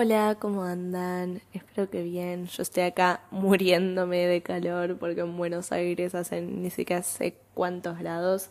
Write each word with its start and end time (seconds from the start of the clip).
Hola, 0.00 0.36
¿cómo 0.38 0.62
andan? 0.62 1.42
Espero 1.52 1.90
que 1.90 2.04
bien. 2.04 2.46
Yo 2.46 2.62
estoy 2.62 2.84
acá 2.84 3.20
muriéndome 3.32 4.28
de 4.28 4.42
calor 4.44 4.96
porque 4.96 5.22
en 5.22 5.36
Buenos 5.36 5.72
Aires 5.72 6.14
hacen 6.14 6.62
ni 6.62 6.70
siquiera 6.70 7.02
sé 7.02 7.36
cuántos 7.52 7.98
grados 7.98 8.48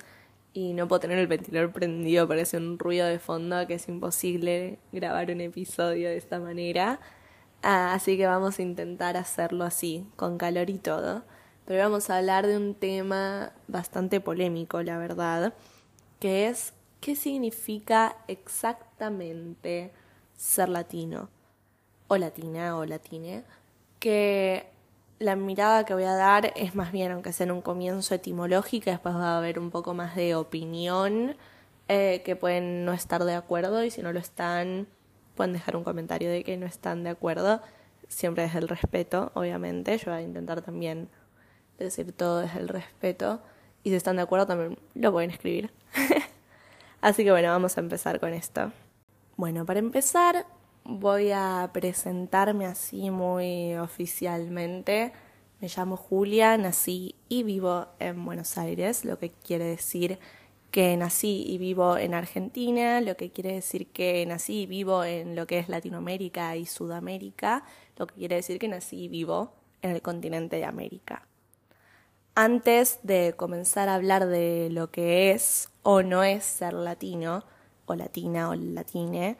y 0.51 0.73
no 0.73 0.89
puedo 0.89 0.99
tener 0.99 1.17
el 1.19 1.27
ventilador 1.27 1.71
prendido, 1.71 2.27
parece 2.27 2.57
un 2.57 2.77
ruido 2.77 3.07
de 3.07 3.17
fondo 3.17 3.65
que 3.65 3.75
es 3.75 3.87
imposible 3.87 4.77
grabar 4.91 5.31
un 5.31 5.39
episodio 5.39 6.09
de 6.09 6.17
esta 6.17 6.37
manera. 6.37 6.99
Ah, 7.61 7.93
así 7.93 8.17
que 8.17 8.27
vamos 8.27 8.59
a 8.59 8.61
intentar 8.61 9.15
hacerlo 9.15 9.63
así, 9.63 10.05
con 10.17 10.37
calor 10.37 10.69
y 10.69 10.79
todo. 10.79 11.23
Pero 11.65 11.81
vamos 11.81 12.09
a 12.09 12.17
hablar 12.17 12.45
de 12.45 12.57
un 12.57 12.75
tema 12.75 13.53
bastante 13.69 14.19
polémico, 14.19 14.83
la 14.83 14.97
verdad, 14.97 15.53
que 16.19 16.49
es 16.49 16.73
qué 16.99 17.15
significa 17.15 18.17
exactamente 18.27 19.93
ser 20.35 20.67
latino 20.67 21.29
o 22.07 22.17
latina 22.17 22.77
o 22.77 22.85
latine, 22.85 23.43
que 23.99 24.67
la 25.19 25.35
mirada 25.35 25.85
que 25.85 25.93
voy 25.93 26.03
a 26.03 26.13
dar 26.13 26.53
es 26.55 26.75
más 26.75 26.91
bien, 26.91 27.11
aunque 27.11 27.33
sea 27.33 27.45
en 27.45 27.51
un 27.51 27.61
comienzo 27.61 28.15
etimológica, 28.15 28.91
después 28.91 29.15
va 29.15 29.35
a 29.35 29.37
haber 29.37 29.59
un 29.59 29.71
poco 29.71 29.93
más 29.93 30.15
de 30.15 30.35
opinión, 30.35 31.35
eh, 31.87 32.21
que 32.25 32.35
pueden 32.35 32.85
no 32.85 32.93
estar 32.93 33.23
de 33.23 33.33
acuerdo 33.33 33.83
y 33.83 33.91
si 33.91 34.01
no 34.01 34.11
lo 34.11 34.19
están, 34.19 34.87
pueden 35.35 35.53
dejar 35.53 35.75
un 35.75 35.83
comentario 35.83 36.29
de 36.29 36.43
que 36.43 36.57
no 36.57 36.65
están 36.65 37.03
de 37.03 37.09
acuerdo, 37.09 37.61
siempre 38.07 38.43
desde 38.43 38.59
el 38.59 38.67
respeto, 38.67 39.31
obviamente, 39.35 39.97
yo 39.97 40.11
voy 40.11 40.21
a 40.21 40.23
intentar 40.23 40.61
también 40.61 41.09
decir 41.77 42.11
todo 42.11 42.39
desde 42.39 42.59
el 42.59 42.67
respeto 42.67 43.41
y 43.83 43.89
si 43.89 43.95
están 43.95 44.17
de 44.17 44.23
acuerdo 44.23 44.47
también 44.47 44.77
lo 44.95 45.11
pueden 45.11 45.31
escribir. 45.31 45.71
Así 47.01 47.23
que 47.23 47.31
bueno, 47.31 47.49
vamos 47.49 47.77
a 47.77 47.81
empezar 47.81 48.19
con 48.19 48.33
esto. 48.33 48.71
Bueno, 49.35 49.65
para 49.65 49.79
empezar, 49.79 50.45
voy 50.87 51.31
a 51.31 51.69
presentarme 51.73 52.65
así 52.65 53.11
muy 53.11 53.75
oficialmente. 53.75 55.11
Me 55.59 55.67
llamo 55.67 55.97
Julia, 55.97 56.57
nací 56.57 57.15
y 57.27 57.43
vivo 57.43 57.87
en 57.99 58.23
Buenos 58.23 58.57
Aires, 58.57 59.03
lo 59.03 59.19
que 59.19 59.31
quiere 59.31 59.65
decir 59.65 60.17
que 60.71 60.95
nací 60.95 61.43
y 61.45 61.57
vivo 61.57 61.97
en 61.97 62.13
Argentina, 62.13 63.01
lo 63.01 63.17
que 63.17 63.31
quiere 63.31 63.53
decir 63.53 63.87
que 63.87 64.25
nací 64.25 64.61
y 64.61 64.65
vivo 64.65 65.03
en 65.03 65.35
lo 65.35 65.45
que 65.45 65.59
es 65.59 65.67
Latinoamérica 65.67 66.55
y 66.55 66.65
Sudamérica, 66.65 67.63
lo 67.97 68.07
que 68.07 68.15
quiere 68.15 68.35
decir 68.35 68.57
que 68.57 68.67
nací 68.67 69.03
y 69.03 69.07
vivo 69.09 69.53
en 69.81 69.91
el 69.91 70.01
continente 70.01 70.55
de 70.55 70.65
América. 70.65 71.27
Antes 72.35 72.99
de 73.03 73.33
comenzar 73.35 73.89
a 73.89 73.95
hablar 73.95 74.27
de 74.27 74.69
lo 74.71 74.91
que 74.91 75.31
es 75.31 75.69
o 75.83 76.01
no 76.01 76.23
es 76.23 76.45
ser 76.45 76.73
latino, 76.73 77.43
o 77.87 77.95
latina 77.95 78.49
o 78.49 78.55
latine, 78.55 79.37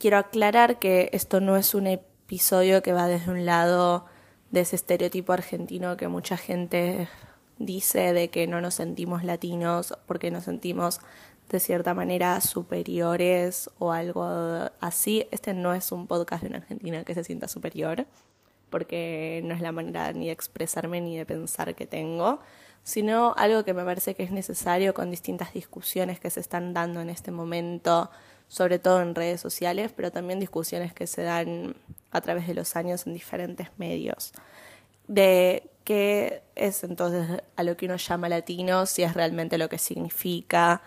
quiero 0.00 0.16
aclarar 0.16 0.78
que 0.78 1.10
esto 1.12 1.40
no 1.40 1.58
es 1.58 1.74
un 1.74 1.86
episodio 1.86 2.82
que 2.82 2.94
va 2.94 3.06
desde 3.06 3.30
un 3.30 3.44
lado 3.44 4.06
de 4.50 4.62
ese 4.62 4.74
estereotipo 4.74 5.34
argentino 5.34 5.98
que 5.98 6.08
mucha 6.08 6.38
gente 6.38 7.06
dice 7.58 8.14
de 8.14 8.30
que 8.30 8.46
no 8.46 8.62
nos 8.62 8.74
sentimos 8.74 9.22
latinos 9.24 9.94
porque 10.06 10.30
nos 10.30 10.44
sentimos 10.44 11.00
de 11.50 11.60
cierta 11.60 11.92
manera 11.92 12.40
superiores 12.40 13.68
o 13.78 13.92
algo 13.92 14.24
así. 14.80 15.26
Este 15.32 15.52
no 15.52 15.74
es 15.74 15.92
un 15.92 16.06
podcast 16.06 16.42
de 16.44 16.48
una 16.48 16.58
Argentina 16.58 17.04
que 17.04 17.14
se 17.14 17.22
sienta 17.22 17.46
superior, 17.46 18.06
porque 18.70 19.42
no 19.44 19.54
es 19.54 19.60
la 19.60 19.70
manera 19.70 20.12
ni 20.14 20.26
de 20.26 20.32
expresarme 20.32 21.02
ni 21.02 21.18
de 21.18 21.26
pensar 21.26 21.74
que 21.74 21.86
tengo, 21.86 22.40
sino 22.84 23.34
algo 23.36 23.64
que 23.64 23.74
me 23.74 23.84
parece 23.84 24.14
que 24.14 24.22
es 24.22 24.30
necesario 24.30 24.94
con 24.94 25.10
distintas 25.10 25.52
discusiones 25.52 26.20
que 26.20 26.30
se 26.30 26.40
están 26.40 26.72
dando 26.72 27.02
en 27.02 27.10
este 27.10 27.30
momento 27.32 28.10
sobre 28.50 28.80
todo 28.80 29.00
en 29.00 29.14
redes 29.14 29.40
sociales, 29.40 29.92
pero 29.94 30.10
también 30.10 30.40
discusiones 30.40 30.92
que 30.92 31.06
se 31.06 31.22
dan 31.22 31.76
a 32.10 32.20
través 32.20 32.48
de 32.48 32.54
los 32.54 32.74
años 32.74 33.06
en 33.06 33.14
diferentes 33.14 33.68
medios. 33.78 34.32
De 35.06 35.70
qué 35.84 36.42
es 36.56 36.82
entonces 36.82 37.42
a 37.54 37.62
lo 37.62 37.76
que 37.76 37.86
uno 37.86 37.94
llama 37.94 38.28
latino, 38.28 38.86
si 38.86 39.04
es 39.04 39.14
realmente 39.14 39.56
lo 39.56 39.68
que 39.68 39.78
significa. 39.78 40.82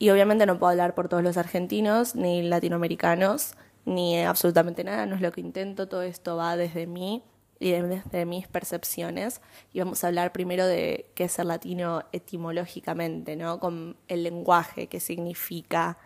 Y 0.00 0.10
obviamente 0.10 0.44
no 0.44 0.58
puedo 0.58 0.72
hablar 0.72 0.96
por 0.96 1.08
todos 1.08 1.22
los 1.22 1.36
argentinos, 1.36 2.16
ni 2.16 2.42
latinoamericanos, 2.42 3.54
ni 3.84 4.20
absolutamente 4.20 4.82
nada, 4.82 5.06
no 5.06 5.14
es 5.14 5.20
lo 5.20 5.30
que 5.30 5.40
intento, 5.40 5.86
todo 5.86 6.02
esto 6.02 6.36
va 6.36 6.56
desde 6.56 6.88
mí 6.88 7.22
y 7.60 7.70
desde 7.70 8.26
mis 8.26 8.48
percepciones. 8.48 9.40
Y 9.72 9.78
vamos 9.78 10.02
a 10.02 10.08
hablar 10.08 10.32
primero 10.32 10.66
de 10.66 11.12
qué 11.14 11.24
es 11.24 11.32
ser 11.32 11.46
latino 11.46 12.02
etimológicamente, 12.10 13.36
¿no? 13.36 13.60
Con 13.60 13.96
el 14.08 14.24
lenguaje, 14.24 14.88
qué 14.88 14.98
significa, 14.98 15.96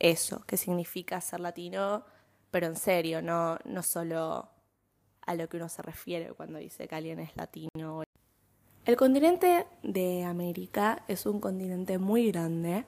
eso, 0.00 0.42
que 0.46 0.56
significa 0.56 1.20
ser 1.20 1.38
latino, 1.40 2.04
pero 2.50 2.66
en 2.66 2.76
serio, 2.76 3.22
no, 3.22 3.58
no 3.64 3.82
solo 3.82 4.48
a 5.24 5.34
lo 5.34 5.48
que 5.48 5.58
uno 5.58 5.68
se 5.68 5.82
refiere 5.82 6.32
cuando 6.32 6.58
dice 6.58 6.88
que 6.88 6.94
alguien 6.96 7.20
es 7.20 7.36
latino. 7.36 8.02
El 8.84 8.96
continente 8.96 9.66
de 9.82 10.24
América 10.24 11.04
es 11.06 11.26
un 11.26 11.38
continente 11.38 11.98
muy 11.98 12.32
grande 12.32 12.84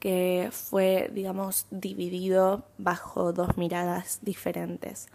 que 0.00 0.50
fue, 0.52 1.10
digamos, 1.14 1.66
dividido 1.70 2.64
bajo 2.76 3.32
dos 3.32 3.56
miradas 3.56 4.18
diferentes. 4.22 5.08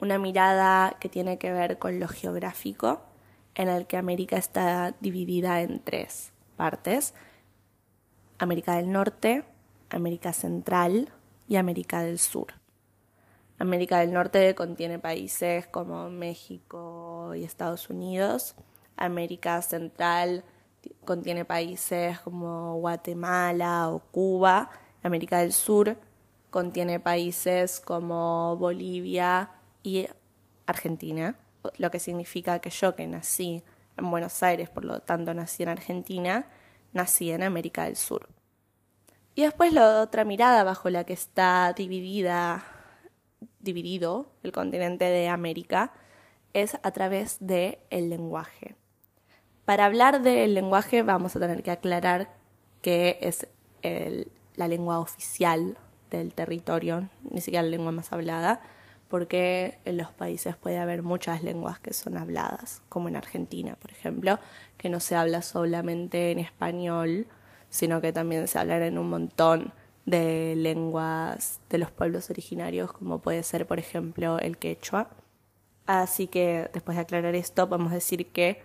Una 0.00 0.18
mirada 0.18 0.96
que 0.98 1.08
tiene 1.08 1.38
que 1.38 1.52
ver 1.52 1.78
con 1.78 2.00
lo 2.00 2.08
geográfico, 2.08 3.00
en 3.54 3.68
el 3.68 3.86
que 3.86 3.96
América 3.96 4.36
está 4.36 4.94
dividida 5.00 5.62
en 5.62 5.80
tres 5.80 6.32
partes. 6.56 7.14
América 8.38 8.76
del 8.76 8.92
Norte, 8.92 9.44
América 9.90 10.32
Central 10.32 11.12
y 11.48 11.56
América 11.56 12.02
del 12.02 12.18
Sur. 12.18 12.54
América 13.58 14.00
del 14.00 14.12
Norte 14.12 14.54
contiene 14.54 14.98
países 14.98 15.66
como 15.66 16.10
México 16.10 17.34
y 17.34 17.44
Estados 17.44 17.88
Unidos. 17.88 18.54
América 18.96 19.62
Central 19.62 20.44
contiene 21.04 21.44
países 21.44 22.18
como 22.20 22.76
Guatemala 22.76 23.90
o 23.90 24.00
Cuba. 24.00 24.70
América 25.02 25.38
del 25.38 25.52
Sur 25.52 25.96
contiene 26.50 27.00
países 27.00 27.80
como 27.80 28.56
Bolivia 28.56 29.50
y 29.82 30.06
Argentina, 30.66 31.36
lo 31.78 31.90
que 31.90 31.98
significa 31.98 32.58
que 32.58 32.70
yo 32.70 32.94
que 32.94 33.06
nací 33.06 33.62
en 33.96 34.10
Buenos 34.10 34.42
Aires, 34.42 34.68
por 34.68 34.84
lo 34.84 35.00
tanto 35.00 35.32
nací 35.32 35.62
en 35.62 35.70
Argentina, 35.70 36.46
nací 36.92 37.30
en 37.30 37.42
América 37.42 37.84
del 37.84 37.96
Sur. 37.96 38.28
Y 39.36 39.42
después 39.42 39.74
la 39.74 40.00
otra 40.00 40.24
mirada 40.24 40.64
bajo 40.64 40.88
la 40.88 41.04
que 41.04 41.12
está 41.12 41.74
dividida, 41.74 42.64
dividido 43.60 44.32
el 44.42 44.50
continente 44.50 45.04
de 45.04 45.28
América 45.28 45.92
es 46.54 46.78
a 46.82 46.90
través 46.90 47.36
del 47.40 47.76
el 47.90 48.08
lenguaje. 48.08 48.76
Para 49.66 49.84
hablar 49.84 50.22
del 50.22 50.54
lenguaje 50.54 51.02
vamos 51.02 51.36
a 51.36 51.40
tener 51.40 51.62
que 51.62 51.70
aclarar 51.70 52.30
que 52.80 53.18
es 53.20 53.46
la 53.82 54.68
lengua 54.68 55.00
oficial 55.00 55.76
del 56.10 56.32
territorio, 56.32 57.10
ni 57.30 57.42
siquiera 57.42 57.62
la 57.62 57.68
lengua 57.68 57.92
más 57.92 58.14
hablada, 58.14 58.62
porque 59.08 59.78
en 59.84 59.98
los 59.98 60.12
países 60.12 60.56
puede 60.56 60.78
haber 60.78 61.02
muchas 61.02 61.42
lenguas 61.42 61.78
que 61.78 61.92
son 61.92 62.16
habladas, 62.16 62.80
como 62.88 63.08
en 63.08 63.16
Argentina, 63.16 63.76
por 63.76 63.90
ejemplo, 63.90 64.38
que 64.78 64.88
no 64.88 64.98
se 64.98 65.14
habla 65.14 65.42
solamente 65.42 66.30
en 66.30 66.38
español, 66.38 67.26
sino 67.76 68.00
que 68.00 68.10
también 68.10 68.48
se 68.48 68.58
hablan 68.58 68.82
en 68.82 68.96
un 68.96 69.10
montón 69.10 69.74
de 70.06 70.54
lenguas 70.56 71.60
de 71.68 71.76
los 71.76 71.90
pueblos 71.90 72.30
originarios, 72.30 72.90
como 72.90 73.18
puede 73.18 73.42
ser, 73.42 73.66
por 73.66 73.78
ejemplo, 73.78 74.38
el 74.38 74.56
quechua. 74.56 75.10
Así 75.84 76.26
que 76.26 76.70
después 76.72 76.96
de 76.96 77.02
aclarar 77.02 77.34
esto, 77.34 77.68
podemos 77.68 77.92
decir 77.92 78.28
que 78.28 78.62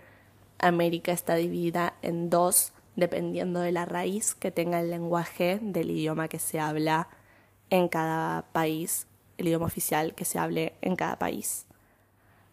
América 0.60 1.12
está 1.12 1.36
dividida 1.36 1.96
en 2.02 2.30
dos, 2.30 2.72
dependiendo 2.96 3.60
de 3.60 3.74
la 3.74 3.84
raíz 3.84 4.34
que 4.34 4.50
tenga 4.50 4.80
el 4.80 4.90
lenguaje 4.90 5.60
del 5.62 5.92
idioma 5.92 6.30
que 6.30 6.40
se 6.40 6.62
habla 6.62 7.10
en 7.70 7.90
cada 7.90 8.44
país, 8.54 9.08
el 9.38 9.50
idioma 9.50 9.66
oficial 9.66 10.16
que 10.16 10.24
se 10.24 10.40
hable 10.40 10.76
en 10.82 10.96
cada 10.96 11.20
país. 11.20 11.66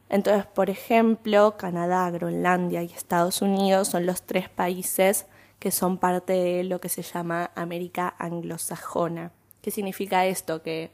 Entonces, 0.08 0.44
por 0.46 0.70
ejemplo, 0.70 1.56
Canadá, 1.56 2.10
Groenlandia 2.10 2.82
y 2.82 2.86
Estados 2.86 3.42
Unidos 3.42 3.86
son 3.86 4.06
los 4.06 4.22
tres 4.22 4.48
países 4.48 5.26
que 5.58 5.70
son 5.70 5.98
parte 5.98 6.32
de 6.32 6.64
lo 6.64 6.80
que 6.80 6.88
se 6.88 7.02
llama 7.02 7.50
América 7.54 8.14
anglosajona. 8.18 9.32
¿Qué 9.60 9.70
significa 9.70 10.26
esto? 10.26 10.62
Que 10.62 10.92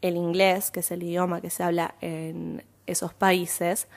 el 0.00 0.16
inglés, 0.16 0.70
que 0.70 0.80
es 0.80 0.90
el 0.90 1.02
idioma 1.02 1.40
que 1.40 1.50
se 1.50 1.62
habla 1.62 1.96
en 2.00 2.64
esos 2.86 3.14
países, 3.14 3.88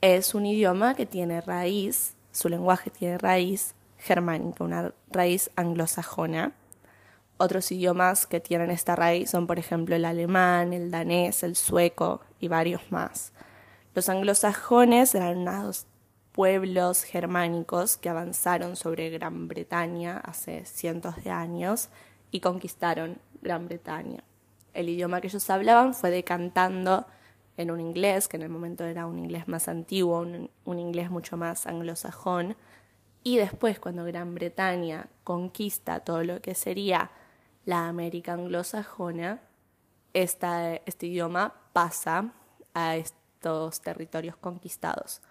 es 0.00 0.34
un 0.34 0.46
idioma 0.46 0.94
que 0.94 1.06
tiene 1.06 1.40
raíz, 1.40 2.16
su 2.32 2.48
lenguaje 2.48 2.90
tiene 2.90 3.18
raíz 3.18 3.74
germánica, 3.98 4.64
una 4.64 4.94
raíz 5.10 5.50
anglosajona. 5.56 6.52
Otros 7.38 7.70
idiomas 7.70 8.26
que 8.26 8.40
tienen 8.40 8.70
esta 8.70 8.96
raíz 8.96 9.30
son, 9.30 9.46
por 9.46 9.58
ejemplo, 9.58 9.94
el 9.94 10.06
alemán, 10.06 10.72
el 10.72 10.90
danés, 10.90 11.42
el 11.42 11.56
sueco 11.56 12.22
y 12.40 12.48
varios 12.48 12.80
más. 12.90 13.32
Los 13.94 14.08
anglosajones 14.08 15.14
eran 15.14 15.38
unos 15.38 15.86
pueblos 16.36 17.02
germánicos 17.02 17.96
que 17.96 18.10
avanzaron 18.10 18.76
sobre 18.76 19.08
Gran 19.08 19.48
Bretaña 19.48 20.18
hace 20.18 20.66
cientos 20.66 21.24
de 21.24 21.30
años 21.30 21.88
y 22.30 22.40
conquistaron 22.40 23.18
Gran 23.40 23.66
Bretaña. 23.66 24.22
el 24.74 24.90
idioma 24.90 25.22
que 25.22 25.28
ellos 25.28 25.48
hablaban 25.48 25.94
fue 25.94 26.10
decantando 26.10 27.06
en 27.56 27.70
un 27.70 27.80
inglés, 27.80 28.28
que 28.28 28.36
en 28.36 28.42
el 28.42 28.50
momento 28.50 28.84
era 28.84 29.06
un 29.06 29.18
inglés 29.18 29.48
más 29.48 29.68
antiguo, 29.68 30.20
un, 30.20 30.78
inglés 30.78 31.10
mucho 31.10 31.38
más 31.38 31.66
anglosajón, 31.66 32.54
y 33.22 33.38
después 33.38 33.80
cuando 33.80 34.04
Gran 34.04 34.34
Bretaña 34.34 35.08
conquista 35.24 36.00
todo 36.00 36.22
lo 36.22 36.42
que 36.42 36.54
sería 36.54 37.10
la 37.64 37.88
América 37.88 38.34
anglosajona, 38.34 39.40
este 40.12 41.06
idioma 41.06 41.54
pasa 41.72 42.34
a 42.74 42.96
estos 42.96 43.80
territorios 43.80 44.36
conquistados, 44.36 45.22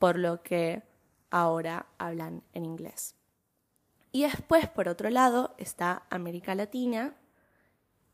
por 0.00 0.18
lo 0.18 0.42
que 0.42 0.82
ahora 1.30 1.86
hablan 1.98 2.42
en 2.54 2.64
inglés. 2.64 3.14
Y 4.12 4.22
después, 4.22 4.66
por 4.66 4.88
otro 4.88 5.10
lado, 5.10 5.54
está 5.58 6.04
América 6.08 6.54
Latina, 6.54 7.14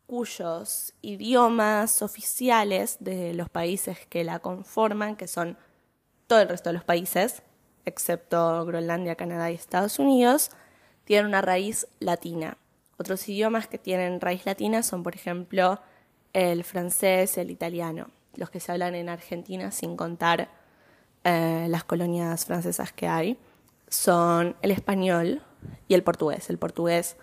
cuyos 0.06 0.92
idiomas 1.00 2.02
oficiales 2.02 2.96
de 3.00 3.32
los 3.34 3.48
países 3.48 4.04
que 4.06 4.24
la 4.24 4.40
conforman, 4.40 5.16
que 5.16 5.28
son 5.28 5.56
todo 6.26 6.40
el 6.40 6.48
resto 6.48 6.70
de 6.70 6.74
los 6.74 6.84
países, 6.84 7.42
excepto 7.84 8.66
Groenlandia, 8.66 9.14
Canadá 9.14 9.52
y 9.52 9.54
Estados 9.54 10.00
Unidos, 10.00 10.50
tienen 11.04 11.26
una 11.26 11.40
raíz 11.40 11.86
latina. 12.00 12.58
Otros 12.98 13.28
idiomas 13.28 13.68
que 13.68 13.78
tienen 13.78 14.20
raíz 14.20 14.44
latina 14.44 14.82
son, 14.82 15.04
por 15.04 15.14
ejemplo, 15.14 15.80
el 16.32 16.64
francés 16.64 17.38
el 17.38 17.52
italiano, 17.52 18.10
los 18.34 18.50
que 18.50 18.58
se 18.58 18.72
hablan 18.72 18.96
en 18.96 19.08
Argentina 19.08 19.70
sin 19.70 19.96
contar 19.96 20.65
eh, 21.28 21.66
las 21.68 21.82
colonias 21.82 22.44
francesas 22.44 22.92
que 22.92 23.08
hay, 23.08 23.36
son 23.88 24.54
el 24.62 24.70
español 24.70 25.42
y 25.88 25.94
el 25.94 26.04
portugués. 26.04 26.48
El 26.50 26.58
portugués 26.58 27.16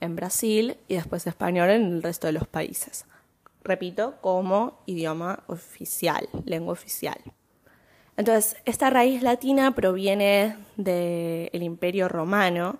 en 0.00 0.16
Brasil 0.16 0.78
y 0.88 0.94
después 0.94 1.26
español 1.26 1.68
en 1.68 1.82
el 1.82 2.02
resto 2.02 2.26
de 2.26 2.32
los 2.32 2.48
países. 2.48 3.04
Repito, 3.62 4.14
como 4.22 4.80
idioma 4.86 5.44
oficial, 5.46 6.26
lengua 6.46 6.72
oficial. 6.72 7.18
Entonces, 8.16 8.56
esta 8.64 8.88
raíz 8.88 9.22
latina 9.22 9.74
proviene 9.74 10.56
del 10.76 11.62
Imperio 11.62 12.08
Romano, 12.08 12.78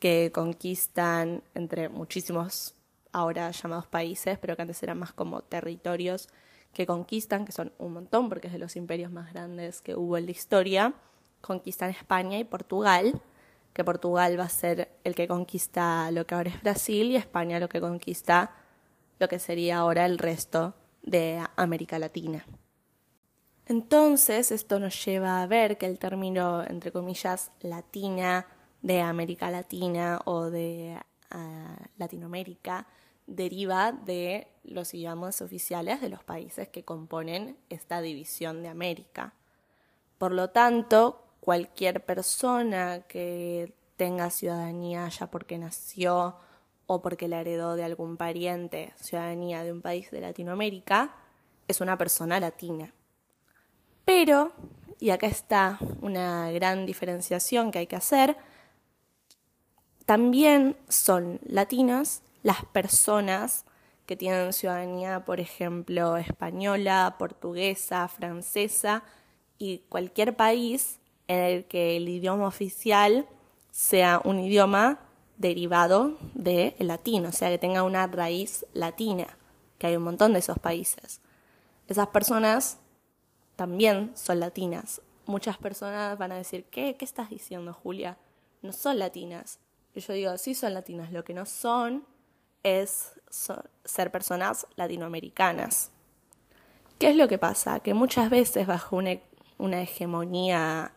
que 0.00 0.32
conquistan 0.34 1.44
entre 1.54 1.88
muchísimos 1.88 2.74
ahora 3.12 3.52
llamados 3.52 3.86
países, 3.86 4.38
pero 4.38 4.56
que 4.56 4.62
antes 4.62 4.82
eran 4.82 4.98
más 4.98 5.12
como 5.12 5.42
territorios 5.42 6.28
que 6.76 6.86
conquistan, 6.86 7.46
que 7.46 7.52
son 7.52 7.72
un 7.78 7.94
montón, 7.94 8.28
porque 8.28 8.48
es 8.48 8.52
de 8.52 8.58
los 8.58 8.76
imperios 8.76 9.10
más 9.10 9.32
grandes 9.32 9.80
que 9.80 9.96
hubo 9.96 10.18
en 10.18 10.26
la 10.26 10.32
historia, 10.32 10.92
conquistan 11.40 11.88
España 11.88 12.38
y 12.38 12.44
Portugal, 12.44 13.18
que 13.72 13.82
Portugal 13.82 14.38
va 14.38 14.44
a 14.44 14.50
ser 14.50 14.90
el 15.02 15.14
que 15.14 15.26
conquista 15.26 16.10
lo 16.10 16.26
que 16.26 16.34
ahora 16.34 16.50
es 16.50 16.62
Brasil 16.62 17.12
y 17.12 17.16
España 17.16 17.58
lo 17.60 17.70
que 17.70 17.80
conquista 17.80 18.50
lo 19.18 19.26
que 19.26 19.38
sería 19.38 19.78
ahora 19.78 20.04
el 20.04 20.18
resto 20.18 20.74
de 21.02 21.42
América 21.56 21.98
Latina. 21.98 22.44
Entonces, 23.64 24.52
esto 24.52 24.78
nos 24.78 25.02
lleva 25.02 25.40
a 25.40 25.46
ver 25.46 25.78
que 25.78 25.86
el 25.86 25.98
término, 25.98 26.62
entre 26.62 26.92
comillas, 26.92 27.52
latina 27.62 28.46
de 28.82 29.00
América 29.00 29.50
Latina 29.50 30.20
o 30.26 30.50
de 30.50 30.98
ah, 31.30 31.78
Latinoamérica 31.96 32.86
deriva 33.26 33.92
de 33.92 34.48
los 34.64 34.94
idiomas 34.94 35.40
oficiales 35.42 36.00
de 36.00 36.08
los 36.08 36.22
países 36.24 36.68
que 36.68 36.84
componen 36.84 37.56
esta 37.70 38.00
división 38.00 38.62
de 38.62 38.68
América. 38.68 39.34
Por 40.18 40.32
lo 40.32 40.50
tanto, 40.50 41.24
cualquier 41.40 42.04
persona 42.04 43.02
que 43.08 43.74
tenga 43.96 44.30
ciudadanía 44.30 45.08
ya 45.08 45.30
porque 45.30 45.58
nació 45.58 46.36
o 46.86 47.02
porque 47.02 47.28
la 47.28 47.40
heredó 47.40 47.76
de 47.76 47.84
algún 47.84 48.16
pariente 48.16 48.92
ciudadanía 48.96 49.64
de 49.64 49.72
un 49.72 49.82
país 49.82 50.10
de 50.10 50.20
Latinoamérica 50.20 51.14
es 51.68 51.80
una 51.80 51.98
persona 51.98 52.38
latina. 52.38 52.92
Pero, 54.04 54.52
y 55.00 55.10
acá 55.10 55.26
está 55.26 55.78
una 56.00 56.50
gran 56.52 56.86
diferenciación 56.86 57.72
que 57.72 57.80
hay 57.80 57.86
que 57.88 57.96
hacer, 57.96 58.36
también 60.04 60.76
son 60.88 61.40
latinos 61.44 62.22
las 62.46 62.64
personas 62.64 63.64
que 64.06 64.14
tienen 64.14 64.52
ciudadanía, 64.52 65.24
por 65.24 65.40
ejemplo, 65.40 66.16
española, 66.16 67.16
portuguesa, 67.18 68.06
francesa 68.06 69.02
y 69.58 69.78
cualquier 69.88 70.36
país 70.36 71.00
en 71.26 71.40
el 71.40 71.64
que 71.64 71.96
el 71.96 72.08
idioma 72.08 72.46
oficial 72.46 73.26
sea 73.72 74.20
un 74.22 74.38
idioma 74.38 75.00
derivado 75.38 76.18
del 76.34 76.76
latino, 76.78 77.30
o 77.30 77.32
sea, 77.32 77.50
que 77.50 77.58
tenga 77.58 77.82
una 77.82 78.06
raíz 78.06 78.64
latina, 78.74 79.26
que 79.78 79.88
hay 79.88 79.96
un 79.96 80.04
montón 80.04 80.32
de 80.32 80.38
esos 80.38 80.60
países. 80.60 81.20
Esas 81.88 82.06
personas 82.10 82.78
también 83.56 84.12
son 84.14 84.38
latinas. 84.38 85.02
Muchas 85.26 85.58
personas 85.58 86.16
van 86.16 86.30
a 86.30 86.36
decir, 86.36 86.64
¿qué? 86.70 86.94
¿Qué 86.96 87.04
estás 87.04 87.28
diciendo, 87.28 87.72
Julia? 87.72 88.18
No 88.62 88.72
son 88.72 89.00
latinas. 89.00 89.58
Y 89.96 90.00
yo 90.00 90.12
digo, 90.12 90.38
sí 90.38 90.54
son 90.54 90.74
latinas, 90.74 91.10
lo 91.10 91.24
que 91.24 91.34
no 91.34 91.44
son 91.44 92.04
es 92.62 93.12
ser 93.84 94.10
personas 94.10 94.66
latinoamericanas. 94.76 95.90
¿Qué 96.98 97.10
es 97.10 97.16
lo 97.16 97.28
que 97.28 97.38
pasa? 97.38 97.80
Que 97.80 97.92
muchas 97.92 98.30
veces 98.30 98.66
bajo 98.66 98.96
una, 98.96 99.82
hegemonía 99.82 100.92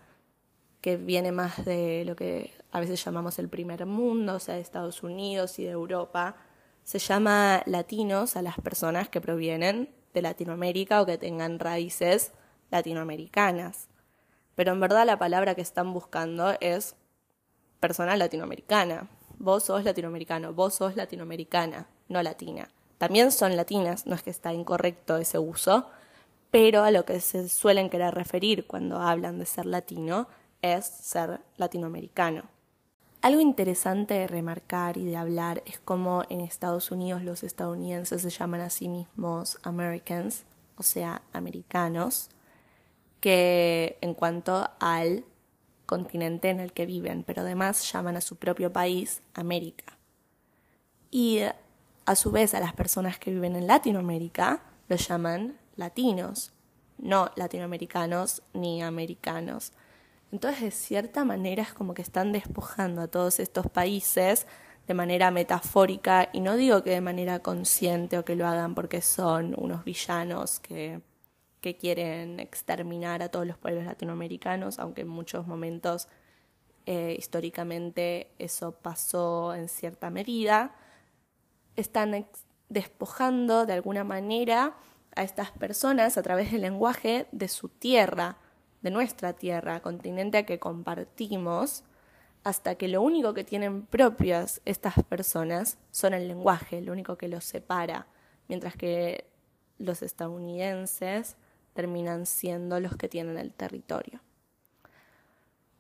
que 0.81 0.95
viene 0.95 1.31
más 1.33 1.65
de 1.65 2.03
lo 2.06 2.15
que 2.15 2.53
a 2.71 2.79
veces 2.79 3.03
llamamos 3.03 3.38
el 3.38 3.50
primer 3.50 3.85
mundo, 3.85 4.35
o 4.35 4.39
sea, 4.39 4.56
de 4.56 4.61
Estados 4.61 5.03
Unidos 5.03 5.59
y 5.59 5.65
de 5.65 5.71
Europa, 5.71 6.38
se 6.83 7.00
llama 7.00 7.63
latinos 7.65 8.38
a 8.38 8.41
las 8.41 8.55
personas 8.62 9.09
que 9.09 9.19
provienen 9.19 9.89
de 10.13 10.21
Latinoamérica 10.21 11.01
o 11.01 11.05
que 11.05 11.17
tengan 11.17 11.59
raíces 11.59 12.31
latinoamericanas. 12.71 13.89
Pero 14.55 14.71
en 14.71 14.79
verdad 14.79 15.05
la 15.05 15.19
palabra 15.19 15.55
que 15.55 15.62
están 15.62 15.94
buscando 15.94 16.55
es 16.62 16.95
persona 17.79 18.15
latinoamericana. 18.15 19.09
Vos 19.39 19.63
sos 19.63 19.83
latinoamericano, 19.83 20.53
vos 20.53 20.75
sos 20.75 20.95
latinoamericana, 20.95 21.88
no 22.09 22.21
latina. 22.21 22.69
También 22.97 23.31
son 23.31 23.56
latinas, 23.56 24.06
no 24.06 24.15
es 24.15 24.21
que 24.21 24.30
está 24.30 24.53
incorrecto 24.53 25.15
ese 25.18 25.39
uso, 25.39 25.88
pero 26.51 26.83
a 26.83 26.91
lo 26.91 27.06
que 27.06 27.21
se 27.21 27.47
suelen 27.47 27.89
querer 27.89 28.13
referir 28.13 28.68
cuando 28.68 29.00
hablan 29.00 29.39
de 29.39 29.45
ser 29.45 29.65
latino 29.65 30.27
es 30.62 30.86
ser 30.86 31.39
latinoamericano. 31.57 32.44
Algo 33.21 33.41
interesante 33.41 34.13
de 34.13 34.27
remarcar 34.27 34.97
y 34.97 35.06
de 35.06 35.18
hablar 35.18 35.62
es 35.65 35.80
cómo 35.80 36.24
en 36.30 36.41
Estados 36.41 36.91
Unidos 36.91 37.21
los 37.21 37.44
estadounidenses 37.44 38.21
se 38.21 38.30
llaman 38.30 38.62
a 38.62 38.69
sí 38.69 38.88
mismos 38.88 39.57
Americans, 39.63 40.44
o 40.77 40.83
sea, 40.83 41.21
americanos, 41.33 42.30
que 43.19 43.98
en 44.01 44.13
cuanto 44.13 44.69
al 44.79 45.25
continente 45.89 46.51
en 46.51 46.60
el 46.60 46.72
que 46.72 46.86
viven, 46.86 47.24
pero 47.24 47.41
además 47.41 47.91
llaman 47.91 48.15
a 48.15 48.22
su 48.22 48.36
propio 48.36 48.72
país 48.72 49.24
América. 49.34 49.98
Y 51.10 51.39
a 52.05 52.15
su 52.15 52.29
vez 52.29 52.53
a 52.53 52.60
las 52.60 52.74
personas 52.74 53.17
que 53.17 53.31
viven 53.31 53.55
en 53.55 53.65
Latinoamérica 53.65 54.62
los 54.88 55.08
llaman 55.08 55.58
latinos, 55.77 56.53
no 57.00 57.31
latinoamericanos 57.36 58.43
ni 58.53 58.84
americanos. 58.84 59.72
Entonces, 60.31 60.62
de 60.62 60.72
cierta 60.72 61.25
manera 61.25 61.63
es 61.63 61.74
como 61.74 61.96
que 61.96 62.03
están 62.03 62.34
despojando 62.34 63.01
a 63.01 63.08
todos 63.08 63.39
estos 63.39 63.65
países 63.65 64.46
de 64.88 64.93
manera 64.93 65.31
metafórica, 65.31 66.29
y 66.34 66.41
no 66.41 66.55
digo 66.55 66.84
que 66.84 66.91
de 66.91 67.01
manera 67.01 67.39
consciente 67.39 68.19
o 68.19 68.25
que 68.25 68.36
lo 68.36 68.48
hagan 68.48 68.75
porque 68.75 69.01
son 69.01 69.55
unos 69.58 69.84
villanos 69.84 70.60
que 70.60 71.01
que 71.62 71.75
quieren 71.78 72.39
exterminar 72.39 73.22
a 73.22 73.30
todos 73.30 73.46
los 73.46 73.58
pueblos 73.58 73.86
latinoamericanos, 73.86 74.80
aunque 74.80 75.01
en 75.01 75.10
muchos 75.10 75.46
momentos 75.48 76.08
eh, 76.86 77.16
históricamente 77.18 78.32
eso 78.39 78.72
pasó 78.72 79.54
en 79.54 79.70
cierta 79.70 80.10
medida, 80.10 80.75
están 81.75 82.28
despojando 82.70 83.66
de 83.66 83.74
alguna 83.74 84.04
manera 84.04 84.75
a 85.16 85.24
estas 85.24 85.51
personas 85.51 86.18
a 86.18 86.24
través 86.24 86.51
del 86.51 86.62
lenguaje 86.62 87.28
de 87.32 87.48
su 87.48 87.70
tierra, 87.70 88.38
de 88.82 88.92
nuestra 88.92 89.34
tierra, 89.34 89.82
continente 89.82 90.46
que 90.46 90.60
compartimos, 90.60 91.84
hasta 92.44 92.75
que 92.75 92.88
lo 92.88 93.01
único 93.01 93.34
que 93.34 93.44
tienen 93.44 93.86
propias 93.86 94.62
estas 94.66 94.96
personas 95.04 95.78
son 95.92 96.13
el 96.13 96.28
lenguaje, 96.28 96.82
lo 96.82 96.94
único 96.94 97.18
que 97.18 97.28
los 97.28 97.44
separa, 97.44 98.08
mientras 98.48 98.75
que 98.75 99.30
los 99.78 100.01
estadounidenses 100.01 101.36
terminan 101.79 102.25
siendo 102.25 102.81
los 102.81 102.98
que 102.98 103.07
tienen 103.07 103.38
el 103.38 103.53
territorio. 103.53 104.19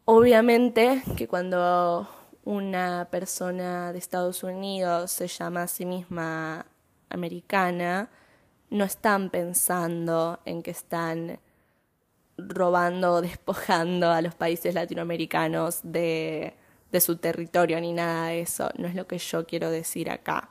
Obviamente 0.05 1.03
que 1.17 1.27
cuando 1.27 2.07
una 2.45 3.09
persona 3.11 3.91
de 3.91 3.99
Estados 3.99 4.41
Unidos 4.43 5.11
se 5.11 5.27
llama 5.27 5.63
a 5.63 5.67
sí 5.67 5.85
misma 5.85 6.65
americana, 7.09 8.09
no 8.69 8.85
están 8.85 9.29
pensando 9.29 10.39
en 10.45 10.63
que 10.63 10.71
están 10.71 11.41
robando 12.37 13.15
o 13.15 13.21
despojando 13.21 14.09
a 14.09 14.21
los 14.21 14.35
países 14.35 14.73
latinoamericanos 14.73 15.81
de, 15.83 16.55
su 16.97 17.17
territorio 17.17 17.81
ni 17.81 17.91
nada 17.91 18.27
de 18.27 18.39
eso. 18.39 18.69
No 18.77 18.87
es 18.87 18.95
lo 18.95 19.05
que 19.05 19.17
yo 19.17 19.45
quiero 19.45 19.69
decir 19.69 20.09
acá. 20.09 20.49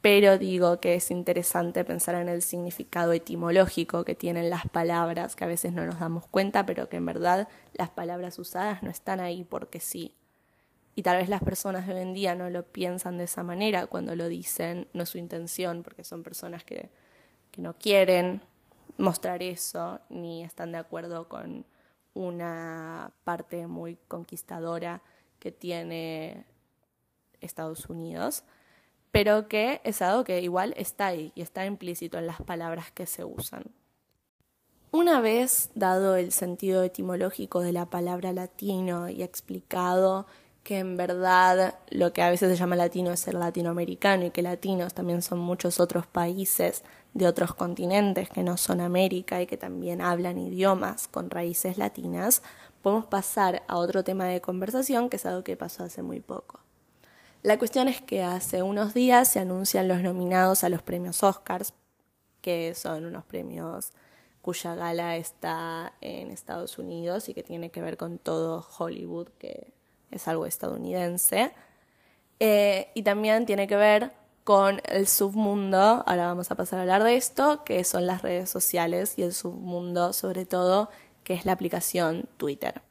Pero 0.00 0.38
digo 0.38 0.80
que 0.80 0.94
es 0.94 1.10
interesante 1.10 1.84
pensar 1.84 2.14
en 2.16 2.28
el 2.28 2.42
significado 2.42 3.12
etimológico 3.12 4.04
que 4.04 4.14
tienen 4.14 4.50
las 4.50 4.68
palabras, 4.68 5.34
que 5.34 5.44
a 5.44 5.48
veces 5.48 5.72
no 5.72 5.84
nos 5.84 5.98
damos 5.98 6.26
cuenta, 6.26 6.64
pero 6.66 6.88
que 6.88 6.98
en 6.98 7.06
verdad 7.06 7.48
las 7.72 7.90
palabras 7.90 8.38
usadas 8.38 8.82
no 8.82 8.90
están 8.90 9.20
ahí 9.20 9.44
porque 9.44 9.80
sí. 9.80 10.14
Y 10.94 11.02
tal 11.02 11.18
vez 11.18 11.28
las 11.28 11.42
personas 11.42 11.86
de 11.86 11.94
hoy 11.94 12.00
en 12.00 12.14
día 12.14 12.34
no 12.34 12.48
lo 12.50 12.64
piensan 12.64 13.18
de 13.18 13.24
esa 13.24 13.42
manera 13.42 13.86
cuando 13.86 14.14
lo 14.16 14.28
dicen, 14.28 14.88
no 14.92 15.02
es 15.02 15.08
su 15.08 15.18
intención, 15.18 15.82
porque 15.82 16.04
son 16.04 16.22
personas 16.22 16.64
que, 16.64 16.88
que 17.50 17.60
no 17.60 17.74
quieren 17.74 18.40
mostrar 18.96 19.42
eso, 19.42 20.00
ni 20.08 20.42
están 20.42 20.72
de 20.72 20.78
acuerdo 20.78 21.28
con 21.28 21.66
una 22.14 23.12
parte 23.24 23.66
muy 23.66 23.96
conquistadora 24.08 25.02
que 25.38 25.52
tiene 25.52 26.46
Estados 27.40 27.86
Unidos 27.86 28.44
pero 29.16 29.48
que 29.48 29.80
es 29.82 30.02
algo 30.02 30.24
que 30.24 30.42
igual 30.42 30.74
está 30.76 31.06
ahí 31.06 31.32
y 31.34 31.40
está 31.40 31.64
implícito 31.64 32.18
en 32.18 32.26
las 32.26 32.42
palabras 32.42 32.90
que 32.90 33.06
se 33.06 33.24
usan. 33.24 33.64
Una 34.90 35.22
vez 35.22 35.70
dado 35.74 36.16
el 36.16 36.32
sentido 36.32 36.82
etimológico 36.82 37.60
de 37.60 37.72
la 37.72 37.86
palabra 37.86 38.34
latino 38.34 39.08
y 39.08 39.22
explicado 39.22 40.26
que 40.62 40.80
en 40.80 40.98
verdad 40.98 41.78
lo 41.88 42.12
que 42.12 42.20
a 42.20 42.28
veces 42.28 42.50
se 42.50 42.56
llama 42.56 42.76
latino 42.76 43.10
es 43.10 43.20
ser 43.20 43.32
latinoamericano 43.32 44.26
y 44.26 44.30
que 44.32 44.42
latinos 44.42 44.92
también 44.92 45.22
son 45.22 45.38
muchos 45.38 45.80
otros 45.80 46.06
países 46.06 46.84
de 47.14 47.26
otros 47.26 47.54
continentes 47.54 48.28
que 48.28 48.42
no 48.42 48.58
son 48.58 48.82
América 48.82 49.40
y 49.40 49.46
que 49.46 49.56
también 49.56 50.02
hablan 50.02 50.36
idiomas 50.36 51.08
con 51.08 51.30
raíces 51.30 51.78
latinas, 51.78 52.42
podemos 52.82 53.06
pasar 53.06 53.62
a 53.66 53.78
otro 53.78 54.04
tema 54.04 54.26
de 54.26 54.42
conversación 54.42 55.08
que 55.08 55.16
es 55.16 55.24
algo 55.24 55.42
que 55.42 55.56
pasó 55.56 55.84
hace 55.84 56.02
muy 56.02 56.20
poco. 56.20 56.65
La 57.46 57.60
cuestión 57.60 57.86
es 57.86 58.02
que 58.02 58.24
hace 58.24 58.64
unos 58.64 58.92
días 58.92 59.28
se 59.28 59.38
anuncian 59.38 59.86
los 59.86 60.02
nominados 60.02 60.64
a 60.64 60.68
los 60.68 60.82
premios 60.82 61.22
Oscars, 61.22 61.74
que 62.40 62.74
son 62.74 63.04
unos 63.04 63.24
premios 63.24 63.92
cuya 64.42 64.74
gala 64.74 65.14
está 65.14 65.92
en 66.00 66.32
Estados 66.32 66.76
Unidos 66.76 67.28
y 67.28 67.34
que 67.34 67.44
tiene 67.44 67.70
que 67.70 67.80
ver 67.80 67.96
con 67.96 68.18
todo 68.18 68.66
Hollywood, 68.76 69.28
que 69.38 69.72
es 70.10 70.26
algo 70.26 70.44
estadounidense. 70.44 71.52
Eh, 72.40 72.90
y 72.94 73.04
también 73.04 73.46
tiene 73.46 73.68
que 73.68 73.76
ver 73.76 74.10
con 74.42 74.82
el 74.84 75.06
submundo, 75.06 76.02
ahora 76.04 76.26
vamos 76.26 76.50
a 76.50 76.56
pasar 76.56 76.80
a 76.80 76.82
hablar 76.82 77.04
de 77.04 77.14
esto, 77.14 77.62
que 77.62 77.84
son 77.84 78.08
las 78.08 78.22
redes 78.22 78.50
sociales 78.50 79.20
y 79.20 79.22
el 79.22 79.32
submundo 79.32 80.12
sobre 80.14 80.46
todo, 80.46 80.90
que 81.22 81.34
es 81.34 81.46
la 81.46 81.52
aplicación 81.52 82.28
Twitter. 82.38 82.82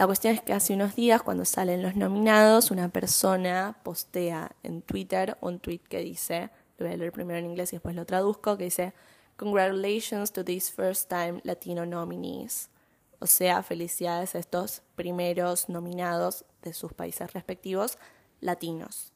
La 0.00 0.06
cuestión 0.06 0.32
es 0.32 0.40
que 0.40 0.54
hace 0.54 0.72
unos 0.72 0.96
días, 0.96 1.22
cuando 1.22 1.44
salen 1.44 1.82
los 1.82 1.94
nominados, 1.94 2.70
una 2.70 2.88
persona 2.88 3.76
postea 3.82 4.50
en 4.62 4.80
Twitter 4.80 5.36
un 5.42 5.58
tweet 5.58 5.80
que 5.90 5.98
dice, 5.98 6.48
lo 6.78 6.86
voy 6.86 6.94
a 6.94 6.96
leer 6.96 7.12
primero 7.12 7.38
en 7.38 7.44
inglés 7.44 7.74
y 7.74 7.76
después 7.76 7.94
lo 7.94 8.06
traduzco, 8.06 8.56
que 8.56 8.64
dice, 8.64 8.94
Congratulations 9.36 10.32
to 10.32 10.42
these 10.42 10.72
first 10.72 11.10
time 11.10 11.42
Latino 11.44 11.84
nominees. 11.84 12.70
O 13.18 13.26
sea, 13.26 13.62
felicidades 13.62 14.34
a 14.34 14.38
estos 14.38 14.80
primeros 14.94 15.68
nominados 15.68 16.46
de 16.62 16.72
sus 16.72 16.94
países 16.94 17.34
respectivos 17.34 17.98
latinos. 18.40 19.12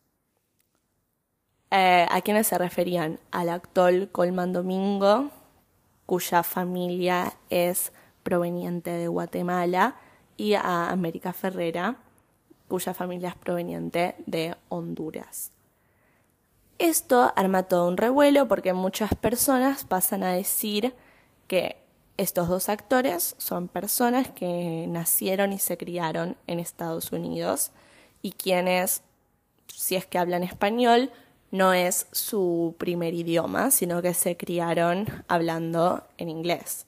Eh, 1.70 2.06
¿A 2.10 2.20
quiénes 2.20 2.48
se 2.48 2.58
referían? 2.58 3.18
Al 3.30 3.48
actor 3.48 4.10
Colman 4.10 4.52
Domingo, 4.52 5.30
cuya 6.04 6.42
familia 6.42 7.32
es 7.48 7.90
proveniente 8.22 8.90
de 8.90 9.08
Guatemala 9.08 9.96
y 10.36 10.54
a 10.54 10.90
América 10.90 11.32
Ferrera, 11.32 11.96
cuya 12.68 12.94
familia 12.94 13.30
es 13.30 13.36
proveniente 13.36 14.14
de 14.26 14.56
Honduras. 14.68 15.52
Esto 16.78 17.32
arma 17.36 17.64
todo 17.64 17.88
un 17.88 17.96
revuelo 17.96 18.48
porque 18.48 18.72
muchas 18.72 19.14
personas 19.14 19.84
pasan 19.84 20.24
a 20.24 20.32
decir 20.32 20.94
que 21.46 21.76
estos 22.16 22.48
dos 22.48 22.68
actores 22.68 23.34
son 23.38 23.68
personas 23.68 24.30
que 24.30 24.86
nacieron 24.88 25.52
y 25.52 25.58
se 25.58 25.76
criaron 25.76 26.36
en 26.46 26.60
Estados 26.60 27.12
Unidos 27.12 27.72
y 28.22 28.32
quienes, 28.32 29.02
si 29.66 29.96
es 29.96 30.06
que 30.06 30.18
hablan 30.18 30.42
español, 30.42 31.10
no 31.50 31.72
es 31.72 32.08
su 32.10 32.74
primer 32.78 33.14
idioma, 33.14 33.70
sino 33.70 34.02
que 34.02 34.14
se 34.14 34.36
criaron 34.36 35.06
hablando 35.28 36.02
en 36.18 36.28
inglés. 36.28 36.86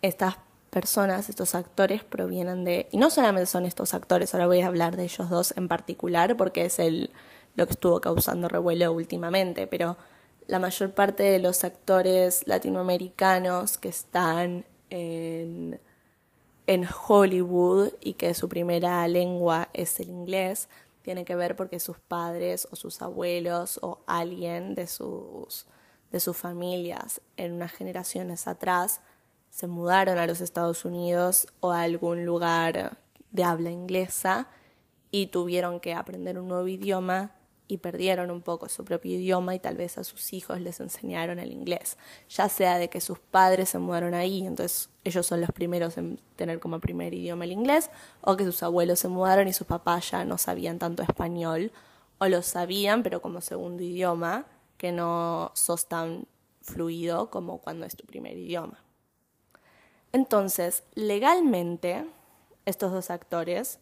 Estas 0.00 0.36
personas, 0.74 1.28
estos 1.28 1.54
actores 1.54 2.02
provienen 2.02 2.64
de, 2.64 2.88
y 2.90 2.96
no 2.96 3.08
solamente 3.08 3.46
son 3.46 3.64
estos 3.64 3.94
actores, 3.94 4.34
ahora 4.34 4.48
voy 4.48 4.60
a 4.60 4.66
hablar 4.66 4.96
de 4.96 5.04
ellos 5.04 5.30
dos 5.30 5.54
en 5.56 5.68
particular 5.68 6.36
porque 6.36 6.64
es 6.64 6.80
el, 6.80 7.10
lo 7.54 7.64
que 7.66 7.74
estuvo 7.74 8.00
causando 8.00 8.48
revuelo 8.48 8.92
últimamente, 8.92 9.68
pero 9.68 9.96
la 10.48 10.58
mayor 10.58 10.90
parte 10.90 11.22
de 11.22 11.38
los 11.38 11.62
actores 11.62 12.48
latinoamericanos 12.48 13.78
que 13.78 13.88
están 13.88 14.64
en, 14.90 15.80
en 16.66 16.88
Hollywood 17.06 17.92
y 18.00 18.14
que 18.14 18.34
su 18.34 18.48
primera 18.48 19.06
lengua 19.06 19.68
es 19.74 20.00
el 20.00 20.08
inglés, 20.08 20.68
tiene 21.02 21.24
que 21.24 21.36
ver 21.36 21.54
porque 21.54 21.78
sus 21.78 22.00
padres 22.00 22.66
o 22.72 22.74
sus 22.74 23.00
abuelos 23.00 23.78
o 23.80 24.00
alguien 24.08 24.74
de 24.74 24.88
sus, 24.88 25.66
de 26.10 26.18
sus 26.18 26.36
familias 26.36 27.20
en 27.36 27.52
unas 27.52 27.70
generaciones 27.70 28.48
atrás 28.48 29.02
se 29.54 29.68
mudaron 29.68 30.18
a 30.18 30.26
los 30.26 30.40
Estados 30.40 30.84
Unidos 30.84 31.46
o 31.60 31.70
a 31.70 31.82
algún 31.82 32.26
lugar 32.26 32.98
de 33.30 33.44
habla 33.44 33.70
inglesa 33.70 34.48
y 35.12 35.28
tuvieron 35.28 35.78
que 35.78 35.94
aprender 35.94 36.40
un 36.40 36.48
nuevo 36.48 36.66
idioma 36.66 37.36
y 37.68 37.76
perdieron 37.78 38.32
un 38.32 38.42
poco 38.42 38.68
su 38.68 38.84
propio 38.84 39.14
idioma 39.14 39.54
y 39.54 39.60
tal 39.60 39.76
vez 39.76 39.96
a 39.96 40.02
sus 40.02 40.32
hijos 40.32 40.60
les 40.60 40.80
enseñaron 40.80 41.38
el 41.38 41.52
inglés, 41.52 41.98
ya 42.28 42.48
sea 42.48 42.78
de 42.78 42.90
que 42.90 43.00
sus 43.00 43.20
padres 43.20 43.68
se 43.68 43.78
mudaron 43.78 44.12
ahí, 44.12 44.44
entonces 44.44 44.90
ellos 45.04 45.24
son 45.24 45.40
los 45.40 45.50
primeros 45.52 45.98
en 45.98 46.18
tener 46.34 46.58
como 46.58 46.80
primer 46.80 47.14
idioma 47.14 47.44
el 47.44 47.52
inglés, 47.52 47.90
o 48.22 48.36
que 48.36 48.44
sus 48.44 48.60
abuelos 48.64 48.98
se 48.98 49.06
mudaron 49.06 49.46
y 49.46 49.52
sus 49.52 49.68
papás 49.68 50.10
ya 50.10 50.24
no 50.24 50.36
sabían 50.36 50.80
tanto 50.80 51.04
español, 51.04 51.70
o 52.18 52.26
lo 52.26 52.42
sabían 52.42 53.04
pero 53.04 53.22
como 53.22 53.40
segundo 53.40 53.84
idioma, 53.84 54.46
que 54.78 54.90
no 54.90 55.52
sos 55.54 55.86
tan 55.86 56.26
fluido 56.60 57.30
como 57.30 57.58
cuando 57.58 57.86
es 57.86 57.94
tu 57.94 58.04
primer 58.04 58.36
idioma. 58.36 58.83
Entonces, 60.14 60.84
legalmente, 60.94 62.06
estos 62.66 62.92
dos 62.92 63.10
actores 63.10 63.80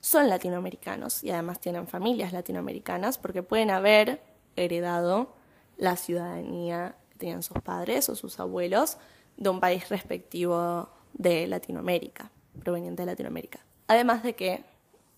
son 0.00 0.28
latinoamericanos 0.28 1.22
y 1.22 1.30
además 1.30 1.60
tienen 1.60 1.86
familias 1.86 2.32
latinoamericanas 2.32 3.16
porque 3.16 3.44
pueden 3.44 3.70
haber 3.70 4.20
heredado 4.56 5.32
la 5.76 5.94
ciudadanía 5.96 6.96
que 7.10 7.18
tenían 7.18 7.44
sus 7.44 7.62
padres 7.62 8.08
o 8.08 8.16
sus 8.16 8.40
abuelos 8.40 8.96
de 9.36 9.50
un 9.50 9.60
país 9.60 9.88
respectivo 9.88 10.88
de 11.12 11.46
Latinoamérica, 11.46 12.32
proveniente 12.64 13.02
de 13.02 13.06
Latinoamérica. 13.06 13.60
Además 13.86 14.24
de 14.24 14.34
que, 14.34 14.64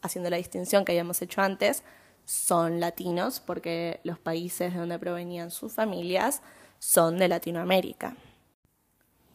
haciendo 0.03 0.29
la 0.29 0.37
distinción 0.37 0.85
que 0.85 0.93
habíamos 0.93 1.23
hecho 1.23 1.41
antes, 1.41 1.85
son 2.27 2.81
latinos 2.81 3.41
porque 3.41 4.01
los 4.05 4.19
países 4.19 4.75
de 4.75 4.79
donde 4.79 4.99
provenían 4.99 5.51
sus 5.51 5.73
familias 5.73 6.43
son 6.81 7.17
de 7.17 7.29
Latinoamérica. 7.29 8.15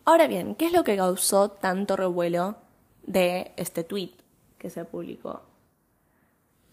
Ahora 0.10 0.26
bien, 0.26 0.56
¿qué 0.56 0.66
es 0.66 0.74
lo 0.74 0.84
que 0.84 0.98
causó 0.98 1.52
tanto 1.52 1.96
revuelo 1.96 2.56
de 3.04 3.52
este 3.58 3.84
tweet 3.84 4.10
que 4.58 4.72
se 4.72 4.84
publicó? 4.84 5.44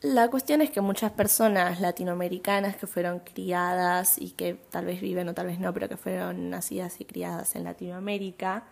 La 0.00 0.30
cuestión 0.30 0.62
es 0.62 0.70
que 0.70 0.80
muchas 0.80 1.12
personas 1.12 1.78
latinoamericanas 1.82 2.76
que 2.76 2.86
fueron 2.86 3.18
criadas 3.18 4.16
y 4.16 4.30
que 4.30 4.54
tal 4.54 4.86
vez 4.86 5.02
viven 5.02 5.28
o 5.28 5.34
tal 5.34 5.48
vez 5.48 5.58
no, 5.58 5.74
pero 5.74 5.86
que 5.86 5.98
fueron 5.98 6.48
nacidas 6.48 6.98
y 6.98 7.04
criadas 7.04 7.56
en 7.56 7.64
Latinoamérica, 7.64 8.64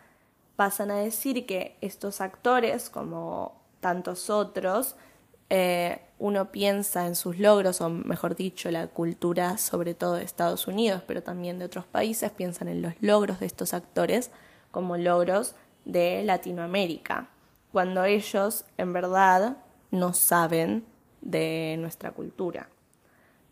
pasan 0.57 0.91
a 0.91 0.97
decir 0.97 1.45
que 1.45 1.77
estos 1.83 2.23
actores, 2.23 2.89
como 2.89 3.61
tantos 3.81 4.31
otros, 4.31 4.97
eh, 5.51 6.01
uno 6.19 6.53
piensa 6.53 7.07
en 7.07 7.17
sus 7.17 7.39
logros, 7.39 7.83
o 7.83 7.91
mejor 7.91 8.35
dicho, 8.35 8.71
la 8.71 8.87
cultura 8.87 9.59
sobre 9.59 9.93
todo 9.93 10.15
de 10.15 10.25
Estados 10.25 10.67
Unidos, 10.67 11.03
pero 11.07 11.23
también 11.23 11.59
de 11.59 11.67
otros 11.67 11.85
países, 11.85 12.31
piensan 12.31 12.69
en 12.69 12.81
los 12.81 12.95
logros 13.03 13.41
de 13.41 13.47
estos 13.47 13.75
actores 13.75 14.31
como 14.75 14.97
logros 14.97 15.55
de 15.85 16.25
Latinoamérica, 16.25 17.29
cuando 17.71 18.05
ellos 18.05 18.65
en 18.77 18.93
verdad 18.93 19.57
no 19.93 20.13
saben 20.13 20.85
de 21.21 21.77
nuestra 21.79 22.11
cultura. 22.11 22.69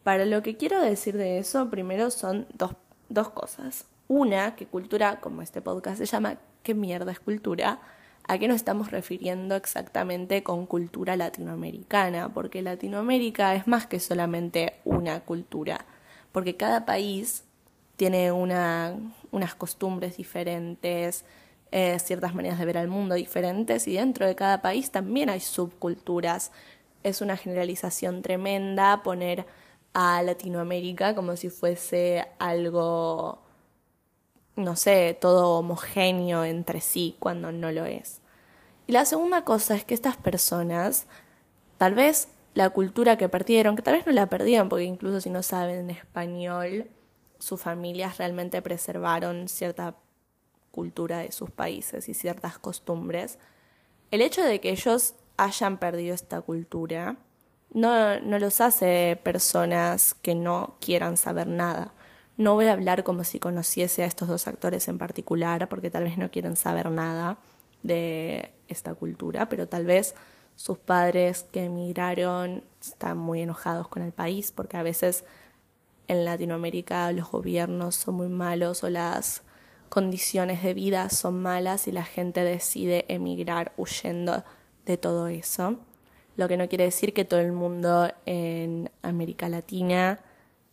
Para 0.03 0.25
lo 0.27 0.43
que 0.43 0.57
quiero 0.57 0.83
decir 0.83 1.17
de 1.17 1.39
eso, 1.39 1.71
primero 1.71 2.11
son 2.11 2.49
dos, 2.55 2.73
dos 3.09 3.31
cosas. 3.31 3.87
Una, 4.09 4.57
que 4.57 4.67
cultura, 4.67 5.21
como 5.21 5.43
este 5.43 5.63
podcast 5.63 5.99
se 5.99 6.07
llama, 6.07 6.39
¿qué 6.65 6.75
mierda 6.75 7.13
es 7.13 7.21
cultura? 7.21 7.79
¿A 8.27 8.37
qué 8.39 8.49
nos 8.49 8.57
estamos 8.57 8.91
refiriendo 8.91 9.55
exactamente 9.55 10.43
con 10.43 10.67
cultura 10.67 11.17
latinoamericana? 11.17 12.35
Porque 12.35 12.63
Latinoamérica 12.63 13.55
es 13.55 13.69
más 13.69 13.87
que 13.87 14.01
solamente 14.01 14.75
una 14.85 15.21
cultura, 15.21 15.87
porque 16.33 16.57
cada 16.57 16.85
país 16.85 17.45
tiene 17.97 18.33
una, 18.33 18.97
unas 19.31 19.55
costumbres 19.55 20.17
diferentes, 20.17 21.25
eh, 21.71 21.99
ciertas 21.99 22.35
maneras 22.35 22.59
de 22.59 22.67
ver 22.67 22.79
al 22.79 22.89
mundo 22.89 23.15
diferentes 23.15 23.89
y 23.89 23.95
dentro 23.95 24.27
de 24.27 24.35
cada 24.35 24.61
país 24.63 24.91
también 24.91 25.31
hay 25.31 25.41
subculturas. 25.41 26.53
Es 27.03 27.21
una 27.21 27.37
generalización 27.37 28.23
tremenda 28.23 29.03
poner 29.03 29.47
a 29.95 30.23
Latinoamérica 30.23 31.15
como 31.15 31.37
si 31.37 31.51
fuese 31.51 32.27
algo, 32.39 33.39
no 34.57 34.77
sé, 34.77 35.17
todo 35.21 35.59
homogéneo 35.59 36.45
entre 36.45 36.81
sí 36.81 37.17
cuando 37.19 37.53
no 37.53 37.73
lo 37.73 37.85
es. 37.87 38.21
Y 38.87 38.93
la 38.93 39.05
segunda 39.05 39.45
cosa 39.45 39.75
es 39.75 39.85
que 39.85 39.95
estas 39.95 40.17
personas, 40.17 41.07
tal 41.79 41.95
vez 41.95 42.29
la 42.55 42.71
cultura 42.71 43.17
que 43.17 43.29
perdieron, 43.29 43.77
que 43.77 43.83
tal 43.83 43.95
vez 43.95 44.07
no 44.07 44.13
la 44.13 44.27
perdieron, 44.27 44.69
porque 44.69 44.85
incluso 44.85 45.21
si 45.21 45.31
no 45.31 45.43
saben 45.43 45.91
español, 45.91 46.87
sus 47.43 47.61
familias 47.61 48.19
realmente 48.19 48.63
preservaron 48.63 49.49
cierta 49.49 49.97
cultura 50.71 51.19
de 51.19 51.33
sus 51.33 51.51
países 51.51 52.09
y 52.09 52.15
ciertas 52.15 52.57
costumbres. 52.57 53.41
El 54.13 54.23
hecho 54.23 54.45
de 54.45 54.61
que 54.61 54.71
ellos 54.71 55.15
hayan 55.37 55.79
perdido 55.79 56.15
esta 56.15 56.41
cultura 56.41 57.17
no, 57.75 58.21
no 58.21 58.39
los 58.39 58.61
hace 58.61 59.19
personas 59.25 60.15
que 60.15 60.37
no 60.37 60.77
quieran 60.81 61.17
saber 61.17 61.49
nada. 61.49 61.93
No 62.37 62.55
voy 62.55 62.67
a 62.67 62.75
hablar 62.75 63.03
como 63.03 63.25
si 63.25 63.41
conociese 63.41 64.05
a 64.05 64.07
estos 64.07 64.29
dos 64.29 64.47
actores 64.47 64.87
en 64.87 64.99
particular, 64.99 65.69
porque 65.69 65.91
tal 65.91 66.05
vez 66.05 66.19
no 66.19 66.31
quieren 66.31 66.55
saber 66.55 66.93
nada 66.93 67.39
de 67.83 68.53
esta 68.69 68.95
cultura, 68.95 69.49
pero 69.49 69.67
tal 69.67 69.85
vez 69.85 70.15
sus 70.55 70.79
padres 70.79 71.45
que 71.51 71.65
emigraron 71.65 72.63
están 72.81 73.19
muy 73.19 73.43
enojados 73.43 73.89
con 73.89 74.03
el 74.03 74.13
país, 74.13 74.53
porque 74.53 74.77
a 74.77 74.85
veces 74.85 75.25
en 76.09 76.25
Latinoamérica 76.25 77.11
los 77.13 77.31
gobiernos 77.31 77.97
son 77.97 78.17
muy 78.17 78.29
malos 78.29 78.85
o 78.85 78.91
las 78.91 79.43
condiciones 79.89 80.63
de 80.63 80.75
vida 80.75 81.11
son 81.11 81.41
malas 81.43 81.87
y 81.89 81.93
la 81.93 82.05
gente 82.05 82.43
decide 82.43 83.05
emigrar 83.09 83.73
huyendo 83.77 84.45
de 84.87 84.97
todo 84.97 85.29
eso 85.29 85.79
lo 86.37 86.49
que 86.49 86.57
no 86.57 86.69
quiere 86.69 86.85
decir 86.85 87.13
que 87.13 87.25
todo 87.25 87.41
el 87.41 87.53
mundo 87.53 88.11
en 88.27 88.91
América 89.03 89.49
Latina 89.49 90.21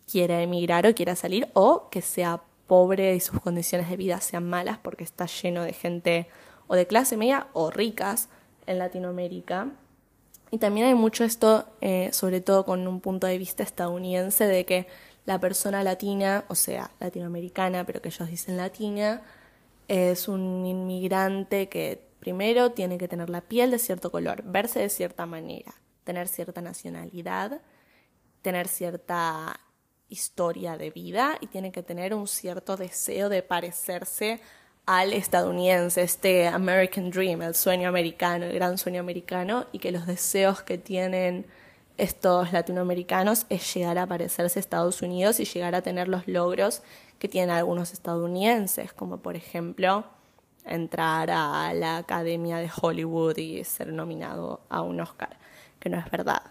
quiera 0.10 0.42
emigrar 0.42 0.88
o 0.88 0.96
quiera 0.96 1.16
salir 1.16 1.50
o 1.54 1.90
que 1.90 2.02
sea 2.02 2.42
pobre 2.68 3.16
y 3.16 3.20
sus 3.20 3.40
condiciones 3.40 3.90
de 3.90 3.98
vida 3.98 4.22
sean 4.22 4.48
malas 4.50 4.78
porque 4.78 5.04
está 5.04 5.26
lleno 5.26 5.64
de 5.64 5.74
gente 5.74 6.28
o 6.68 6.76
de 6.76 6.88
clase 6.88 7.18
media 7.18 7.48
o 7.54 7.72
ricas 7.72 8.30
en 8.68 8.80
Latinoamérica. 8.80 9.70
Y 10.52 10.58
también 10.58 10.88
hay 10.88 10.96
mucho 10.96 11.24
esto, 11.24 11.66
eh, 11.82 12.10
sobre 12.12 12.42
todo 12.42 12.66
con 12.66 12.88
un 12.88 13.02
punto 13.02 13.28
de 13.28 13.38
vista 13.38 13.62
estadounidense, 13.62 14.48
de 14.48 14.66
que 14.66 14.88
la 15.30 15.40
persona 15.40 15.84
latina, 15.84 16.44
o 16.50 16.56
sea, 16.56 16.92
latinoamericana, 17.00 17.86
pero 17.86 18.02
que 18.02 18.10
ellos 18.10 18.30
dicen 18.30 18.58
latina, 18.58 19.22
es 19.88 20.28
un 20.28 20.66
inmigrante 20.66 21.70
que 21.70 22.10
Primero 22.20 22.72
tiene 22.72 22.98
que 22.98 23.08
tener 23.08 23.30
la 23.30 23.42
piel 23.42 23.72
de 23.72 23.80
cierto 23.80 24.12
color, 24.12 24.44
verse 24.44 24.80
de 24.80 24.90
cierta 24.90 25.26
manera, 25.26 25.74
tener 26.04 26.28
cierta 26.28 26.62
nacionalidad, 26.62 27.62
tener 28.42 28.68
cierta 28.68 29.60
historia 30.10 30.78
de 30.78 30.90
vida 30.90 31.38
y 31.40 31.48
tiene 31.48 31.72
que 31.72 31.82
tener 31.82 32.14
un 32.14 32.28
cierto 32.28 32.76
deseo 32.76 33.30
de 33.30 33.42
parecerse 33.42 34.42
al 34.86 35.14
estadounidense, 35.14 36.02
este 36.02 36.48
American 36.48 37.10
Dream, 37.10 37.42
el 37.42 37.56
sueño 37.56 37.88
americano, 37.88 38.46
el 38.46 38.54
gran 38.54 38.78
sueño 38.78 39.00
americano, 39.00 39.68
y 39.72 39.80
que 39.80 39.92
los 39.92 40.06
deseos 40.06 40.62
que 40.64 40.78
tienen 40.78 41.46
estos 42.00 42.54
latinoamericanos 42.54 43.46
es 43.50 43.74
llegar 43.74 43.98
a 43.98 44.08
parecerse 44.08 44.58
a 44.58 44.62
Estados 44.62 45.02
Unidos 45.02 45.40
y 45.40 45.46
llegar 45.46 45.76
a 45.76 45.82
tener 45.82 46.08
los 46.08 46.28
logros 46.28 46.82
que 47.20 47.28
tienen 47.28 47.50
algunos 47.50 47.92
estadounidenses, 47.92 48.94
como 48.94 49.18
por 49.18 49.36
ejemplo 49.36 50.06
entrar 50.66 51.30
a 51.30 51.74
la 51.74 51.98
Academia 51.98 52.58
de 52.58 52.70
Hollywood 52.82 53.38
y 53.38 53.64
ser 53.66 53.92
nominado 53.92 54.62
a 54.70 54.82
un 54.82 55.02
Oscar, 55.02 55.38
que 55.80 55.90
no 55.90 56.00
es 56.00 56.10
verdad. 56.10 56.42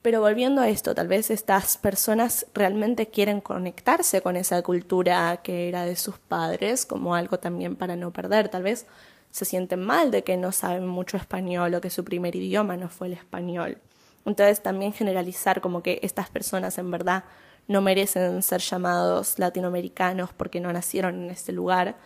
Pero 0.00 0.20
volviendo 0.20 0.60
a 0.60 0.68
esto, 0.68 0.94
tal 0.94 1.08
vez 1.08 1.30
estas 1.30 1.76
personas 1.76 2.46
realmente 2.54 3.08
quieren 3.08 3.40
conectarse 3.40 4.20
con 4.20 4.36
esa 4.36 4.62
cultura 4.62 5.40
que 5.42 5.68
era 5.68 5.86
de 5.86 5.96
sus 5.96 6.18
padres 6.18 6.86
como 6.86 7.14
algo 7.14 7.38
también 7.38 7.74
para 7.74 7.96
no 7.96 8.12
perder. 8.12 8.48
Tal 8.48 8.62
vez 8.62 8.86
se 9.30 9.44
sienten 9.44 9.80
mal 9.80 10.10
de 10.10 10.22
que 10.22 10.36
no 10.36 10.52
saben 10.52 10.86
mucho 10.86 11.16
español 11.16 11.74
o 11.74 11.80
que 11.80 11.90
su 11.90 12.04
primer 12.04 12.36
idioma 12.36 12.76
no 12.76 12.88
fue 12.88 13.08
el 13.08 13.14
español. 13.14 13.78
Entonces 14.24 14.62
también 14.62 14.92
generalizar 14.92 15.60
como 15.60 15.82
que 15.82 16.00
estas 16.02 16.30
personas 16.30 16.78
en 16.78 16.90
verdad 16.90 17.24
no 17.66 17.80
merecen 17.80 18.42
ser 18.42 18.60
llamados 18.60 19.38
latinoamericanos 19.38 20.32
porque 20.32 20.60
no 20.60 20.72
nacieron 20.72 21.24
en 21.24 21.30
este 21.30 21.52
lugar, 21.52 21.96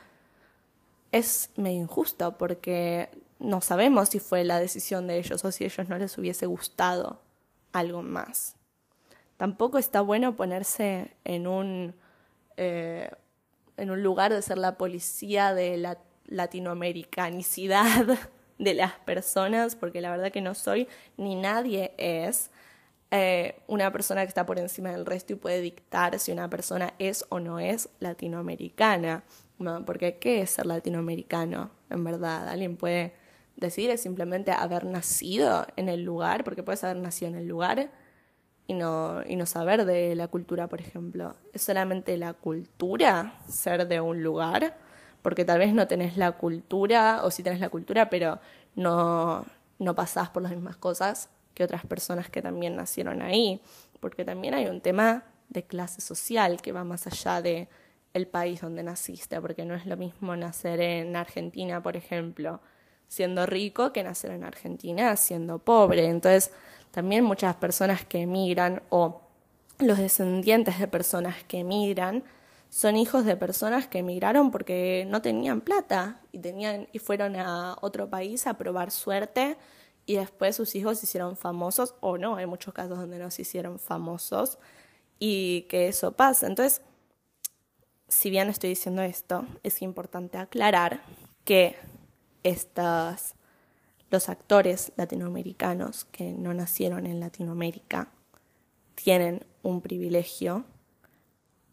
es 1.13 1.51
medio 1.57 1.81
injusto 1.81 2.37
porque 2.37 3.11
no 3.39 3.61
sabemos 3.61 4.11
si 4.11 4.21
fue 4.21 4.45
la 4.45 4.61
decisión 4.61 5.07
de 5.07 5.19
ellos 5.19 5.45
o 5.45 5.53
si 5.53 5.65
a 5.65 5.67
ellos 5.69 5.89
no 5.89 5.99
les 5.99 6.17
hubiese 6.19 6.47
gustado 6.47 7.21
algo 7.73 8.03
más. 8.03 8.57
Tampoco 9.37 9.79
está 9.79 10.01
bueno 10.01 10.37
ponerse 10.37 11.17
en 11.25 11.47
un, 11.47 11.95
eh, 12.57 13.11
en 13.77 13.91
un 13.91 14.03
lugar 14.03 14.33
de 14.33 14.43
ser 14.43 14.59
la 14.59 14.77
policía 14.77 15.55
de 15.55 15.77
la 15.77 15.99
latinoamericanicidad 16.27 18.07
de 18.59 18.75
las 18.75 18.93
personas, 18.93 19.77
porque 19.77 20.01
la 20.01 20.11
verdad 20.11 20.33
que 20.33 20.41
no 20.41 20.55
soy 20.55 20.89
ni 21.17 21.37
nadie 21.37 21.93
es 21.97 22.51
eh, 23.11 23.61
una 23.67 23.91
persona 23.91 24.23
que 24.23 24.29
está 24.29 24.45
por 24.45 24.59
encima 24.59 24.91
del 24.91 25.07
resto 25.07 25.33
y 25.33 25.37
puede 25.37 25.61
dictar 25.61 26.19
si 26.19 26.31
una 26.33 26.51
persona 26.51 26.93
es 26.99 27.25
o 27.31 27.41
no 27.41 27.59
es 27.59 27.89
latinoamericana. 28.01 29.25
No, 29.59 29.85
porque 29.85 30.19
¿qué 30.19 30.43
es 30.43 30.51
ser 30.51 30.67
latinoamericano? 30.67 31.71
En 31.91 32.05
verdad, 32.05 32.49
alguien 32.49 32.77
puede 32.77 33.15
decir 33.57 33.91
es 33.91 34.03
simplemente 34.03 34.53
haber 34.53 34.85
nacido 34.85 35.67
en 35.77 35.89
el 35.89 36.05
lugar, 36.05 36.45
porque 36.45 36.63
puedes 36.63 36.85
haber 36.85 36.99
nacido 36.99 37.31
en 37.31 37.39
el 37.39 37.49
lugar 37.49 37.91
y 38.67 38.75
no, 38.75 39.23
y 39.27 39.37
no 39.37 39.47
saber 39.47 39.85
de 39.85 40.15
la 40.15 40.29
cultura, 40.29 40.69
por 40.69 40.81
ejemplo. 40.81 41.35
¿Es 41.53 41.63
solamente 41.63 42.17
la 42.19 42.35
cultura 42.35 43.41
ser 43.49 43.89
de 43.89 44.01
un 44.01 44.23
lugar? 44.23 44.77
Porque 45.29 45.45
tal 45.45 45.59
vez 45.59 45.75
no 45.75 45.87
tenés 45.87 46.17
la 46.17 46.33
cultura, 46.33 47.21
o 47.23 47.31
sí 47.31 47.43
tenés 47.43 47.61
la 47.61 47.69
cultura, 47.69 48.09
pero 48.09 48.41
no, 48.77 49.45
no 49.79 49.95
pasás 49.95 50.31
por 50.31 50.43
las 50.43 50.53
mismas 50.53 50.79
cosas 50.79 51.29
que 51.53 51.65
otras 51.65 51.85
personas 51.85 52.31
que 52.31 52.41
también 52.41 52.77
nacieron 52.77 53.21
ahí. 53.21 53.61
Porque 54.01 54.25
también 54.25 54.55
hay 54.55 54.69
un 54.69 54.81
tema 54.81 55.25
de 55.51 55.65
clase 55.65 56.01
social 56.01 56.63
que 56.63 56.73
va 56.73 56.83
más 56.83 57.07
allá 57.07 57.43
de 57.43 57.69
el 58.15 58.27
país 58.27 58.63
donde 58.63 58.83
naciste, 58.83 59.39
porque 59.43 59.67
no 59.67 59.75
es 59.75 59.85
lo 59.85 59.99
mismo 59.99 60.35
nacer 60.35 60.81
en 60.81 61.15
Argentina, 61.15 61.83
por 61.83 61.95
ejemplo, 61.95 62.63
siendo 63.07 63.45
rico 63.45 63.93
que 63.93 64.03
nacer 64.03 64.31
en 64.31 64.45
Argentina 64.45 65.15
siendo 65.17 65.59
pobre. 65.59 66.07
Entonces, 66.07 66.53
también 66.91 67.23
muchas 67.23 67.55
personas 67.57 68.03
que 68.07 68.23
emigran 68.23 68.81
o 68.89 69.21
los 69.79 69.99
descendientes 69.99 70.79
de 70.79 70.89
personas 70.89 71.45
que 71.45 71.59
emigran 71.59 72.25
son 72.71 72.97
hijos 72.97 73.25
de 73.25 73.37
personas 73.37 73.87
que 73.87 73.99
emigraron 73.99 74.51
porque 74.51 75.07
no 75.09 75.23
tenían 75.23 75.61
plata 75.61 76.21
y 76.33 76.39
tenían 76.39 76.89
y 76.93 76.99
fueron 76.99 77.37
a 77.37 77.77
otro 77.81 78.11
país 78.11 78.47
a 78.47 78.59
probar 78.59 78.91
suerte 78.91 79.57
y 80.05 80.17
después 80.17 80.57
sus 80.57 80.75
hijos 80.75 80.99
se 80.99 81.07
hicieron 81.07 81.37
famosos 81.37 81.95
o 82.01 82.19
no, 82.19 82.37
hay 82.37 82.47
muchos 82.47 82.75
casos 82.75 82.99
donde 82.99 83.19
no 83.19 83.31
se 83.31 83.43
hicieron 83.43 83.79
famosos 83.79 84.59
y 85.19 85.63
que 85.69 85.89
eso 85.89 86.13
pasa. 86.13 86.47
Entonces, 86.47 86.83
si 88.09 88.31
bien 88.31 88.49
estoy 88.49 88.71
diciendo 88.71 89.03
esto, 89.03 89.47
es 89.63 89.83
importante 89.83 90.39
aclarar 90.39 91.03
que 91.45 91.77
estos, 92.43 93.35
los 94.11 94.29
actores 94.29 94.93
latinoamericanos 94.97 96.07
que 96.07 96.33
no 96.33 96.55
nacieron 96.55 97.07
en 97.07 97.21
Latinoamérica 97.21 98.11
tienen 98.95 99.45
un 99.63 99.81
privilegio 99.81 100.65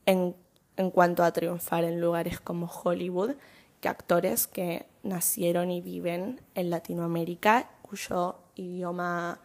en, 0.06 0.36
en 0.78 0.92
cuanto 0.92 1.24
a 1.24 1.32
triunfar 1.32 1.84
en 1.84 2.02
lugares 2.02 2.40
como 2.40 2.68
Hollywood 2.68 3.36
que 3.80 3.90
actores 3.90 4.48
que 4.48 4.86
nacieron 5.04 5.72
y 5.72 5.82
viven 5.82 6.42
en 6.56 6.70
Latinoamérica 6.70 7.70
cuyo 7.82 8.36
idioma 8.56 9.40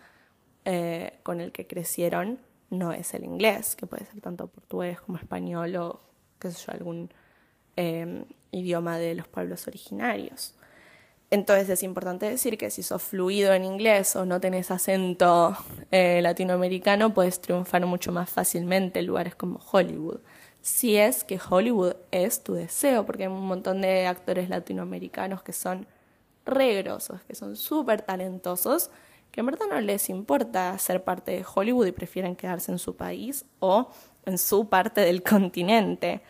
eh, 0.64 1.18
con 1.22 1.40
el 1.40 1.52
que 1.52 1.66
crecieron 1.66 2.38
no 2.70 2.92
es 2.92 3.14
el 3.14 3.24
inglés, 3.24 3.76
que 3.76 3.86
puede 3.86 4.06
ser 4.06 4.20
tanto 4.20 4.46
portugués 4.46 5.00
como 5.00 5.18
español 5.18 5.74
o 5.76 6.00
qué 6.38 6.50
sé 6.50 6.66
yo, 6.66 6.72
algún 6.72 7.10
em, 7.76 8.24
idioma 8.52 8.98
de 8.98 9.14
los 9.14 9.28
pueblos 9.28 9.66
originarios. 9.66 10.54
Entonces 11.30 11.68
es 11.68 11.82
importante 11.82 12.26
decir 12.26 12.58
que 12.58 12.70
si 12.70 12.82
sos 12.82 13.02
fluido 13.02 13.52
en 13.54 13.64
inglés 13.64 14.16
o 14.16 14.24
no 14.26 14.40
tenés 14.40 14.70
acento 14.70 15.56
eh, 15.90 16.20
latinoamericano, 16.22 17.14
puedes 17.14 17.40
triunfar 17.40 17.86
mucho 17.86 18.10
más 18.10 18.30
fácilmente 18.30 19.00
en 19.00 19.06
lugares 19.06 19.34
como 19.36 19.60
Hollywood. 19.70 20.20
Si 20.62 20.96
es 20.96 21.24
que 21.24 21.38
Hollywood 21.38 21.94
es 22.10 22.42
tu 22.42 22.54
deseo, 22.54 23.06
porque 23.06 23.24
hay 23.24 23.28
un 23.28 23.46
montón 23.46 23.80
de 23.80 24.06
actores 24.06 24.48
latinoamericanos 24.48 25.42
que 25.42 25.52
son 25.52 25.86
regrosos, 26.44 27.22
que 27.22 27.34
son 27.34 27.56
súper 27.56 28.02
talentosos, 28.02 28.90
que 29.30 29.40
en 29.40 29.46
verdad 29.46 29.66
no 29.70 29.80
les 29.80 30.10
importa 30.10 30.76
ser 30.78 31.04
parte 31.04 31.32
de 31.32 31.44
Hollywood 31.54 31.86
y 31.86 31.92
prefieren 31.92 32.36
quedarse 32.36 32.72
en 32.72 32.78
su 32.78 32.96
país 32.96 33.46
o 33.60 33.90
en 34.26 34.38
su 34.38 34.68
parte 34.68 35.00
del 35.00 35.22
continente. 35.22 36.22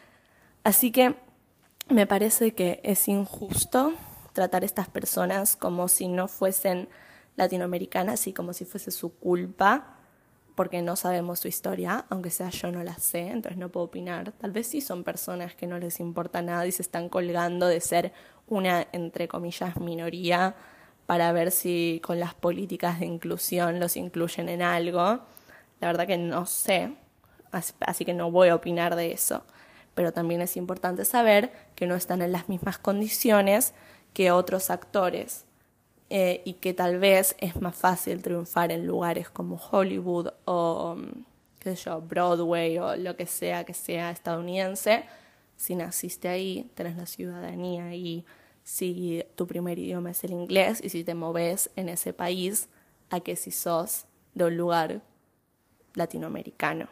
Así 0.62 0.92
que 0.92 1.16
me 1.88 2.06
parece 2.06 2.54
que 2.54 2.80
es 2.84 3.08
injusto 3.08 3.94
tratar 4.32 4.62
a 4.62 4.66
estas 4.66 4.88
personas 4.88 5.56
como 5.56 5.88
si 5.88 6.08
no 6.08 6.28
fuesen 6.28 6.88
latinoamericanas 7.36 8.26
y 8.26 8.32
como 8.32 8.52
si 8.52 8.64
fuese 8.64 8.90
su 8.90 9.14
culpa 9.14 9.96
porque 10.60 10.82
no 10.82 10.94
sabemos 10.94 11.38
su 11.38 11.48
historia, 11.48 12.04
aunque 12.10 12.28
sea 12.28 12.50
yo 12.50 12.70
no 12.70 12.84
la 12.84 12.92
sé, 12.98 13.28
entonces 13.28 13.56
no 13.56 13.70
puedo 13.70 13.86
opinar. 13.86 14.32
Tal 14.32 14.52
vez 14.52 14.66
sí 14.66 14.82
son 14.82 15.04
personas 15.04 15.54
que 15.54 15.66
no 15.66 15.78
les 15.78 16.00
importa 16.00 16.42
nada 16.42 16.66
y 16.66 16.70
se 16.70 16.82
están 16.82 17.08
colgando 17.08 17.66
de 17.66 17.80
ser 17.80 18.12
una, 18.46 18.86
entre 18.92 19.26
comillas, 19.26 19.80
minoría 19.80 20.54
para 21.06 21.32
ver 21.32 21.50
si 21.50 22.02
con 22.04 22.20
las 22.20 22.34
políticas 22.34 23.00
de 23.00 23.06
inclusión 23.06 23.80
los 23.80 23.96
incluyen 23.96 24.50
en 24.50 24.60
algo. 24.60 25.20
La 25.80 25.86
verdad 25.86 26.06
que 26.06 26.18
no 26.18 26.44
sé, 26.44 26.94
así 27.80 28.04
que 28.04 28.12
no 28.12 28.30
voy 28.30 28.50
a 28.50 28.54
opinar 28.54 28.96
de 28.96 29.12
eso. 29.12 29.46
Pero 29.94 30.12
también 30.12 30.42
es 30.42 30.58
importante 30.58 31.06
saber 31.06 31.52
que 31.74 31.86
no 31.86 31.94
están 31.94 32.20
en 32.20 32.32
las 32.32 32.50
mismas 32.50 32.76
condiciones 32.76 33.72
que 34.12 34.30
otros 34.30 34.68
actores 34.68 35.46
eh, 36.12 36.42
y 36.44 36.54
que 36.54 36.74
tal 36.74 36.98
vez 36.98 37.36
es 37.38 37.60
más 37.60 37.76
fácil 37.76 38.20
triunfar 38.20 38.72
en 38.72 38.84
lugares 38.84 39.30
como 39.30 39.60
Hollywood 39.70 40.32
o, 40.44 40.96
qué 41.60 41.76
sé 41.76 41.84
yo, 41.84 42.00
Broadway 42.00 42.78
o 42.78 42.96
lo 42.96 43.14
que 43.16 43.26
sea 43.26 43.62
que 43.62 43.74
sea 43.74 44.10
estadounidense. 44.10 45.04
Si 45.56 45.76
naciste 45.76 46.26
ahí, 46.26 46.68
tenés 46.74 46.96
la 46.96 47.06
ciudadanía 47.06 47.84
ahí, 47.84 48.24
si 48.64 49.22
tu 49.36 49.46
primer 49.46 49.78
idioma 49.78 50.10
es 50.10 50.24
el 50.24 50.32
inglés 50.32 50.80
y 50.82 50.88
si 50.88 51.04
te 51.04 51.14
moves 51.14 51.70
en 51.76 51.88
ese 51.88 52.12
país, 52.12 52.68
a 53.08 53.20
que 53.20 53.36
si 53.36 53.52
sos 53.52 54.06
de 54.34 54.46
un 54.46 54.56
lugar 54.56 55.02
latinoamericano. 55.94 56.88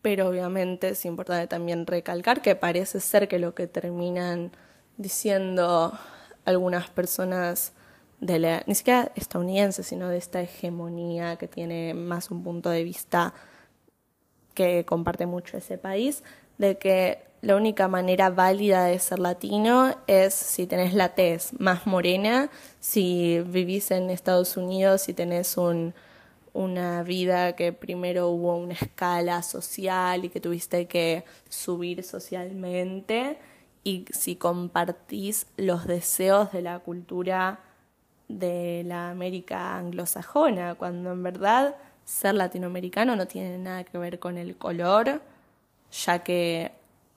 Pero 0.00 0.28
obviamente 0.28 0.90
es 0.90 1.04
importante 1.04 1.48
también 1.48 1.86
recalcar 1.86 2.40
que 2.40 2.56
parece 2.56 3.00
ser 3.00 3.28
que 3.28 3.38
lo 3.38 3.54
que 3.54 3.66
terminan 3.66 4.52
diciendo 4.96 5.98
algunas 6.46 6.88
personas 6.88 7.72
de 8.20 8.38
la, 8.38 8.62
ni 8.66 8.74
siquiera 8.74 9.12
estadounidenses, 9.14 9.86
sino 9.86 10.08
de 10.08 10.16
esta 10.16 10.40
hegemonía 10.40 11.36
que 11.36 11.48
tiene 11.48 11.92
más 11.92 12.30
un 12.30 12.42
punto 12.42 12.70
de 12.70 12.82
vista 12.82 13.34
que 14.54 14.86
comparte 14.86 15.26
mucho 15.26 15.58
ese 15.58 15.76
país, 15.76 16.24
de 16.56 16.78
que 16.78 17.26
la 17.42 17.56
única 17.56 17.88
manera 17.88 18.30
válida 18.30 18.86
de 18.86 18.98
ser 18.98 19.18
latino 19.18 19.94
es 20.06 20.32
si 20.32 20.66
tenés 20.66 20.94
la 20.94 21.14
tez 21.14 21.52
más 21.60 21.86
morena, 21.86 22.50
si 22.80 23.40
vivís 23.46 23.90
en 23.90 24.08
Estados 24.08 24.56
Unidos, 24.56 25.02
si 25.02 25.12
tenés 25.12 25.58
un, 25.58 25.94
una 26.54 27.02
vida 27.02 27.54
que 27.54 27.74
primero 27.74 28.30
hubo 28.30 28.56
una 28.56 28.72
escala 28.72 29.42
social 29.42 30.24
y 30.24 30.30
que 30.30 30.40
tuviste 30.40 30.86
que 30.86 31.24
subir 31.50 32.02
socialmente 32.02 33.38
y 33.86 34.04
si 34.10 34.34
compartís 34.34 35.46
los 35.56 35.86
deseos 35.86 36.50
de 36.50 36.60
la 36.60 36.80
cultura 36.80 37.60
de 38.26 38.82
la 38.84 39.10
América 39.10 39.76
anglosajona, 39.76 40.74
cuando 40.74 41.12
en 41.12 41.22
verdad 41.22 41.76
ser 42.04 42.34
latinoamericano 42.34 43.14
no 43.14 43.28
tiene 43.28 43.58
nada 43.58 43.84
que 43.84 43.96
ver 43.96 44.18
con 44.18 44.38
el 44.38 44.56
color, 44.56 45.22
ya 45.92 46.18
que 46.24 46.72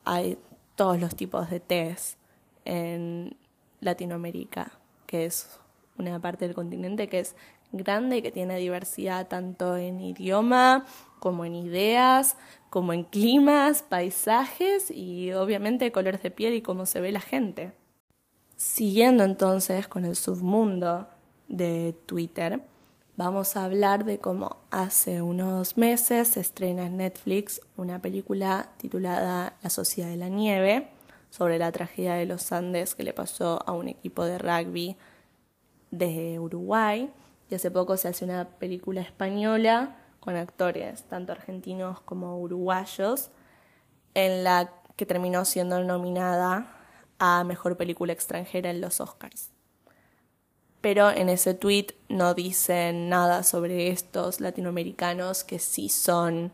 hay 0.05 0.37
todos 0.75 0.99
los 0.99 1.15
tipos 1.15 1.49
de 1.49 1.59
test 1.59 2.19
en 2.65 3.35
Latinoamérica, 3.79 4.71
que 5.07 5.25
es 5.25 5.59
una 5.97 6.19
parte 6.19 6.45
del 6.45 6.53
continente 6.53 7.09
que 7.09 7.21
es 7.21 7.35
grande 7.71 8.17
y 8.17 8.21
que 8.21 8.31
tiene 8.31 8.59
diversidad 8.59 9.27
tanto 9.27 9.75
en 9.75 9.99
idioma 10.01 10.85
como 11.19 11.45
en 11.45 11.55
ideas, 11.55 12.37
como 12.69 12.93
en 12.93 13.03
climas, 13.03 13.83
paisajes 13.83 14.91
y 14.91 15.33
obviamente 15.33 15.91
colores 15.91 16.21
de 16.23 16.31
piel 16.31 16.53
y 16.53 16.61
cómo 16.61 16.85
se 16.85 17.01
ve 17.01 17.11
la 17.11 17.21
gente. 17.21 17.73
Siguiendo 18.55 19.23
entonces 19.23 19.87
con 19.87 20.05
el 20.05 20.15
submundo 20.15 21.07
de 21.47 21.95
Twitter, 22.05 22.61
vamos 23.15 23.55
a 23.55 23.65
hablar 23.65 24.05
de 24.05 24.19
cómo 24.19 24.57
hace 24.69 25.21
unos 25.21 25.77
meses 25.77 26.29
se 26.29 26.41
estrena 26.41 26.85
en 26.85 26.97
Netflix 26.97 27.61
una 27.77 28.01
película 28.01 28.69
titulada 28.77 29.57
La 29.61 29.69
Sociedad 29.69 30.09
de 30.09 30.17
la 30.17 30.29
Nieve 30.29 30.89
sobre 31.29 31.57
la 31.57 31.71
tragedia 31.71 32.15
de 32.15 32.25
los 32.25 32.51
Andes 32.51 32.95
que 32.95 33.03
le 33.03 33.13
pasó 33.13 33.63
a 33.65 33.71
un 33.71 33.87
equipo 33.87 34.25
de 34.25 34.37
rugby 34.37 34.97
de 35.91 36.39
Uruguay. 36.39 37.09
Y 37.49 37.55
hace 37.55 37.71
poco 37.71 37.97
se 37.97 38.07
hace 38.07 38.25
una 38.25 38.45
película 38.45 39.01
española 39.01 39.95
con 40.19 40.35
actores, 40.35 41.03
tanto 41.03 41.31
argentinos 41.31 42.01
como 42.01 42.39
uruguayos, 42.39 43.29
en 44.13 44.43
la 44.43 44.73
que 44.95 45.05
terminó 45.05 45.45
siendo 45.45 45.83
nominada 45.83 46.75
a 47.19 47.43
Mejor 47.43 47.77
Película 47.77 48.13
Extranjera 48.13 48.69
en 48.69 48.81
los 48.81 48.99
Oscars. 48.99 49.51
Pero 50.81 51.09
en 51.09 51.29
ese 51.29 51.53
tweet 51.53 51.87
no 52.07 52.33
dicen 52.33 53.09
nada 53.09 53.43
sobre 53.43 53.89
estos 53.89 54.39
latinoamericanos 54.39 55.43
que 55.43 55.59
sí 55.59 55.89
son 55.89 56.53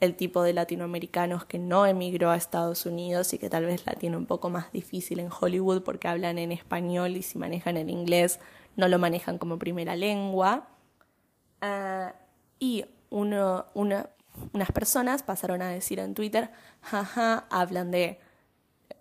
el 0.00 0.16
tipo 0.16 0.42
de 0.42 0.52
latinoamericanos 0.52 1.44
que 1.44 1.58
no 1.58 1.86
emigró 1.86 2.30
a 2.30 2.36
Estados 2.36 2.86
Unidos 2.86 3.32
y 3.32 3.38
que 3.38 3.48
tal 3.48 3.66
vez 3.66 3.86
la 3.86 3.94
tiene 3.94 4.16
un 4.16 4.26
poco 4.26 4.50
más 4.50 4.72
difícil 4.72 5.20
en 5.20 5.30
Hollywood 5.30 5.82
porque 5.82 6.08
hablan 6.08 6.38
en 6.38 6.50
español 6.50 7.16
y 7.16 7.22
si 7.22 7.38
manejan 7.38 7.76
el 7.76 7.88
inglés 7.88 8.40
no 8.76 8.88
lo 8.88 8.98
manejan 8.98 9.38
como 9.38 9.58
primera 9.58 9.96
lengua. 9.96 10.68
Ah, 11.60 12.14
y 12.58 12.84
uno, 13.12 13.66
una, 13.74 14.08
unas 14.52 14.72
personas 14.72 15.22
pasaron 15.22 15.62
a 15.62 15.68
decir 15.68 15.98
en 15.98 16.14
Twitter, 16.14 16.50
jaja, 16.80 17.46
hablan 17.50 17.90
de 17.90 18.18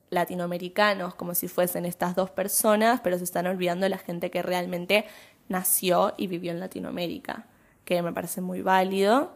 latinoamericanos 0.10 1.16
como 1.16 1.34
si 1.34 1.48
fuesen 1.48 1.86
estas 1.86 2.16
dos 2.16 2.30
personas, 2.30 3.00
pero 3.02 3.18
se 3.18 3.24
están 3.24 3.48
olvidando 3.48 3.86
de 3.86 3.90
la 3.90 3.98
gente 3.98 4.30
que 4.30 4.42
realmente 4.42 5.06
nació 5.48 6.14
y 6.18 6.28
vivió 6.28 6.52
en 6.52 6.60
Latinoamérica, 6.60 7.48
que 7.86 8.02
me 8.02 8.12
parece 8.14 8.42
muy 8.42 8.62
válido 8.62 9.32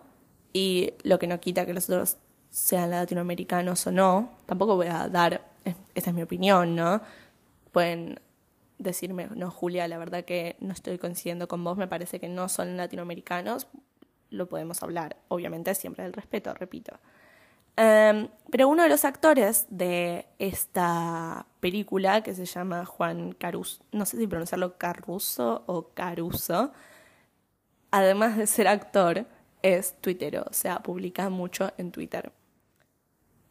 y 0.53 0.93
lo 1.03 1.17
que 1.17 1.27
no 1.27 1.39
quita 1.39 1.65
que 1.65 1.73
los 1.73 1.89
otros 1.89 2.17
sean 2.49 2.91
latinoamericanos 2.91 3.87
o 3.87 3.91
no, 3.91 4.31
tampoco 4.45 4.75
voy 4.75 4.87
a 4.87 5.09
dar, 5.09 5.49
esta 5.93 6.09
es 6.09 6.15
mi 6.15 6.21
opinión, 6.21 6.75
¿no? 6.75 7.01
Pueden 7.71 8.19
decirme, 8.77 9.27
no, 9.35 9.51
Julia, 9.51 9.87
la 9.87 9.97
verdad 9.97 10.25
que 10.25 10.57
no 10.59 10.73
estoy 10.73 10.97
coincidiendo 10.97 11.47
con 11.47 11.63
vos, 11.63 11.77
me 11.77 11.87
parece 11.87 12.19
que 12.19 12.29
no 12.29 12.49
son 12.49 12.77
latinoamericanos, 12.77 13.67
lo 14.35 14.47
podemos 14.47 14.83
hablar, 14.83 15.17
obviamente 15.27 15.73
siempre 15.75 16.03
del 16.03 16.13
respeto, 16.13 16.53
repito. 16.53 16.99
Em, 17.77 18.29
pero 18.51 18.69
uno 18.69 18.83
de 18.83 18.89
los 18.89 19.03
actores 19.03 19.65
de 19.69 20.27
esta 20.39 21.45
película, 21.59 22.21
que 22.23 22.33
se 22.33 22.45
llama 22.45 22.85
Juan 22.85 23.33
Caruso, 23.33 23.83
no 23.91 24.05
sé 24.05 24.17
si 24.17 24.27
pronunciarlo 24.27 24.77
Caruso 24.77 25.63
o 25.65 25.89
Caruso, 25.89 26.71
además 27.91 28.37
de 28.37 28.47
ser 28.47 28.67
actor, 28.67 29.25
es 29.61 29.99
tuitero, 29.99 30.45
o 30.49 30.53
sea, 30.53 30.79
publica 30.79 31.29
mucho 31.29 31.71
en 31.77 31.91
Twitter. 31.91 32.31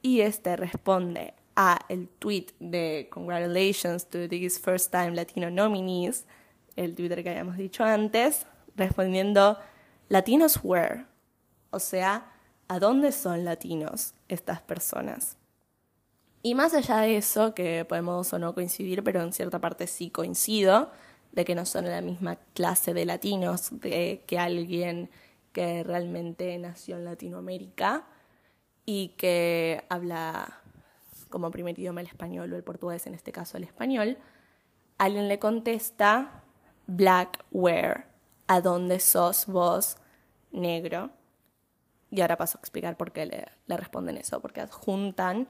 Y 0.01 0.21
este 0.21 0.57
responde 0.57 1.35
a 1.57 1.81
el 1.89 2.09
tweet 2.09 2.47
de 2.61 3.09
Congratulations 3.11 4.07
to 4.09 4.29
these 4.29 4.61
first 4.61 4.91
time 4.91 5.13
Latino 5.13 5.51
nominees, 5.51 6.27
el 6.77 6.95
Twitter 6.95 7.23
que 7.23 7.31
habíamos 7.31 7.57
dicho 7.57 7.85
antes, 7.85 8.47
respondiendo 8.77 9.59
Latinos 10.09 10.61
where, 10.63 11.07
o 11.71 11.79
sea, 11.79 12.31
¿a 12.69 12.79
dónde 12.79 13.13
son 13.13 13.45
latinos 13.45 14.15
estas 14.29 14.61
personas? 14.61 15.37
Y 16.43 16.55
más 16.55 16.75
allá 16.75 16.99
de 16.99 17.17
eso, 17.17 17.55
que 17.55 17.85
podemos 17.85 18.33
o 18.33 18.39
no 18.39 18.55
coincidir, 18.55 19.03
pero 19.03 19.23
en 19.23 19.33
cierta 19.33 19.61
parte 19.61 19.87
sí 19.87 20.11
coincido, 20.11 20.91
de 21.33 21.45
que 21.45 21.55
no 21.55 21.65
son 21.65 21.87
la 21.87 22.01
misma 22.01 22.37
clase 22.55 22.95
de 22.95 23.07
latinos 23.07 23.71
que 23.81 24.39
alguien 24.39 25.11
que 25.53 25.83
realmente 25.85 26.57
nació 26.59 26.97
en 26.97 27.07
Latinoamérica 27.07 28.05
y 28.85 29.09
que 29.17 29.85
habla 29.89 30.61
como 31.31 31.51
primer 31.51 31.79
idioma 31.79 32.01
el 32.01 32.09
español 32.09 32.53
o 32.53 32.57
el 32.57 32.63
portugués, 32.63 33.07
en 33.07 33.15
este 33.15 33.33
caso 33.33 33.57
el 33.57 33.65
español, 33.65 34.19
alguien 34.99 35.29
le 35.29 35.39
contesta 35.39 36.43
black 36.87 37.45
where, 37.51 38.05
¿a 38.47 38.61
dónde 38.61 39.01
sos 39.01 39.47
vos 39.47 39.97
negro? 40.53 41.11
Y 42.11 42.21
ahora 42.21 42.37
paso 42.37 42.59
a 42.59 42.61
explicar 42.61 42.97
por 42.97 43.13
qué 43.13 43.27
le, 43.27 43.77
responden 43.77 44.17
eso, 44.17 44.41
porque 44.41 44.61
adjuntan 44.61 45.49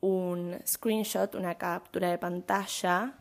un 0.00 0.58
screenshot, 0.66 1.34
una 1.34 1.56
captura 1.56 2.10
de 2.10 2.18
pantalla 2.18 3.14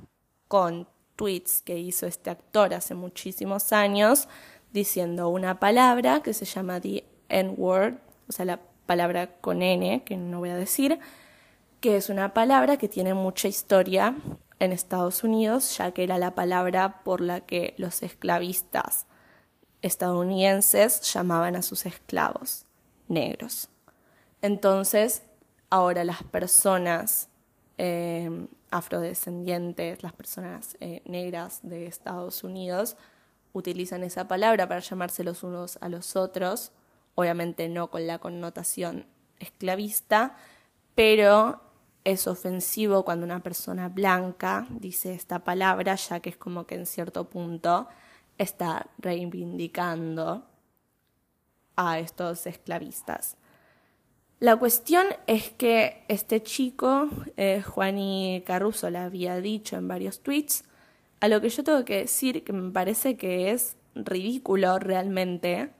con 0.47 0.87
tweets 1.15 1.61
que 1.61 1.77
hizo 1.77 2.05
este 2.05 2.29
actor 2.29 2.73
hace 2.73 2.93
muchísimos 2.93 3.71
años 3.71 4.27
diciendo 4.73 5.29
una 5.29 5.59
palabra 5.59 6.21
que 6.21 6.33
se 6.33 6.43
llama 6.43 6.81
the 6.81 7.05
N-word, 7.29 7.95
o 8.27 8.31
sea, 8.31 8.45
la 8.45 8.59
palabra 8.85 9.37
con 9.39 9.61
N, 9.61 10.03
que 10.03 10.17
no 10.17 10.39
voy 10.39 10.49
a 10.49 10.57
decir, 10.57 10.99
que 11.79 11.95
es 11.95 12.09
una 12.09 12.33
palabra 12.33 12.77
que 12.77 12.89
tiene 12.89 13.13
mucha 13.13 13.47
historia 13.47 14.15
en 14.59 14.71
Estados 14.71 15.23
Unidos, 15.23 15.77
ya 15.77 15.91
que 15.91 16.03
era 16.03 16.17
la 16.17 16.35
palabra 16.35 17.03
por 17.03 17.21
la 17.21 17.41
que 17.41 17.73
los 17.77 18.03
esclavistas 18.03 19.05
estadounidenses 19.81 21.01
llamaban 21.13 21.55
a 21.55 21.61
sus 21.61 21.85
esclavos 21.85 22.65
negros. 23.07 23.69
Entonces, 24.41 25.23
ahora 25.69 26.03
las 26.03 26.23
personas 26.23 27.29
eh, 27.77 28.47
afrodescendientes, 28.71 30.01
las 30.03 30.13
personas 30.13 30.77
eh, 30.79 31.01
negras 31.05 31.59
de 31.63 31.85
Estados 31.85 32.43
Unidos, 32.43 32.95
utilizan 33.53 34.03
esa 34.03 34.27
palabra 34.27 34.67
para 34.67 34.81
llamarse 34.81 35.23
los 35.23 35.43
unos 35.43 35.77
a 35.81 35.89
los 35.89 36.15
otros, 36.15 36.71
obviamente 37.15 37.69
no 37.69 37.89
con 37.89 38.07
la 38.07 38.19
connotación 38.19 39.05
esclavista, 39.39 40.35
pero 40.93 41.61
es 42.05 42.27
ofensivo 42.27 43.03
cuando 43.03 43.25
una 43.25 43.41
persona 43.41 43.89
blanca 43.89 44.67
dice 44.69 45.13
esta 45.13 45.43
palabra, 45.43 45.95
ya 45.95 46.21
que 46.21 46.29
es 46.29 46.37
como 46.37 46.65
que 46.65 46.75
en 46.75 46.85
cierto 46.85 47.29
punto 47.29 47.87
está 48.37 48.87
reivindicando 48.99 50.45
a 51.75 51.99
estos 51.99 52.45
esclavistas. 52.45 53.35
La 54.39 54.55
cuestión 54.55 55.07
es 55.27 55.49
que 55.49 56.03
este 56.07 56.43
chico, 56.43 57.09
eh, 57.37 57.61
Juani 57.61 58.43
Caruso, 58.45 58.89
le 58.89 58.99
había 58.99 59.41
dicho 59.41 59.75
en 59.75 59.87
varios 59.87 60.21
tweets, 60.21 60.63
a 61.21 61.27
lo 61.27 61.41
que 61.41 61.49
yo 61.49 61.63
tengo 61.63 61.83
que 61.85 61.97
decir 61.97 62.43
que 62.43 62.53
me 62.53 62.71
parece 62.71 63.17
que 63.17 63.51
es 63.51 63.77
ridículo 63.95 64.77
realmente 64.77 65.71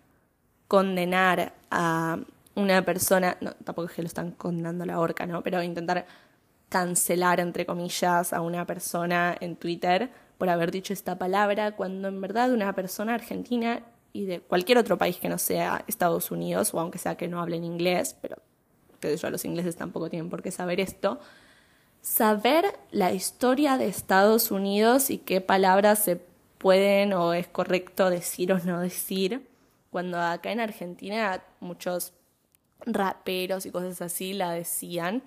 condenar 0.67 1.53
a 1.69 2.19
una 2.55 2.83
persona, 2.83 3.37
tampoco 3.63 3.89
es 3.89 3.93
que 3.93 4.01
lo 4.01 4.07
están 4.07 4.31
condenando 4.31 4.85
la 4.85 4.99
horca, 4.99 5.25
¿no? 5.25 5.43
Pero 5.43 5.61
intentar 5.61 6.05
cancelar, 6.69 7.39
entre 7.39 7.65
comillas, 7.65 8.33
a 8.33 8.41
una 8.41 8.65
persona 8.65 9.35
en 9.39 9.55
Twitter 9.55 10.09
por 10.37 10.49
haber 10.49 10.71
dicho 10.71 10.93
esta 10.93 11.17
palabra, 11.17 11.75
cuando 11.75 12.07
en 12.07 12.19
verdad 12.19 12.51
una 12.51 12.73
persona 12.73 13.13
argentina 13.13 13.83
y 14.13 14.25
de 14.25 14.39
cualquier 14.39 14.77
otro 14.77 14.97
país 14.97 15.17
que 15.17 15.29
no 15.29 15.37
sea 15.37 15.83
Estados 15.87 16.31
Unidos, 16.31 16.73
o 16.73 16.79
aunque 16.79 16.97
sea 16.97 17.15
que 17.15 17.27
no 17.27 17.41
hablen 17.41 17.63
inglés, 17.63 18.15
pero 18.21 18.37
que 18.99 19.15
yo, 19.15 19.29
los 19.29 19.45
ingleses 19.45 19.75
tampoco 19.75 20.09
tienen 20.09 20.29
por 20.29 20.41
qué 20.41 20.51
saber 20.51 20.79
esto, 20.79 21.19
saber 22.01 22.65
la 22.91 23.11
historia 23.13 23.77
de 23.77 23.87
Estados 23.87 24.51
Unidos 24.51 25.09
y 25.09 25.17
qué 25.17 25.41
palabras 25.41 25.99
se 25.99 26.21
pueden 26.57 27.13
o 27.13 27.33
es 27.33 27.47
correcto 27.47 28.09
decir 28.09 28.51
o 28.53 28.59
no 28.59 28.79
decir, 28.79 29.47
cuando 29.91 30.19
acá 30.19 30.51
en 30.51 30.59
Argentina 30.59 31.43
muchos 31.59 32.13
raperos 32.86 33.65
y 33.65 33.71
cosas 33.71 34.02
así 34.02 34.34
la 34.34 34.52
decían, 34.52 35.24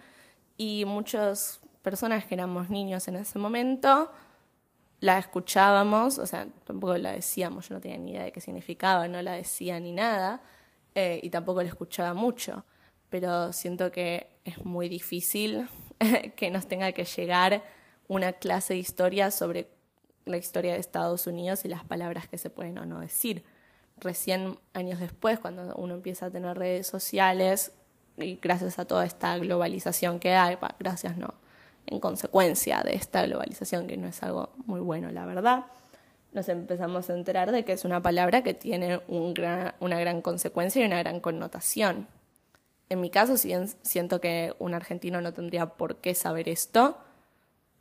y 0.57 0.85
muchas 0.85 1.61
personas 1.83 2.25
que 2.25 2.35
éramos 2.35 2.71
niños 2.71 3.09
en 3.09 3.17
ese 3.17 3.39
momento 3.39 4.11
la 5.01 5.19
escuchábamos, 5.19 6.19
o 6.19 6.27
sea, 6.27 6.49
tampoco 6.65 6.97
la 6.99 7.13
decíamos, 7.13 7.69
yo 7.69 7.77
no 7.77 7.81
tenía 7.81 7.99
ni 7.99 8.13
idea 8.13 8.25
de 8.25 8.33
qué 8.33 8.41
significaba, 8.41 9.07
no 9.07 9.23
la 9.23 9.33
decía 9.33 9.79
ni 9.79 9.93
nada, 9.93 10.43
eh, 10.95 11.21
y 11.23 11.31
tampoco 11.31 11.63
la 11.63 11.69
escuchaba 11.69 12.15
mucho, 12.15 12.65
pero 13.09 13.53
siento 13.53 13.93
que 13.93 14.41
es 14.45 14.65
muy 14.65 14.89
difícil 14.89 15.69
que 16.37 16.51
nos 16.51 16.67
tenga 16.67 16.93
que 16.93 17.05
llegar 17.05 17.63
una 18.09 18.33
clase 18.33 18.75
de 18.75 18.81
historia 18.81 19.31
sobre 19.31 19.69
la 20.25 20.37
historia 20.37 20.73
de 20.73 20.81
Estados 20.81 21.27
Unidos 21.27 21.65
y 21.65 21.69
las 21.69 21.85
palabras 21.85 22.29
que 22.29 22.39
se 22.39 22.51
pueden 22.51 22.79
o 22.79 22.87
no 22.87 23.01
decir. 23.01 23.45
Recién 24.01 24.59
años 24.75 25.01
después, 25.01 25.39
cuando 25.39 25.75
uno 25.77 25.95
empieza 25.95 26.27
a 26.27 26.31
tener 26.31 26.57
redes 26.57 26.87
sociales, 26.87 27.73
y 28.17 28.39
gracias 28.41 28.79
a 28.79 28.85
toda 28.85 29.05
esta 29.05 29.39
globalización 29.39 30.19
que 30.21 30.35
hay, 30.35 30.57
gracias 30.79 31.17
no, 31.17 31.35
en 31.87 32.01
consecuencia 32.01 32.83
de 32.83 32.95
esta 32.95 33.25
globalización, 33.25 33.87
que 33.87 33.97
no 33.97 34.09
es 34.09 34.23
algo 34.23 34.51
muy 34.67 34.81
bueno, 34.81 35.11
la 35.11 35.25
verdad, 35.27 35.67
nos 36.33 36.49
empezamos 36.49 37.09
a 37.09 37.15
enterar 37.15 37.53
de 37.53 37.65
que 37.65 37.73
es 37.73 37.85
una 37.85 38.03
palabra 38.03 38.43
que 38.43 38.55
tiene 38.55 39.01
una 39.09 39.75
gran 39.81 40.21
consecuencia 40.21 40.83
y 40.83 40.87
una 40.87 40.99
gran 40.99 41.21
connotación. 41.21 42.07
En 42.91 43.01
mi 43.01 43.11
caso, 43.11 43.37
siento 43.37 44.21
que 44.21 44.55
un 44.59 44.75
argentino 44.75 45.21
no 45.21 45.33
tendría 45.33 45.67
por 45.67 45.97
qué 45.97 46.15
saber 46.15 46.49
esto, 46.49 46.99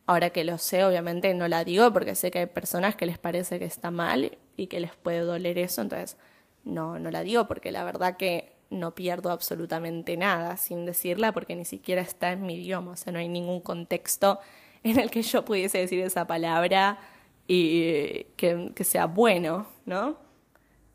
ahora 0.08 0.32
que 0.32 0.44
lo 0.44 0.58
sé, 0.58 0.84
obviamente 0.84 1.34
no 1.34 1.48
la 1.48 1.64
digo 1.64 1.94
porque 1.94 2.16
sé 2.16 2.32
que 2.32 2.40
hay 2.40 2.46
personas 2.48 2.96
que 2.96 3.06
les 3.06 3.20
parece 3.20 3.60
que 3.60 3.66
está 3.66 3.92
mal 3.92 4.38
y 4.56 4.68
que 4.68 4.80
les 4.80 4.96
puede 4.96 5.20
doler 5.20 5.60
eso, 5.60 5.82
entonces 5.82 6.18
no, 6.64 6.98
no 6.98 7.12
la 7.12 7.22
digo 7.22 7.48
porque 7.48 7.72
la 7.72 7.84
verdad 7.84 8.18
que 8.18 8.54
no 8.70 8.96
pierdo 8.96 9.32
absolutamente 9.32 10.18
nada 10.18 10.58
sin 10.58 10.86
decirla 10.86 11.32
porque 11.34 11.56
ni 11.56 11.66
siquiera 11.66 12.02
está 12.02 12.32
en 12.32 12.46
mi 12.46 12.56
idioma, 12.56 12.92
o 12.92 12.96
sea, 12.96 13.14
no 13.14 13.20
hay 13.20 13.30
ningún 13.30 13.62
contexto 13.62 14.40
en 14.84 15.00
el 15.00 15.12
que 15.12 15.22
yo 15.22 15.46
pudiese 15.46 15.80
decir 15.80 16.00
esa 16.00 16.26
palabra 16.26 17.00
y 17.48 18.24
que, 18.36 18.72
que 18.76 18.84
sea 18.84 19.06
bueno, 19.06 19.68
¿no? 19.86 20.18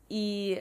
Y, 0.09 0.59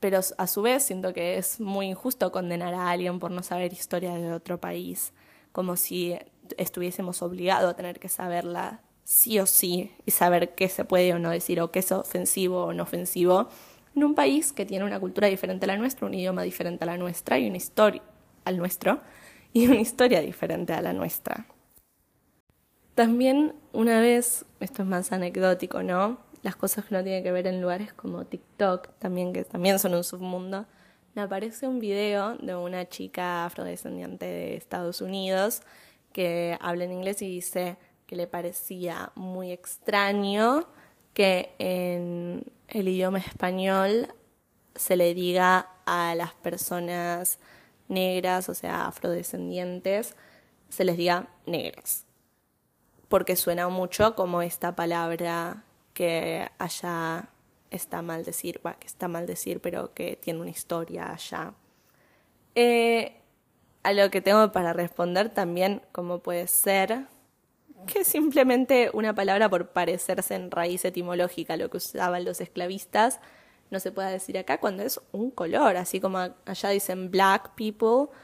pero 0.00 0.20
a 0.38 0.46
su 0.46 0.62
vez 0.62 0.82
siento 0.82 1.12
que 1.12 1.36
es 1.36 1.60
muy 1.60 1.86
injusto 1.86 2.32
condenar 2.32 2.74
a 2.74 2.90
alguien 2.90 3.18
por 3.18 3.30
no 3.30 3.42
saber 3.42 3.72
historia 3.72 4.14
de 4.14 4.32
otro 4.32 4.58
país, 4.58 5.12
como 5.52 5.76
si 5.76 6.16
estuviésemos 6.58 7.22
obligados 7.22 7.70
a 7.70 7.76
tener 7.76 7.98
que 8.00 8.08
saberla 8.08 8.80
sí 9.04 9.38
o 9.38 9.46
sí 9.46 9.92
y 10.04 10.10
saber 10.10 10.54
qué 10.54 10.68
se 10.68 10.84
puede 10.84 11.14
o 11.14 11.18
no 11.18 11.30
decir 11.30 11.60
o 11.60 11.70
qué 11.70 11.78
es 11.78 11.92
ofensivo 11.92 12.64
o 12.64 12.72
no 12.72 12.82
ofensivo 12.82 13.48
en 13.96 14.04
un 14.04 14.14
país 14.14 14.52
que 14.52 14.66
tiene 14.66 14.84
una 14.84 15.00
cultura 15.00 15.28
diferente 15.28 15.64
a 15.64 15.68
la 15.68 15.76
nuestra, 15.76 16.06
un 16.06 16.14
idioma 16.14 16.42
diferente 16.42 16.84
a 16.84 16.86
la 16.86 16.96
nuestra 16.96 17.38
y 17.38 17.48
una 17.48 17.56
historia 17.56 18.02
al 18.44 18.56
nuestro 18.56 19.00
y 19.52 19.66
una 19.66 19.80
historia 19.80 20.20
diferente 20.20 20.72
a 20.72 20.82
la 20.82 20.92
nuestra. 20.92 21.46
También 22.94 23.54
una 23.72 24.00
vez, 24.00 24.44
esto 24.60 24.82
es 24.82 24.88
más 24.88 25.12
anecdótico, 25.12 25.82
¿no? 25.82 26.18
Las 26.42 26.56
cosas 26.56 26.84
que 26.84 26.94
no 26.94 27.02
tienen 27.02 27.22
que 27.22 27.32
ver 27.32 27.46
en 27.46 27.60
lugares 27.60 27.92
como 27.92 28.24
TikTok, 28.24 28.90
también 28.98 29.32
que 29.32 29.44
también 29.44 29.78
son 29.78 29.94
un 29.94 30.04
submundo, 30.04 30.66
me 31.14 31.22
aparece 31.22 31.66
un 31.66 31.80
video 31.80 32.36
de 32.36 32.54
una 32.54 32.88
chica 32.88 33.44
afrodescendiente 33.44 34.26
de 34.26 34.56
Estados 34.56 35.00
Unidos 35.00 35.62
que 36.12 36.56
habla 36.60 36.84
en 36.84 36.92
inglés 36.92 37.22
y 37.22 37.28
dice 37.28 37.76
que 38.06 38.16
le 38.16 38.26
parecía 38.26 39.12
muy 39.14 39.52
extraño 39.52 40.66
que 41.12 41.54
en 41.58 42.44
el 42.68 42.88
idioma 42.88 43.18
español 43.18 44.14
se 44.74 44.96
le 44.96 45.14
diga 45.14 45.70
a 45.84 46.14
las 46.14 46.32
personas 46.34 47.38
negras, 47.88 48.48
o 48.48 48.54
sea, 48.54 48.86
afrodescendientes, 48.86 50.14
se 50.68 50.84
les 50.84 50.96
diga 50.96 51.28
negras. 51.46 52.04
Porque 53.08 53.36
suena 53.36 53.68
mucho 53.68 54.14
como 54.14 54.42
esta 54.42 54.76
palabra 54.76 55.64
que 55.94 56.48
allá 56.58 57.30
está 57.70 58.02
mal 58.02 58.24
decir, 58.24 58.60
que 58.78 58.86
está 58.86 59.08
mal 59.08 59.26
decir, 59.26 59.60
pero 59.60 59.92
que 59.94 60.16
tiene 60.16 60.40
una 60.40 60.50
historia 60.50 61.12
allá. 61.12 61.54
Eh, 62.54 63.17
a 63.88 63.92
lo 63.94 64.10
que 64.10 64.20
tengo 64.20 64.52
para 64.52 64.74
responder 64.74 65.30
también, 65.30 65.80
como 65.92 66.18
puede 66.18 66.46
ser 66.46 67.06
que 67.86 68.04
simplemente 68.04 68.90
una 68.92 69.14
palabra 69.14 69.48
por 69.48 69.68
parecerse 69.68 70.34
en 70.34 70.50
raíz 70.50 70.84
etimológica 70.84 71.56
lo 71.56 71.70
que 71.70 71.78
usaban 71.78 72.24
los 72.26 72.42
esclavistas 72.42 73.18
no 73.70 73.80
se 73.80 73.90
pueda 73.90 74.10
decir 74.10 74.36
acá 74.36 74.60
cuando 74.60 74.82
es 74.82 75.00
un 75.12 75.30
color, 75.30 75.76
así 75.76 76.00
como 76.00 76.18
allá 76.18 76.68
dicen 76.68 77.10
black 77.10 77.54
people, 77.54 78.14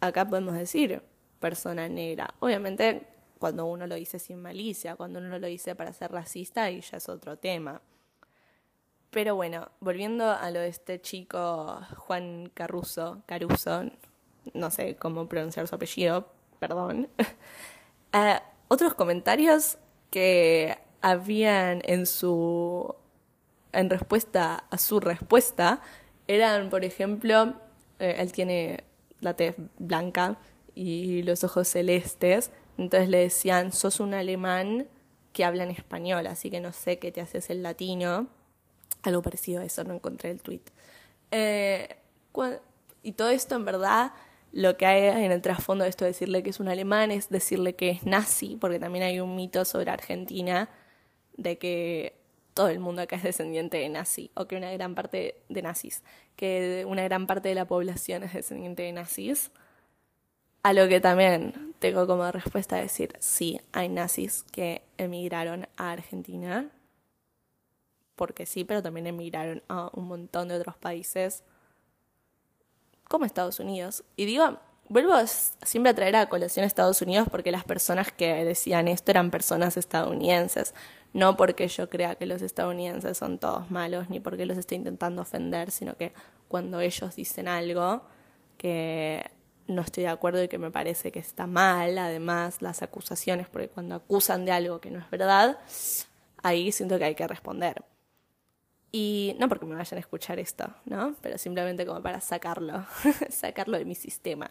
acá 0.00 0.26
podemos 0.26 0.54
decir 0.54 1.02
persona 1.38 1.88
negra. 1.88 2.34
Obviamente 2.40 3.06
cuando 3.38 3.66
uno 3.66 3.86
lo 3.86 3.94
dice 3.94 4.18
sin 4.18 4.42
malicia, 4.42 4.96
cuando 4.96 5.20
uno 5.20 5.38
lo 5.38 5.46
dice 5.46 5.76
para 5.76 5.92
ser 5.92 6.10
racista 6.10 6.68
y 6.70 6.80
ya 6.80 6.96
es 6.96 7.08
otro 7.08 7.38
tema. 7.38 7.80
Pero 9.10 9.36
bueno, 9.36 9.70
volviendo 9.78 10.30
a 10.30 10.50
lo 10.50 10.58
de 10.58 10.68
este 10.68 11.00
chico 11.00 11.80
Juan 11.96 12.50
Caruso, 12.54 13.22
Caruso, 13.26 13.84
no 14.54 14.70
sé 14.70 14.96
cómo 14.96 15.28
pronunciar 15.28 15.68
su 15.68 15.74
apellido, 15.74 16.28
perdón. 16.58 17.08
uh, 18.14 18.40
otros 18.68 18.94
comentarios 18.94 19.78
que 20.10 20.78
habían 21.02 21.82
en 21.84 22.06
su 22.06 22.94
en 23.72 23.90
respuesta 23.90 24.64
a 24.70 24.78
su 24.78 25.00
respuesta 25.00 25.82
eran, 26.26 26.70
por 26.70 26.84
ejemplo, 26.84 27.54
eh, 27.98 28.16
él 28.18 28.32
tiene 28.32 28.84
la 29.20 29.34
tez 29.34 29.54
blanca 29.78 30.38
y 30.74 31.22
los 31.22 31.44
ojos 31.44 31.68
celestes, 31.68 32.50
entonces 32.78 33.08
le 33.08 33.18
decían, 33.18 33.72
sos 33.72 34.00
un 34.00 34.14
alemán 34.14 34.88
que 35.32 35.44
habla 35.44 35.64
en 35.64 35.70
español, 35.70 36.26
así 36.26 36.50
que 36.50 36.60
no 36.60 36.72
sé 36.72 36.98
qué 36.98 37.12
te 37.12 37.20
haces 37.20 37.50
el 37.50 37.62
latino. 37.62 38.28
Algo 39.02 39.22
parecido 39.22 39.60
a 39.60 39.64
eso, 39.64 39.84
no 39.84 39.94
encontré 39.94 40.30
el 40.30 40.40
tweet. 40.40 40.62
Eh, 41.30 41.96
y 43.02 43.12
todo 43.12 43.28
esto 43.30 43.54
en 43.54 43.64
verdad 43.64 44.12
lo 44.56 44.78
que 44.78 44.86
hay 44.86 45.22
en 45.22 45.32
el 45.32 45.42
trasfondo 45.42 45.84
de 45.84 45.90
esto 45.90 46.06
de 46.06 46.12
decirle 46.12 46.42
que 46.42 46.48
es 46.48 46.60
un 46.60 46.68
alemán 46.68 47.10
es 47.10 47.28
decirle 47.28 47.74
que 47.74 47.90
es 47.90 48.04
nazi, 48.06 48.56
porque 48.58 48.78
también 48.78 49.04
hay 49.04 49.20
un 49.20 49.36
mito 49.36 49.66
sobre 49.66 49.90
Argentina 49.90 50.70
de 51.36 51.58
que 51.58 52.16
todo 52.54 52.68
el 52.68 52.78
mundo 52.78 53.02
acá 53.02 53.16
es 53.16 53.22
descendiente 53.22 53.76
de 53.76 53.90
nazi, 53.90 54.30
o 54.32 54.46
que 54.46 54.56
una 54.56 54.72
gran 54.72 54.94
parte 54.94 55.42
de 55.50 55.60
nazis, 55.60 56.02
que 56.36 56.86
una 56.88 57.04
gran 57.04 57.26
parte 57.26 57.50
de 57.50 57.54
la 57.54 57.66
población 57.66 58.22
es 58.22 58.32
descendiente 58.32 58.82
de 58.82 58.92
nazis. 58.92 59.50
A 60.62 60.72
lo 60.72 60.88
que 60.88 61.00
también 61.00 61.74
tengo 61.78 62.06
como 62.06 62.32
respuesta 62.32 62.76
decir, 62.76 63.12
sí, 63.18 63.60
hay 63.72 63.90
nazis 63.90 64.42
que 64.52 64.80
emigraron 64.96 65.68
a 65.76 65.92
Argentina, 65.92 66.70
porque 68.14 68.46
sí, 68.46 68.64
pero 68.64 68.82
también 68.82 69.06
emigraron 69.06 69.62
a 69.68 69.90
un 69.92 70.08
montón 70.08 70.48
de 70.48 70.54
otros 70.54 70.78
países 70.78 71.44
como 73.08 73.24
Estados 73.24 73.60
Unidos. 73.60 74.04
Y 74.16 74.26
digo, 74.26 74.58
vuelvo 74.88 75.14
siempre 75.64 75.90
a 75.90 75.94
traer 75.94 76.16
a 76.16 76.28
colación 76.28 76.64
a 76.64 76.66
Estados 76.66 77.02
Unidos 77.02 77.28
porque 77.30 77.50
las 77.50 77.64
personas 77.64 78.12
que 78.12 78.44
decían 78.44 78.88
esto 78.88 79.10
eran 79.10 79.30
personas 79.30 79.76
estadounidenses. 79.76 80.74
No 81.12 81.36
porque 81.36 81.68
yo 81.68 81.88
crea 81.88 82.16
que 82.16 82.26
los 82.26 82.42
estadounidenses 82.42 83.16
son 83.16 83.38
todos 83.38 83.70
malos, 83.70 84.10
ni 84.10 84.20
porque 84.20 84.44
los 84.44 84.58
estoy 84.58 84.76
intentando 84.76 85.22
ofender, 85.22 85.70
sino 85.70 85.96
que 85.96 86.12
cuando 86.48 86.80
ellos 86.80 87.16
dicen 87.16 87.48
algo 87.48 88.02
que 88.58 89.30
no 89.66 89.82
estoy 89.82 90.04
de 90.04 90.10
acuerdo 90.10 90.42
y 90.42 90.48
que 90.48 90.58
me 90.58 90.70
parece 90.70 91.10
que 91.12 91.18
está 91.18 91.46
mal, 91.46 91.96
además 91.98 92.60
las 92.60 92.82
acusaciones, 92.82 93.48
porque 93.48 93.68
cuando 93.68 93.94
acusan 93.94 94.44
de 94.44 94.52
algo 94.52 94.80
que 94.80 94.90
no 94.90 94.98
es 94.98 95.10
verdad, 95.10 95.58
ahí 96.42 96.70
siento 96.70 96.98
que 96.98 97.04
hay 97.04 97.14
que 97.14 97.26
responder. 97.26 97.82
Y 98.98 99.36
no 99.38 99.50
porque 99.50 99.66
me 99.66 99.74
vayan 99.74 99.98
a 99.98 100.00
escuchar 100.00 100.38
esto, 100.38 100.72
¿no? 100.86 101.16
Pero 101.20 101.36
simplemente 101.36 101.84
como 101.84 102.00
para 102.00 102.22
sacarlo, 102.22 102.86
sacarlo 103.28 103.76
de 103.76 103.84
mi 103.84 103.94
sistema. 103.94 104.50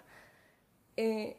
Eh, 0.98 1.38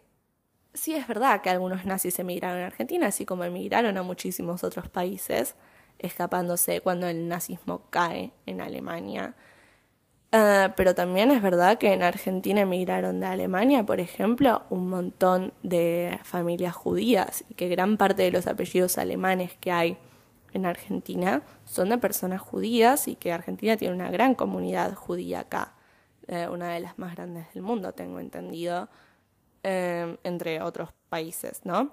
sí 0.74 0.92
es 0.92 1.06
verdad 1.06 1.40
que 1.40 1.50
algunos 1.50 1.84
nazis 1.84 2.18
emigraron 2.18 2.62
a 2.62 2.66
Argentina, 2.66 3.06
así 3.06 3.24
como 3.24 3.44
emigraron 3.44 3.96
a 3.96 4.02
muchísimos 4.02 4.64
otros 4.64 4.88
países, 4.88 5.54
escapándose 6.00 6.80
cuando 6.80 7.06
el 7.06 7.28
nazismo 7.28 7.82
cae 7.90 8.32
en 8.44 8.60
Alemania. 8.60 9.36
Ah, 10.32 10.74
pero 10.76 10.96
también 10.96 11.30
es 11.30 11.40
verdad 11.42 11.78
que 11.78 11.92
en 11.92 12.02
Argentina 12.02 12.62
emigraron 12.62 13.20
de 13.20 13.26
Alemania, 13.26 13.86
por 13.86 14.00
ejemplo, 14.00 14.64
un 14.68 14.90
montón 14.90 15.52
de 15.62 16.18
familias 16.24 16.74
judías 16.74 17.44
y 17.48 17.54
que 17.54 17.68
gran 17.68 17.98
parte 17.98 18.22
de 18.22 18.32
los 18.32 18.48
apellidos 18.48 18.98
alemanes 18.98 19.52
que 19.60 19.70
hay 19.70 19.96
en 20.56 20.66
Argentina 20.66 21.42
son 21.64 21.90
de 21.90 21.98
personas 21.98 22.40
judías 22.40 23.08
y 23.08 23.14
que 23.14 23.32
Argentina 23.32 23.76
tiene 23.76 23.94
una 23.94 24.10
gran 24.10 24.34
comunidad 24.34 24.94
judía 24.94 25.40
acá, 25.40 25.74
eh, 26.26 26.48
una 26.48 26.70
de 26.70 26.80
las 26.80 26.98
más 26.98 27.14
grandes 27.14 27.52
del 27.54 27.62
mundo, 27.62 27.92
tengo 27.92 28.18
entendido, 28.18 28.88
eh, 29.62 30.16
entre 30.24 30.60
otros 30.60 30.90
países, 31.08 31.60
¿no? 31.64 31.92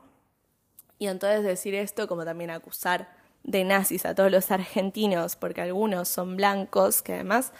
Y 0.98 1.08
entonces 1.08 1.44
decir 1.44 1.76
esto 1.76 2.08
como 2.08 2.26
también 2.26 2.50
acusar 2.50 3.10
de 3.44 3.64
nazis 3.64 4.06
a 4.06 4.16
todos 4.16 4.32
los 4.32 4.52
argentinos, 4.52 5.36
porque 5.36 5.62
algunos 5.62 6.08
son 6.08 6.38
blancos, 6.38 7.02
que 7.02 7.14
además 7.14 7.52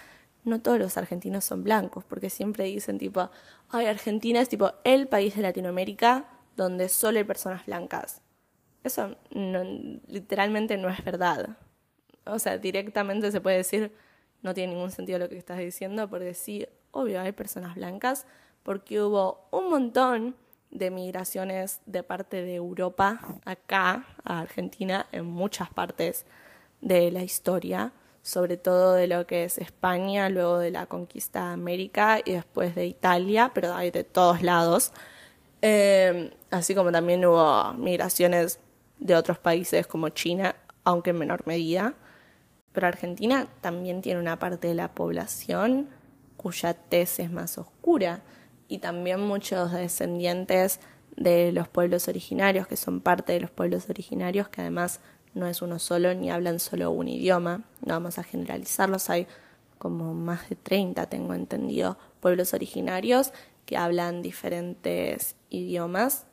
no 0.44 0.60
todos 0.60 0.78
los 0.78 0.96
argentinos 0.96 1.44
son 1.44 1.62
blancos, 1.62 2.04
porque 2.04 2.30
siempre 2.30 2.64
dicen 2.64 2.98
tipo, 2.98 3.30
ay, 3.70 3.86
Argentina 3.86 4.40
es 4.40 4.48
tipo 4.48 4.72
el 4.84 5.08
país 5.08 5.36
de 5.36 5.42
Latinoamérica 5.42 6.26
donde 6.56 6.88
solo 6.88 7.18
hay 7.18 7.24
personas 7.24 7.66
blancas. 7.66 8.23
Eso 8.84 9.16
literalmente 10.06 10.76
no 10.76 10.90
es 10.90 11.02
verdad. 11.02 11.56
O 12.26 12.38
sea, 12.38 12.58
directamente 12.58 13.32
se 13.32 13.40
puede 13.40 13.56
decir, 13.56 13.92
no 14.42 14.54
tiene 14.54 14.74
ningún 14.74 14.90
sentido 14.90 15.18
lo 15.18 15.28
que 15.28 15.38
estás 15.38 15.58
diciendo, 15.58 16.08
porque 16.08 16.34
sí, 16.34 16.66
obvio, 16.90 17.20
hay 17.20 17.32
personas 17.32 17.74
blancas, 17.74 18.26
porque 18.62 19.00
hubo 19.00 19.48
un 19.50 19.70
montón 19.70 20.36
de 20.70 20.90
migraciones 20.90 21.80
de 21.86 22.02
parte 22.02 22.42
de 22.42 22.56
Europa 22.56 23.20
acá, 23.44 24.06
a 24.22 24.40
Argentina, 24.40 25.06
en 25.12 25.24
muchas 25.24 25.70
partes 25.70 26.26
de 26.80 27.10
la 27.10 27.22
historia, 27.22 27.92
sobre 28.22 28.56
todo 28.56 28.92
de 28.92 29.06
lo 29.06 29.26
que 29.26 29.44
es 29.44 29.56
España, 29.58 30.28
luego 30.28 30.58
de 30.58 30.70
la 30.70 30.86
conquista 30.86 31.46
de 31.46 31.52
América 31.54 32.20
y 32.24 32.32
después 32.32 32.74
de 32.74 32.86
Italia, 32.86 33.52
pero 33.54 33.74
hay 33.74 33.90
de 33.90 34.04
todos 34.04 34.42
lados. 34.42 34.92
Eh, 35.62 36.30
así 36.50 36.74
como 36.74 36.92
también 36.92 37.24
hubo 37.24 37.72
migraciones 37.74 38.58
de 38.98 39.14
otros 39.14 39.38
países 39.38 39.86
como 39.86 40.08
China, 40.10 40.56
aunque 40.84 41.10
en 41.10 41.18
menor 41.18 41.46
medida. 41.46 41.94
Pero 42.72 42.86
Argentina 42.86 43.48
también 43.60 44.02
tiene 44.02 44.20
una 44.20 44.38
parte 44.38 44.68
de 44.68 44.74
la 44.74 44.94
población 44.94 45.88
cuya 46.36 46.74
tez 46.74 47.20
es 47.20 47.30
más 47.30 47.58
oscura 47.58 48.22
y 48.68 48.78
también 48.78 49.20
muchos 49.20 49.72
descendientes 49.72 50.80
de 51.16 51.52
los 51.52 51.68
pueblos 51.68 52.08
originarios, 52.08 52.66
que 52.66 52.76
son 52.76 53.00
parte 53.00 53.32
de 53.32 53.40
los 53.40 53.50
pueblos 53.50 53.88
originarios, 53.88 54.48
que 54.48 54.60
además 54.60 55.00
no 55.32 55.46
es 55.46 55.62
uno 55.62 55.78
solo 55.78 56.14
ni 56.14 56.30
hablan 56.30 56.58
solo 56.58 56.90
un 56.90 57.08
idioma, 57.08 57.62
no 57.84 57.94
vamos 57.94 58.18
a 58.18 58.24
generalizarlos, 58.24 59.10
hay 59.10 59.26
como 59.78 60.14
más 60.14 60.48
de 60.48 60.56
30, 60.56 61.06
tengo 61.06 61.34
entendido, 61.34 61.98
pueblos 62.20 62.54
originarios 62.54 63.32
que 63.66 63.76
hablan 63.76 64.22
diferentes 64.22 65.36
idiomas, 65.50 66.26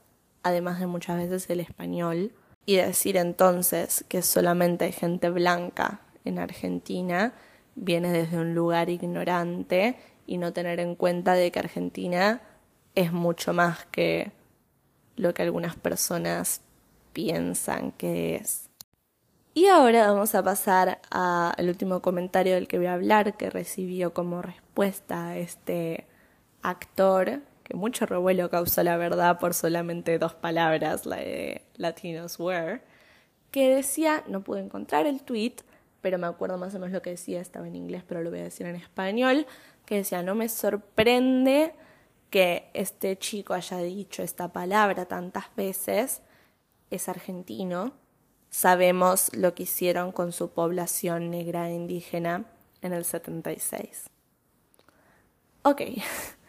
además 0.43 0.80
de 0.80 0.88
muchas 0.88 1.17
veces 1.17 1.50
el 1.50 1.60
español 1.60 2.34
y 2.65 2.76
decir 2.76 3.17
entonces 3.17 4.06
que 4.08 4.21
solamente 4.21 4.86
hay 4.86 4.91
gente 4.91 5.30
blanca 5.30 6.02
en 6.26 6.39
Argentina 6.39 7.34
viene 7.76 8.12
desde 8.12 8.38
un 8.38 8.54
lugar 8.54 8.89
ignorante 8.89 9.97
y 10.26 10.38
no 10.38 10.54
tener 10.54 10.80
en 10.80 10.95
cuenta 10.95 11.34
de 11.34 11.52
que 11.52 11.60
Argentina 11.60 12.41
es 12.95 13.12
mucho 13.12 13.54
más 13.54 13.86
que 13.86 14.32
lo 15.15 15.34
que 15.34 15.43
algunas 15.43 15.76
personas 15.76 16.62
piensan 17.13 17.91
que 17.91 18.36
es. 18.36 18.69
Y 19.54 19.67
ahora 19.67 20.08
vamos 20.08 20.34
a 20.36 20.43
pasar 20.43 21.02
al 21.10 21.67
último 21.67 22.02
comentario 22.02 22.56
del 22.56 22.67
que 22.67 22.78
voy 22.78 22.88
a 22.88 22.93
hablar, 22.93 23.36
que 23.36 23.50
recibió 23.50 24.13
como 24.13 24.41
respuesta 24.41 25.38
este 25.38 26.08
actor 26.62 27.41
mucho 27.74 28.06
revuelo 28.06 28.50
causó 28.50 28.84
la 28.84 28.97
verdad 28.97 29.39
por 29.39 29.54
solamente 29.54 30.19
dos 30.19 30.34
palabras, 30.34 31.06
la 31.06 31.17
de 31.17 31.62
Latinos 31.78 32.39
Were, 32.39 32.82
que 33.52 33.76
decía, 33.76 34.24
no 34.28 34.41
pude 34.41 34.62
encontrar 34.62 35.06
el 35.06 35.21
tweet, 35.21 35.56
pero 36.02 36.17
me 36.17 36.28
acuerdo 36.28 36.58
más 36.58 36.74
o 36.76 36.80
menos 36.80 36.91
lo 36.93 37.02
que 37.02 37.12
decía, 37.12 37.41
estaba 37.41 37.67
en 37.67 37.76
inglés, 37.76 38.04
pero 38.08 38.21
lo 38.21 38.30
voy 38.30 38.39
a 38.39 38.43
decir 38.43 38.65
en 38.65 38.76
español, 38.76 39.45
que 39.86 39.95
decía, 39.95 40.24
no 40.24 40.36
me 40.36 40.50
sorprende 40.50 41.74
que 42.30 42.69
este 42.74 43.17
chico 43.17 43.54
haya 43.54 43.78
dicho 43.78 44.24
esta 44.24 44.52
palabra 44.54 45.06
tantas 45.06 45.54
veces, 45.56 46.21
es 46.89 47.10
argentino, 47.10 47.93
sabemos 48.50 49.36
lo 49.36 49.54
que 49.54 49.63
hicieron 49.63 50.12
con 50.12 50.32
su 50.32 50.52
población 50.52 51.30
negra 51.30 51.69
e 51.69 51.74
indígena 51.74 52.45
en 52.82 52.93
el 52.93 53.06
76. 53.06 54.10
Ok, 55.63 55.82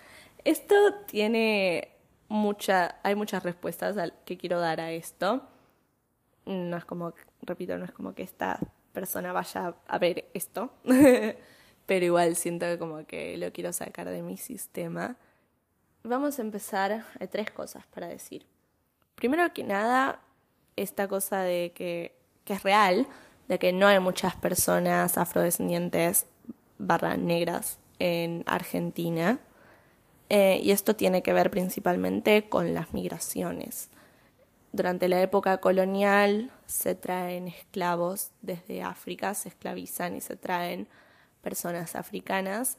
Esto 0.45 0.75
tiene 1.07 1.93
mucha, 2.29 2.97
hay 3.03 3.15
muchas 3.15 3.43
respuestas 3.43 3.97
que 4.25 4.37
quiero 4.37 4.59
dar 4.59 4.81
a 4.81 4.91
esto. 4.91 5.43
No 6.47 6.77
es 6.77 6.85
como, 6.85 7.15
repito, 7.43 7.79
no 7.79 7.85
es 7.85 7.93
como 7.93 8.15
que 8.15 8.23
esta 8.23 8.59
persona 8.93 9.33
vaya 9.33 9.75
a 9.87 9.99
ver 9.99 10.29
esto, 10.35 10.73
pero 11.87 12.05
igual 12.05 12.35
siento 12.37 12.67
que 12.67 12.79
como 12.79 13.07
que 13.07 13.37
lo 13.37 13.53
quiero 13.53 13.73
sacar 13.73 14.09
de 14.09 14.23
mi 14.23 14.37
sistema. 14.37 15.17
Vamos 16.03 16.39
a 16.39 16.43
empezar, 16.43 17.05
hay 17.21 17.29
tres 17.29 17.51
cosas 17.51 17.87
para 17.87 18.09
decir. 18.09 18.45
Primero 19.15 19.53
que 19.53 19.63
nada, 19.63 20.21
esta 20.75 21.07
cosa 21.07 21.43
de 21.43 21.73
que, 21.73 22.17
que 22.45 22.55
es 22.55 22.63
real, 22.65 23.07
de 23.47 23.59
que 23.61 23.73
no 23.73 23.87
hay 23.87 24.01
muchas 24.01 24.35
personas 24.35 25.17
afrodescendientes 25.17 26.27
barra 26.79 27.17
negras 27.17 27.79
en 28.01 28.43
Argentina 28.47 29.39
eh, 30.35 30.61
y 30.63 30.71
esto 30.71 30.97
tiene 30.97 31.23
que 31.23 31.35
ver 31.35 31.51
principalmente 31.51 32.49
con 32.49 32.73
las 32.73 32.95
migraciones. 32.95 33.91
Durante 34.73 35.07
la 35.11 35.21
época 35.21 35.59
colonial 35.59 36.51
se 36.65 36.95
traen 36.95 37.49
esclavos 37.49 38.31
desde 38.41 38.83
África, 38.83 39.35
se 39.35 39.51
esclavizan 39.51 40.17
y 40.17 40.23
se 40.23 40.37
traen 40.37 40.89
personas 41.43 41.97
africanas 41.97 42.79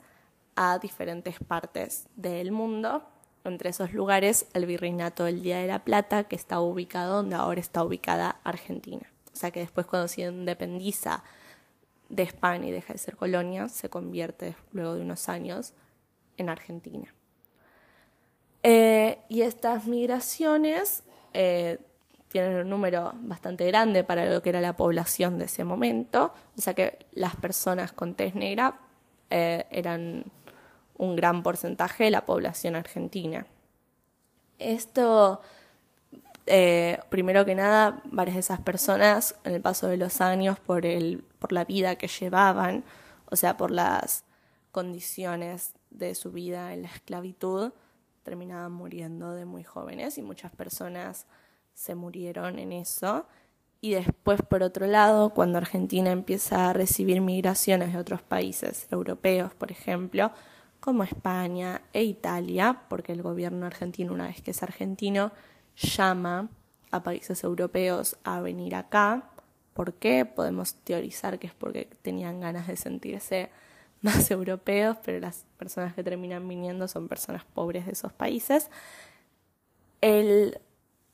a 0.55 0.79
diferentes 0.79 1.35
partes 1.47 2.07
del 2.15 2.51
mundo. 2.51 3.03
Entre 3.43 3.69
esos 3.69 3.93
lugares, 3.93 4.47
el 4.55 4.65
virreinato 4.65 5.25
del 5.25 5.43
Día 5.43 5.59
de 5.59 5.67
la 5.67 5.83
Plata, 5.83 6.23
que 6.23 6.35
está 6.35 6.59
ubicado 6.59 7.17
donde 7.17 7.35
ahora 7.35 7.59
está 7.59 7.83
ubicada 7.83 8.39
Argentina. 8.43 9.07
O 9.31 9.35
sea 9.35 9.51
que 9.51 9.59
después 9.59 9.85
cuando 9.85 10.07
se 10.07 10.21
independiza 10.21 11.23
de 12.09 12.23
España 12.23 12.69
y 12.69 12.71
deja 12.71 12.93
de 12.93 12.99
ser 12.99 13.15
colonia, 13.15 13.69
se 13.69 13.91
convierte 13.91 14.55
luego 14.71 14.95
de 14.95 15.01
unos 15.01 15.29
años 15.29 15.73
en 16.37 16.49
Argentina. 16.49 17.13
Eh, 18.65 19.19
y 19.27 19.41
estas 19.41 19.87
migraciones 19.87 21.03
eh, 21.33 21.79
tienen 22.29 22.55
un 22.55 22.69
número 22.69 23.11
bastante 23.15 23.67
grande 23.67 24.05
para 24.05 24.25
lo 24.25 24.41
que 24.41 24.49
era 24.49 24.61
la 24.61 24.77
población 24.77 25.37
de 25.37 25.45
ese 25.45 25.65
momento, 25.65 26.33
o 26.57 26.61
sea 26.61 26.73
que 26.73 27.05
las 27.11 27.35
personas 27.35 27.91
con 27.91 28.15
tez 28.15 28.35
negra 28.35 28.79
eh, 29.29 29.65
eran 29.69 30.23
un 30.97 31.15
gran 31.17 31.43
porcentaje 31.43 32.05
de 32.05 32.11
la 32.11 32.25
población 32.25 32.75
argentina. 32.75 33.45
Esto, 34.59 35.41
primero 37.09 37.43
que 37.43 37.55
nada, 37.55 38.01
varias 38.05 38.35
de 38.35 38.39
esas 38.39 38.61
personas, 38.61 39.35
en 39.43 39.55
el 39.55 39.61
paso 39.61 39.87
de 39.87 39.97
los 39.97 40.21
años, 40.21 40.57
por, 40.59 40.85
el, 40.85 41.25
por 41.39 41.51
la 41.51 41.65
vida 41.65 41.97
que 41.97 42.07
llevaban, 42.07 42.85
o 43.29 43.35
sea, 43.35 43.57
por 43.57 43.71
las 43.71 44.23
condiciones 44.71 45.73
de 45.89 46.15
su 46.15 46.31
vida 46.31 46.73
en 46.73 46.83
la 46.83 46.87
esclavitud, 46.87 47.73
terminaban 48.23 48.71
muriendo 48.71 49.33
de 49.33 49.45
muy 49.45 49.63
jóvenes 49.63 50.17
y 50.17 50.21
muchas 50.21 50.51
personas 50.55 51.27
se 51.73 51.95
murieron 51.95 52.59
en 52.59 52.71
eso. 52.71 53.25
Y 53.81 53.91
después, 53.91 54.41
por 54.41 54.63
otro 54.63 54.87
lado, 54.87 55.31
cuando 55.31 55.57
Argentina 55.57 56.11
empieza 56.11 56.69
a 56.69 56.73
recibir 56.73 57.19
migraciones 57.21 57.93
de 57.93 57.99
otros 57.99 58.21
países 58.21 58.87
europeos, 58.91 59.53
por 59.53 59.71
ejemplo, 59.71 60.31
como 60.79 61.03
España 61.03 61.81
e 61.91 62.03
Italia, 62.03 62.83
porque 62.89 63.11
el 63.11 63.21
gobierno 63.21 63.65
argentino, 63.65 64.13
una 64.13 64.27
vez 64.27 64.41
que 64.41 64.51
es 64.51 64.63
argentino, 64.63 65.31
llama 65.75 66.49
a 66.91 67.03
países 67.03 67.43
europeos 67.43 68.17
a 68.23 68.39
venir 68.39 68.75
acá, 68.75 69.29
por 69.73 69.93
qué, 69.93 70.25
podemos 70.25 70.75
teorizar 70.75 71.39
que 71.39 71.47
es 71.47 71.53
porque 71.53 71.89
tenían 72.01 72.39
ganas 72.39 72.67
de 72.67 72.77
sentirse 72.77 73.49
más 74.03 74.29
europeos, 74.31 74.97
pero 75.03 75.19
las 75.19 75.45
personas 75.57 75.95
que 75.95 76.03
terminan 76.03 76.47
viniendo 76.47 76.87
son 76.87 77.07
personas 77.07 77.43
pobres 77.45 77.87
de 77.87 77.93
esos 77.93 78.13
países. 78.13 78.69
El, 80.01 80.59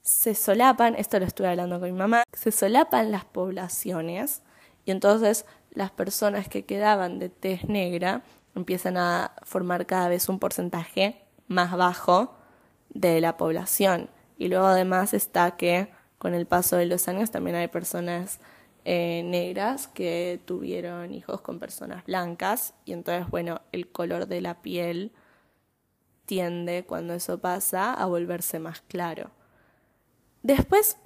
se 0.02 0.36
solapan, 0.36 0.96
esto 0.96 1.20
lo 1.20 1.26
estuve 1.26 1.48
hablando 1.48 1.80
con 1.80 1.92
mi 1.92 1.98
mamá, 1.98 2.24
se 2.34 2.52
solapan 2.52 3.12
las 3.12 3.24
poblaciones 3.24 4.42
y 4.84 4.92
entonces 4.92 5.46
las 5.72 5.92
personas 5.92 6.50
que 6.50 6.66
quedaban 6.66 7.20
de 7.20 7.30
tez 7.30 7.66
negra 7.66 8.24
empiezan 8.56 8.98
a 8.98 9.34
formar 9.44 9.86
cada 9.86 10.10
vez 10.10 10.28
un 10.28 10.40
porcentaje 10.40 11.24
más 11.48 11.72
bajo 11.78 12.36
de 12.90 13.22
la 13.22 13.38
población. 13.38 14.10
Y 14.38 14.48
luego 14.48 14.66
además 14.66 15.14
está 15.14 15.56
que 15.58 15.92
con 16.18 16.34
el 16.34 16.48
paso 16.48 16.76
de 16.76 16.86
los 16.86 17.08
años 17.08 17.30
también 17.32 17.56
hay 17.56 17.68
personas 17.68 18.40
eh, 18.86 19.24
negras 19.26 19.88
que 19.88 20.40
tuvieron 20.46 21.14
hijos 21.14 21.42
con 21.42 21.60
personas 21.60 22.06
blancas 22.06 22.74
y 22.86 22.94
entonces, 22.94 23.30
bueno, 23.30 23.62
el 23.72 23.92
color 23.92 24.28
de 24.28 24.42
la 24.42 24.62
piel 24.62 25.12
tiende, 26.26 26.86
cuando 26.86 27.14
eso 27.14 27.40
pasa, 27.40 27.94
a 27.94 28.06
volverse 28.06 28.60
más 28.60 28.82
claro. 28.82 29.32
Después, 30.44 30.98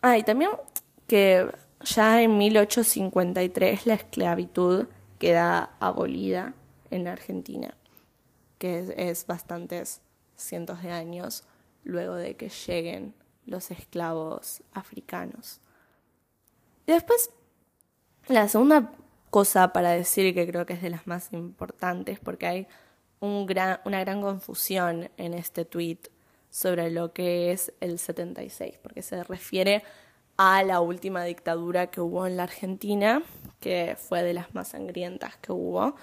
hay 0.00 0.22
también 0.22 0.50
que 1.06 1.50
ya 1.84 2.22
en 2.22 2.38
1853 2.38 3.86
la 3.86 3.94
esclavitud 3.94 4.86
queda 5.18 5.76
abolida 5.78 6.54
en 6.90 7.08
Argentina, 7.08 7.74
que 8.58 8.94
es 8.96 9.26
bastantes 9.26 10.00
cientos 10.36 10.82
de 10.82 10.90
años 10.90 11.44
luego 11.84 12.14
de 12.14 12.36
que 12.36 12.48
lleguen 12.48 13.14
los 13.46 13.70
esclavos 13.70 14.62
africanos. 14.72 15.61
Después, 16.86 17.30
la 18.28 18.48
segunda 18.48 18.92
cosa 19.30 19.72
para 19.72 19.90
decir 19.90 20.34
que 20.34 20.46
creo 20.46 20.66
que 20.66 20.74
es 20.74 20.82
de 20.82 20.90
las 20.90 21.06
más 21.06 21.32
importantes, 21.32 22.18
porque 22.20 22.46
hay 22.46 22.68
una 23.20 24.00
gran 24.00 24.20
confusión 24.20 25.10
en 25.16 25.34
este 25.34 25.64
tweet 25.64 25.98
sobre 26.50 26.90
lo 26.90 27.12
que 27.12 27.52
es 27.52 27.72
el 27.80 27.98
76, 27.98 28.78
porque 28.82 29.00
se 29.00 29.24
refiere 29.24 29.84
a 30.36 30.62
la 30.64 30.80
última 30.80 31.24
dictadura 31.24 31.86
que 31.86 32.00
hubo 32.00 32.26
en 32.26 32.36
la 32.36 32.42
Argentina, 32.42 33.22
que 33.60 33.96
fue 33.98 34.22
de 34.22 34.34
las 34.34 34.54
más 34.54 34.68
sangrientas 34.68 35.36
que 35.36 35.52
hubo, 35.52 35.94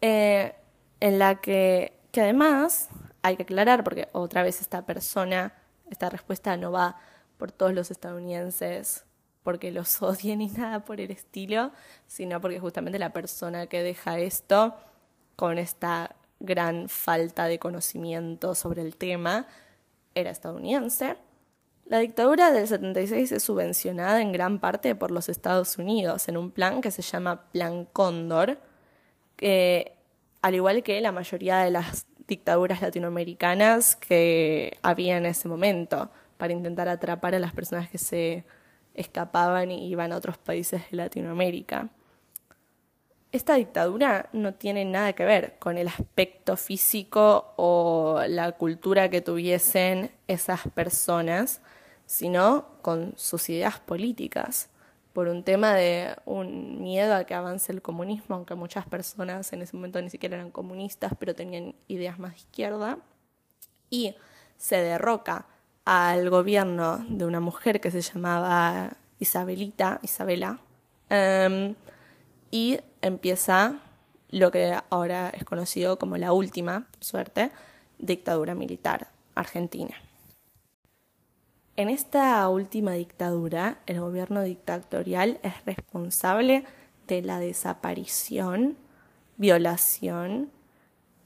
eh, 0.00 0.54
en 1.00 1.18
la 1.18 1.40
que, 1.40 1.92
que 2.10 2.22
además 2.22 2.88
hay 3.22 3.36
que 3.36 3.42
aclarar, 3.42 3.84
porque 3.84 4.08
otra 4.12 4.42
vez 4.42 4.60
esta 4.60 4.86
persona, 4.86 5.54
esta 5.90 6.10
respuesta 6.10 6.56
no 6.56 6.72
va 6.72 6.96
por 7.36 7.52
todos 7.52 7.74
los 7.74 7.90
estadounidenses 7.90 9.04
porque 9.42 9.70
los 9.70 10.00
odien 10.02 10.38
ni 10.38 10.48
nada 10.48 10.84
por 10.84 11.00
el 11.00 11.10
estilo, 11.10 11.72
sino 12.06 12.40
porque 12.40 12.60
justamente 12.60 12.98
la 12.98 13.12
persona 13.12 13.66
que 13.66 13.82
deja 13.82 14.18
esto 14.18 14.74
con 15.36 15.58
esta 15.58 16.14
gran 16.40 16.88
falta 16.88 17.46
de 17.46 17.58
conocimiento 17.58 18.54
sobre 18.54 18.82
el 18.82 18.96
tema 18.96 19.46
era 20.14 20.30
estadounidense. 20.30 21.16
La 21.86 21.98
dictadura 21.98 22.52
del 22.52 22.66
76 22.66 23.32
es 23.32 23.42
subvencionada 23.42 24.20
en 24.20 24.32
gran 24.32 24.60
parte 24.60 24.94
por 24.94 25.10
los 25.10 25.28
Estados 25.28 25.78
Unidos 25.78 26.28
en 26.28 26.36
un 26.36 26.50
plan 26.50 26.80
que 26.80 26.90
se 26.90 27.02
llama 27.02 27.50
Plan 27.50 27.86
Cóndor, 27.86 28.58
que 29.36 29.96
al 30.42 30.54
igual 30.54 30.82
que 30.82 31.00
la 31.00 31.12
mayoría 31.12 31.58
de 31.58 31.70
las 31.70 32.06
dictaduras 32.26 32.80
latinoamericanas 32.80 33.96
que 33.96 34.78
había 34.82 35.16
en 35.16 35.26
ese 35.26 35.48
momento, 35.48 36.10
para 36.36 36.52
intentar 36.52 36.88
atrapar 36.88 37.34
a 37.34 37.38
las 37.38 37.52
personas 37.52 37.88
que 37.88 37.98
se 37.98 38.44
escapaban 38.94 39.70
y 39.70 39.88
iban 39.88 40.12
a 40.12 40.16
otros 40.16 40.38
países 40.38 40.82
de 40.90 40.96
Latinoamérica. 40.96 41.88
Esta 43.32 43.54
dictadura 43.54 44.28
no 44.32 44.54
tiene 44.54 44.84
nada 44.84 45.14
que 45.14 45.24
ver 45.24 45.58
con 45.58 45.78
el 45.78 45.88
aspecto 45.88 46.56
físico 46.58 47.54
o 47.56 48.20
la 48.28 48.52
cultura 48.52 49.08
que 49.08 49.22
tuviesen 49.22 50.10
esas 50.28 50.60
personas, 50.74 51.62
sino 52.04 52.66
con 52.82 53.14
sus 53.16 53.48
ideas 53.48 53.80
políticas, 53.80 54.68
por 55.14 55.28
un 55.28 55.44
tema 55.44 55.74
de 55.74 56.14
un 56.26 56.82
miedo 56.82 57.14
a 57.14 57.24
que 57.24 57.34
avance 57.34 57.72
el 57.72 57.80
comunismo, 57.80 58.36
aunque 58.36 58.54
muchas 58.54 58.86
personas 58.86 59.50
en 59.54 59.62
ese 59.62 59.76
momento 59.76 60.00
ni 60.02 60.10
siquiera 60.10 60.36
eran 60.36 60.50
comunistas, 60.50 61.12
pero 61.18 61.34
tenían 61.34 61.74
ideas 61.88 62.18
más 62.18 62.32
de 62.32 62.38
izquierda, 62.38 62.98
y 63.88 64.14
se 64.58 64.76
derroca 64.76 65.46
al 65.84 66.30
gobierno 66.30 67.04
de 67.08 67.24
una 67.24 67.40
mujer 67.40 67.80
que 67.80 67.90
se 67.90 68.00
llamaba 68.00 68.96
Isabelita, 69.18 70.00
Isabela, 70.02 70.60
em, 71.08 71.74
y 72.50 72.78
empieza 73.00 73.80
lo 74.30 74.50
que 74.50 74.76
ahora 74.90 75.30
es 75.30 75.44
conocido 75.44 75.98
como 75.98 76.16
la 76.16 76.32
última, 76.32 76.86
por 76.90 77.04
suerte, 77.04 77.50
dictadura 77.98 78.54
militar 78.54 79.08
argentina. 79.34 79.94
En 81.76 81.88
esta 81.88 82.46
última 82.48 82.92
dictadura, 82.92 83.78
el 83.86 84.00
gobierno 84.00 84.42
dictatorial 84.42 85.38
es 85.42 85.64
responsable 85.64 86.64
de 87.06 87.22
la 87.22 87.38
desaparición, 87.38 88.76
violación, 89.36 90.50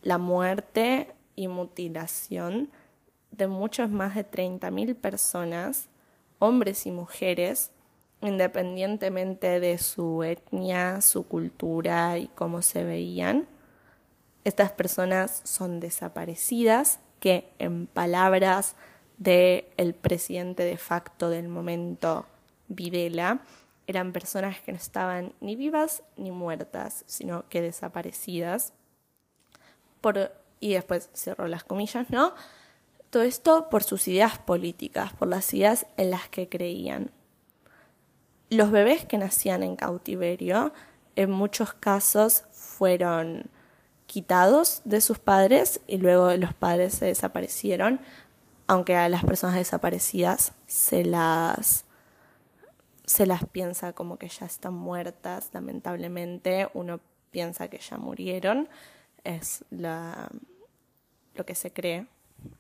la 0.03 0.19
muerte 0.19 1.13
y 1.35 1.49
mutilación 1.49 2.71
de 3.37 3.47
muchos 3.47 3.91
más 3.91 4.15
de 4.15 4.29
30.000 4.29 4.95
personas, 4.95 5.89
hombres 6.39 6.87
y 6.87 6.91
mujeres, 6.91 7.71
independientemente 8.23 9.61
de 9.61 9.79
su 9.79 10.23
etnia, 10.23 11.01
su 11.01 11.27
cultura 11.27 12.19
y 12.19 12.29
cómo 12.29 12.63
se 12.63 12.85
veían. 12.85 13.47
Estas 14.45 14.73
personas 14.73 15.41
son 15.45 15.81
desaparecidas, 15.81 17.01
que 17.21 17.49
en 17.59 17.87
palabras 17.87 18.77
del 19.19 19.65
el 19.77 19.95
presidente 19.95 20.63
de 20.63 20.77
facto 20.77 21.31
del 21.31 21.49
momento, 21.49 22.27
Videla, 22.69 23.41
eran 23.87 24.13
personas 24.13 24.61
que 24.61 24.73
no 24.73 24.79
estaban 24.79 25.33
ni 25.41 25.57
vivas 25.57 26.03
ni 26.17 26.31
muertas, 26.31 27.05
sino 27.07 27.49
que 27.49 27.63
desaparecidas. 27.63 28.73
Por, 30.01 30.33
y 30.61 30.75
después 30.75 31.11
cerró 31.13 31.47
las 31.47 31.65
comillas, 31.65 32.11
¿no? 32.11 32.35
Todo 33.17 33.25
esto 33.25 33.71
por 33.71 33.83
sus 33.83 34.09
ideas 34.09 34.37
políticas, 34.37 35.15
por 35.15 35.29
las 35.29 35.55
ideas 35.55 35.87
en 35.97 36.11
las 36.11 36.29
que 36.29 36.51
creían. 36.51 37.13
Los 38.51 38.71
bebés 38.71 39.07
que 39.07 39.17
nacían 39.17 39.63
en 39.63 39.75
cautiverio 39.75 40.75
en 41.15 41.31
muchos 41.31 41.73
casos 41.73 42.45
fueron 42.53 43.49
quitados 44.05 44.83
de 44.85 45.01
sus 45.01 45.19
padres 45.19 45.81
y 45.87 45.97
luego 45.97 46.31
los 46.37 46.53
padres 46.53 46.93
se 46.93 47.07
desaparecieron, 47.07 48.01
aunque 48.67 48.97
a 48.97 49.09
las 49.09 49.25
personas 49.25 49.57
desaparecidas 49.57 50.53
se 50.67 51.03
las 51.03 51.87
se 53.07 53.25
las 53.25 53.47
piensa 53.47 53.95
como 53.95 54.19
que 54.19 54.29
ya 54.29 54.45
están 54.45 54.75
muertas, 54.75 55.49
lamentablemente. 55.55 56.69
Uno 56.75 57.01
piensa 57.31 57.69
que 57.69 57.79
ya 57.79 57.97
murieron, 57.97 58.69
es 59.25 59.65
la, 59.71 60.29
lo 61.35 61.47
que 61.47 61.55
se 61.55 61.73
cree 61.73 62.09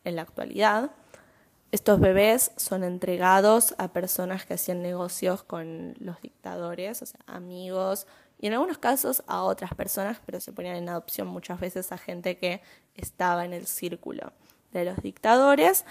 en 0.04 0.16
la 0.16 0.22
actualidad. 0.22 0.90
Estos 1.72 1.98
bebés 2.00 2.52
son 2.56 2.84
entregados 2.84 3.74
a 3.78 3.92
personas 3.92 4.46
que 4.46 4.54
hacían 4.54 4.82
negocios 4.82 5.42
con 5.42 5.94
los 5.98 6.20
dictadores, 6.22 7.02
o 7.02 7.06
sea, 7.06 7.20
amigos, 7.26 8.06
y 8.38 8.46
en 8.46 8.52
algunos 8.52 8.78
casos 8.78 9.22
a 9.26 9.42
otras 9.42 9.74
personas, 9.74 10.20
pero 10.24 10.40
se 10.40 10.52
ponían 10.52 10.76
en 10.76 10.88
adopción 10.88 11.26
muchas 11.26 11.58
veces 11.58 11.90
a 11.92 11.98
gente 11.98 12.38
que 12.38 12.62
estaba 12.94 13.44
en 13.44 13.52
el 13.52 13.66
círculo 13.66 14.32
de 14.72 14.84
los 14.84 15.02
dictadores, 15.02 15.84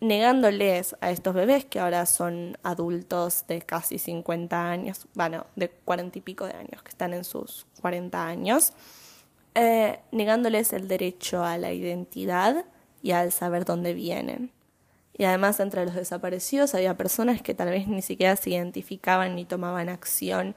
negándoles 0.00 0.96
a 1.00 1.10
estos 1.10 1.34
bebés, 1.34 1.64
que 1.66 1.78
ahora 1.78 2.06
son 2.06 2.58
adultos 2.64 3.44
de 3.46 3.62
casi 3.62 3.98
50 3.98 4.70
años, 4.70 5.06
bueno, 5.14 5.46
de 5.54 5.70
40 5.70 6.18
y 6.18 6.20
pico 6.22 6.46
de 6.46 6.54
años, 6.54 6.82
que 6.82 6.88
están 6.88 7.14
en 7.14 7.24
sus 7.24 7.66
40 7.80 8.26
años, 8.26 8.72
eh, 9.54 10.00
negándoles 10.10 10.72
el 10.72 10.88
derecho 10.88 11.44
a 11.44 11.58
la 11.58 11.72
identidad 11.72 12.64
y 13.02 13.12
al 13.12 13.32
saber 13.32 13.64
dónde 13.64 13.94
vienen. 13.94 14.50
Y 15.16 15.24
además 15.24 15.60
entre 15.60 15.84
los 15.84 15.94
desaparecidos 15.94 16.74
había 16.74 16.96
personas 16.96 17.42
que 17.42 17.54
tal 17.54 17.70
vez 17.70 17.86
ni 17.86 18.02
siquiera 18.02 18.36
se 18.36 18.50
identificaban 18.50 19.36
ni 19.36 19.44
tomaban 19.44 19.88
acción 19.88 20.54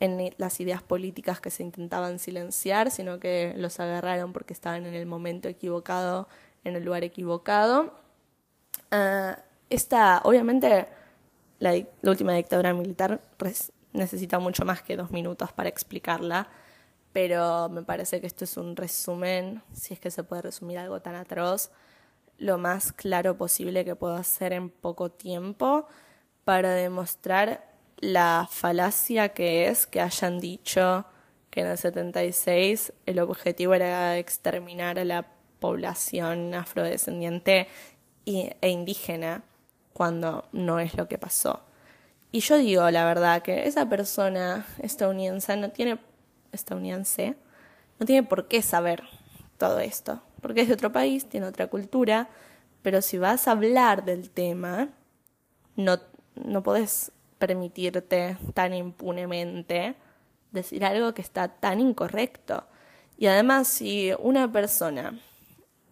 en 0.00 0.32
las 0.38 0.60
ideas 0.60 0.82
políticas 0.82 1.40
que 1.40 1.50
se 1.50 1.62
intentaban 1.62 2.18
silenciar, 2.18 2.90
sino 2.90 3.18
que 3.18 3.54
los 3.56 3.80
agarraron 3.80 4.32
porque 4.32 4.52
estaban 4.52 4.86
en 4.86 4.94
el 4.94 5.06
momento 5.06 5.48
equivocado, 5.48 6.28
en 6.64 6.76
el 6.76 6.84
lugar 6.84 7.02
equivocado. 7.04 7.92
Ah, 8.90 9.38
esta, 9.70 10.20
obviamente, 10.24 10.86
la, 11.58 11.72
la, 12.00 12.10
última 12.10 12.32
dictadura 12.32 12.72
militar 12.72 13.20
necesita 13.92 14.38
mucho 14.38 14.64
más 14.64 14.82
que 14.82 14.96
dos 14.96 15.10
minutos 15.10 15.52
para 15.52 15.68
explicarla, 15.68 16.48
pero 17.20 17.68
me 17.68 17.82
parece 17.82 18.20
que 18.20 18.28
esto 18.28 18.44
es 18.44 18.56
un 18.56 18.76
resumen, 18.76 19.60
si 19.72 19.92
es 19.92 19.98
que 19.98 20.08
se 20.08 20.22
puede 20.22 20.42
resumir 20.42 20.78
algo 20.78 21.00
tan 21.00 21.16
atroz, 21.16 21.72
lo 22.38 22.58
más 22.58 22.92
claro 22.92 23.36
posible 23.36 23.84
que 23.84 23.96
puedo 23.96 24.14
hacer 24.14 24.52
en 24.52 24.70
poco 24.70 25.10
tiempo 25.10 25.88
para 26.44 26.74
demostrar 26.74 27.74
la 27.96 28.46
falacia 28.48 29.30
que 29.30 29.66
es 29.66 29.88
que 29.88 30.00
hayan 30.00 30.38
dicho 30.38 31.06
que 31.50 31.62
en 31.62 31.66
el 31.66 31.78
76 31.78 32.92
el 33.04 33.18
objetivo 33.18 33.74
era 33.74 34.16
exterminar 34.16 35.00
a 35.00 35.04
la 35.04 35.26
población 35.58 36.54
afrodescendiente 36.54 37.66
e 38.26 38.68
indígena 38.68 39.42
cuando 39.92 40.48
no 40.52 40.78
es 40.78 40.96
lo 40.96 41.08
que 41.08 41.18
pasó. 41.18 41.64
Y 42.30 42.38
yo 42.40 42.58
digo 42.58 42.88
la 42.92 43.04
verdad 43.04 43.42
que 43.42 43.66
esa 43.66 43.88
persona 43.88 44.64
estadounidense 44.80 45.56
no 45.56 45.72
tiene 45.72 45.98
estadounidense 46.52 47.36
no 47.98 48.06
tiene 48.06 48.26
por 48.26 48.48
qué 48.48 48.62
saber 48.62 49.02
todo 49.56 49.80
esto, 49.80 50.22
porque 50.40 50.62
es 50.62 50.68
de 50.68 50.74
otro 50.74 50.92
país, 50.92 51.28
tiene 51.28 51.46
otra 51.46 51.66
cultura, 51.66 52.28
pero 52.82 53.02
si 53.02 53.18
vas 53.18 53.48
a 53.48 53.52
hablar 53.52 54.04
del 54.04 54.30
tema, 54.30 54.90
no, 55.76 55.98
no 56.34 56.62
podés 56.62 57.12
permitirte 57.38 58.36
tan 58.54 58.74
impunemente 58.74 59.96
decir 60.52 60.84
algo 60.84 61.14
que 61.14 61.22
está 61.22 61.48
tan 61.48 61.80
incorrecto. 61.80 62.64
Y 63.16 63.26
además, 63.26 63.68
si 63.68 64.12
una 64.20 64.50
persona 64.50 65.18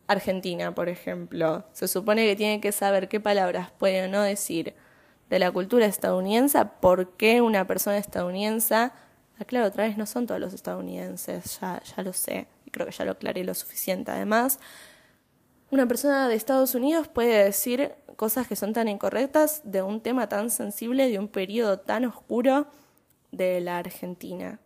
argentina, 0.07 0.75
por 0.75 0.89
ejemplo, 0.89 1.65
se 1.73 1.89
supone 1.89 2.25
que 2.27 2.37
tiene 2.37 2.61
que 2.61 2.73
saber 2.73 3.09
qué 3.09 3.21
palabras 3.21 3.71
puede 3.73 4.05
o 4.05 4.09
no 4.09 4.23
decir 4.23 4.75
de 5.29 5.39
la 5.41 5.51
cultura 5.51 5.87
estadounidense, 5.87 6.65
¿por 6.81 7.17
qué 7.17 7.41
una 7.41 7.67
persona 7.67 7.99
estadounidense? 7.99 8.91
Aclaro 9.39 9.67
otra 9.67 9.85
vez, 9.85 9.97
no 9.97 10.07
son 10.07 10.27
todos 10.27 10.41
los 10.41 10.55
estadounidenses, 10.55 11.61
ya, 11.61 11.83
ya 11.83 12.03
lo 12.03 12.13
sé, 12.13 12.47
y 12.65 12.71
creo 12.71 12.87
que 12.87 12.93
ya 12.93 13.05
lo 13.05 13.13
aclaré 13.13 13.45
lo 13.45 13.55
suficiente. 13.55 14.11
Además, 14.11 14.59
una 15.71 15.87
persona 15.87 16.29
de 16.29 16.35
Estados 16.35 16.75
Unidos 16.75 17.09
puede 17.09 17.45
decir 17.45 17.93
cosas 18.17 18.47
que 18.47 18.57
son 18.57 18.73
tan 18.73 18.89
incorrectas 18.89 19.61
de 19.65 19.83
un 19.83 20.01
tema 20.01 20.29
tan 20.29 20.51
sensible, 20.51 21.11
de 21.11 21.19
un 21.19 21.29
periodo 21.29 21.81
tan 21.81 22.05
oscuro 22.05 22.67
de 23.31 23.61
la 23.61 23.79
Argentina, 23.79 24.59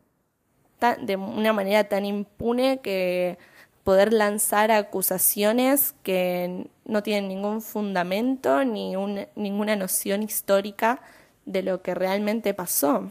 de 1.03 1.17
una 1.17 1.53
manera 1.53 1.85
tan 1.85 2.05
impune 2.05 2.81
que 2.81 3.39
poder 3.83 4.13
lanzar 4.13 4.71
acusaciones 4.71 5.95
que 6.03 6.69
no 6.85 7.03
tienen 7.03 7.29
ningún 7.29 7.61
fundamento 7.61 8.65
ni 8.65 8.95
ninguna 9.35 9.75
noción 9.75 10.23
histórica 10.23 11.01
de 11.45 11.63
lo 11.63 11.83
que 11.83 11.95
realmente 11.95 12.55
pasó. 12.55 13.11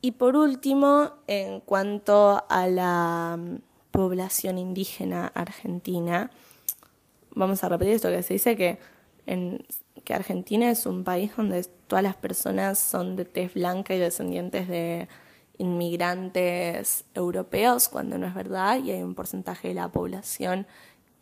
Y 0.00 0.12
por 0.12 0.36
último, 0.36 1.12
en 1.26 1.60
cuanto 1.60 2.44
a 2.48 2.68
la 2.68 3.36
mm, 3.38 3.56
población 3.90 4.58
indígena 4.58 5.26
argentina, 5.34 6.30
vamos 7.34 7.64
a 7.64 7.68
repetir 7.68 7.94
esto 7.94 8.08
que 8.08 8.22
se 8.22 8.34
dice 8.34 8.56
que, 8.56 8.78
en, 9.26 9.64
que 10.04 10.14
Argentina 10.14 10.70
es 10.70 10.86
un 10.86 11.02
país 11.02 11.32
donde 11.36 11.64
todas 11.86 12.02
las 12.02 12.16
personas 12.16 12.78
son 12.78 13.16
de 13.16 13.24
tez 13.24 13.54
blanca 13.54 13.94
y 13.94 13.98
descendientes 13.98 14.68
de 14.68 15.08
inmigrantes 15.58 17.04
europeos, 17.14 17.88
cuando 17.88 18.18
no 18.18 18.26
es 18.28 18.34
verdad, 18.34 18.78
y 18.78 18.92
hay 18.92 19.02
un 19.02 19.16
porcentaje 19.16 19.68
de 19.68 19.74
la 19.74 19.88
población 19.88 20.66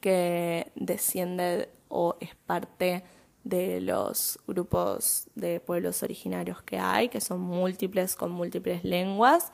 que 0.01 0.71
desciende 0.75 1.71
o 1.89 2.17
es 2.21 2.35
parte 2.35 3.05
de 3.47 3.81
los 3.81 4.41
grupos 4.49 5.29
de 5.37 5.61
pueblos 5.61 6.03
originarios 6.03 6.63
que 6.63 6.79
hay, 6.81 7.09
que 7.09 7.21
son 7.21 7.41
múltiples 7.41 8.17
con 8.17 8.33
múltiples 8.33 8.83
lenguas. 8.83 9.53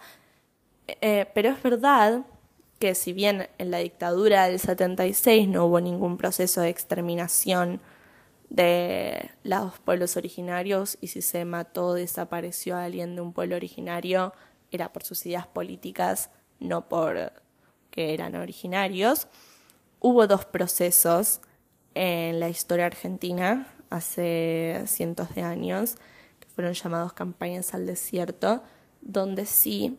Eh, 0.87 1.27
pero 1.35 1.51
es 1.51 1.63
verdad 1.63 2.25
que 2.79 2.95
si 2.95 3.13
bien 3.13 3.51
en 3.59 3.71
la 3.71 3.79
dictadura 3.79 4.49
del 4.49 4.59
76 4.59 5.47
no 5.47 5.67
hubo 5.67 5.79
ningún 5.79 6.17
proceso 6.17 6.63
de 6.63 6.71
exterminación 6.71 7.83
de 8.49 9.31
los 9.45 9.79
pueblos 9.81 10.17
originarios 10.17 10.97
y 11.03 11.09
si 11.09 11.21
se 11.21 11.45
mató 11.45 11.93
desapareció 11.93 12.77
a 12.77 12.85
alguien 12.85 13.15
de 13.15 13.21
un 13.21 13.35
pueblo 13.35 13.57
originario, 13.57 14.33
era 14.71 14.91
por 14.91 15.05
sus 15.05 15.27
ideas 15.27 15.47
políticas, 15.47 16.31
no 16.61 16.89
por 16.89 17.31
que 17.91 18.15
eran 18.15 18.37
originarios. 18.37 19.27
Hubo 20.01 20.27
dos 20.27 20.47
procesos 20.47 21.43
en 21.95 22.41
la 22.41 22.49
historia 22.49 22.87
argentina 22.87 23.67
hace 23.93 24.83
cientos 24.87 25.35
de 25.35 25.43
años, 25.43 25.97
que 26.41 26.49
fueron 26.49 26.73
llamados 26.73 27.13
campañas 27.13 27.75
al 27.75 27.87
desierto, 27.87 28.63
donde 29.01 29.47
sí 29.47 29.99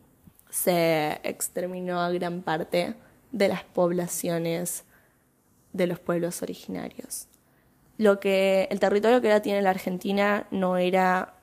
se 0.49 1.19
exterminó 1.23 2.01
a 2.01 2.11
gran 2.11 2.41
parte 2.41 2.95
de 3.31 3.47
las 3.47 3.63
poblaciones 3.63 4.83
de 5.73 5.87
los 5.87 5.99
pueblos 5.99 6.41
originarios. 6.41 7.27
Lo 7.97 8.19
que 8.19 8.67
el 8.71 8.79
territorio 8.79 9.21
que 9.21 9.27
ahora 9.27 9.41
tiene 9.41 9.61
la 9.61 9.71
Argentina 9.71 10.47
no 10.51 10.77
era 10.77 11.35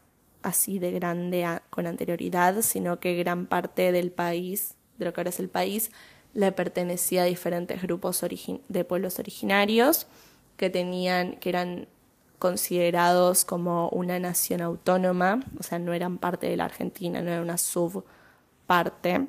así 0.42 0.78
de 0.78 0.90
grande 0.92 1.46
con 1.70 1.86
anterioridad, 1.86 2.62
sino 2.62 2.98
que 2.98 3.14
gran 3.16 3.46
parte 3.46 3.92
del 3.92 4.10
país, 4.10 4.74
de 4.98 5.04
lo 5.04 5.12
que 5.12 5.20
ahora 5.20 5.30
es 5.30 5.40
el 5.40 5.48
país, 5.48 5.90
le 6.34 6.52
pertenecía 6.52 7.22
a 7.22 7.26
diferentes 7.26 7.82
grupos 7.82 8.24
de 8.68 8.84
pueblos 8.84 9.18
originarios 9.18 10.06
que 10.56 10.70
tenían, 10.70 11.36
que 11.36 11.48
eran 11.48 11.88
considerados 12.40 13.44
como 13.44 13.90
una 13.90 14.18
nación 14.18 14.62
autónoma, 14.62 15.40
o 15.60 15.62
sea, 15.62 15.78
no 15.78 15.92
eran 15.92 16.18
parte 16.18 16.48
de 16.48 16.56
la 16.56 16.64
Argentina, 16.64 17.20
no 17.20 17.30
era 17.30 17.42
una 17.42 17.58
subparte. 17.58 19.28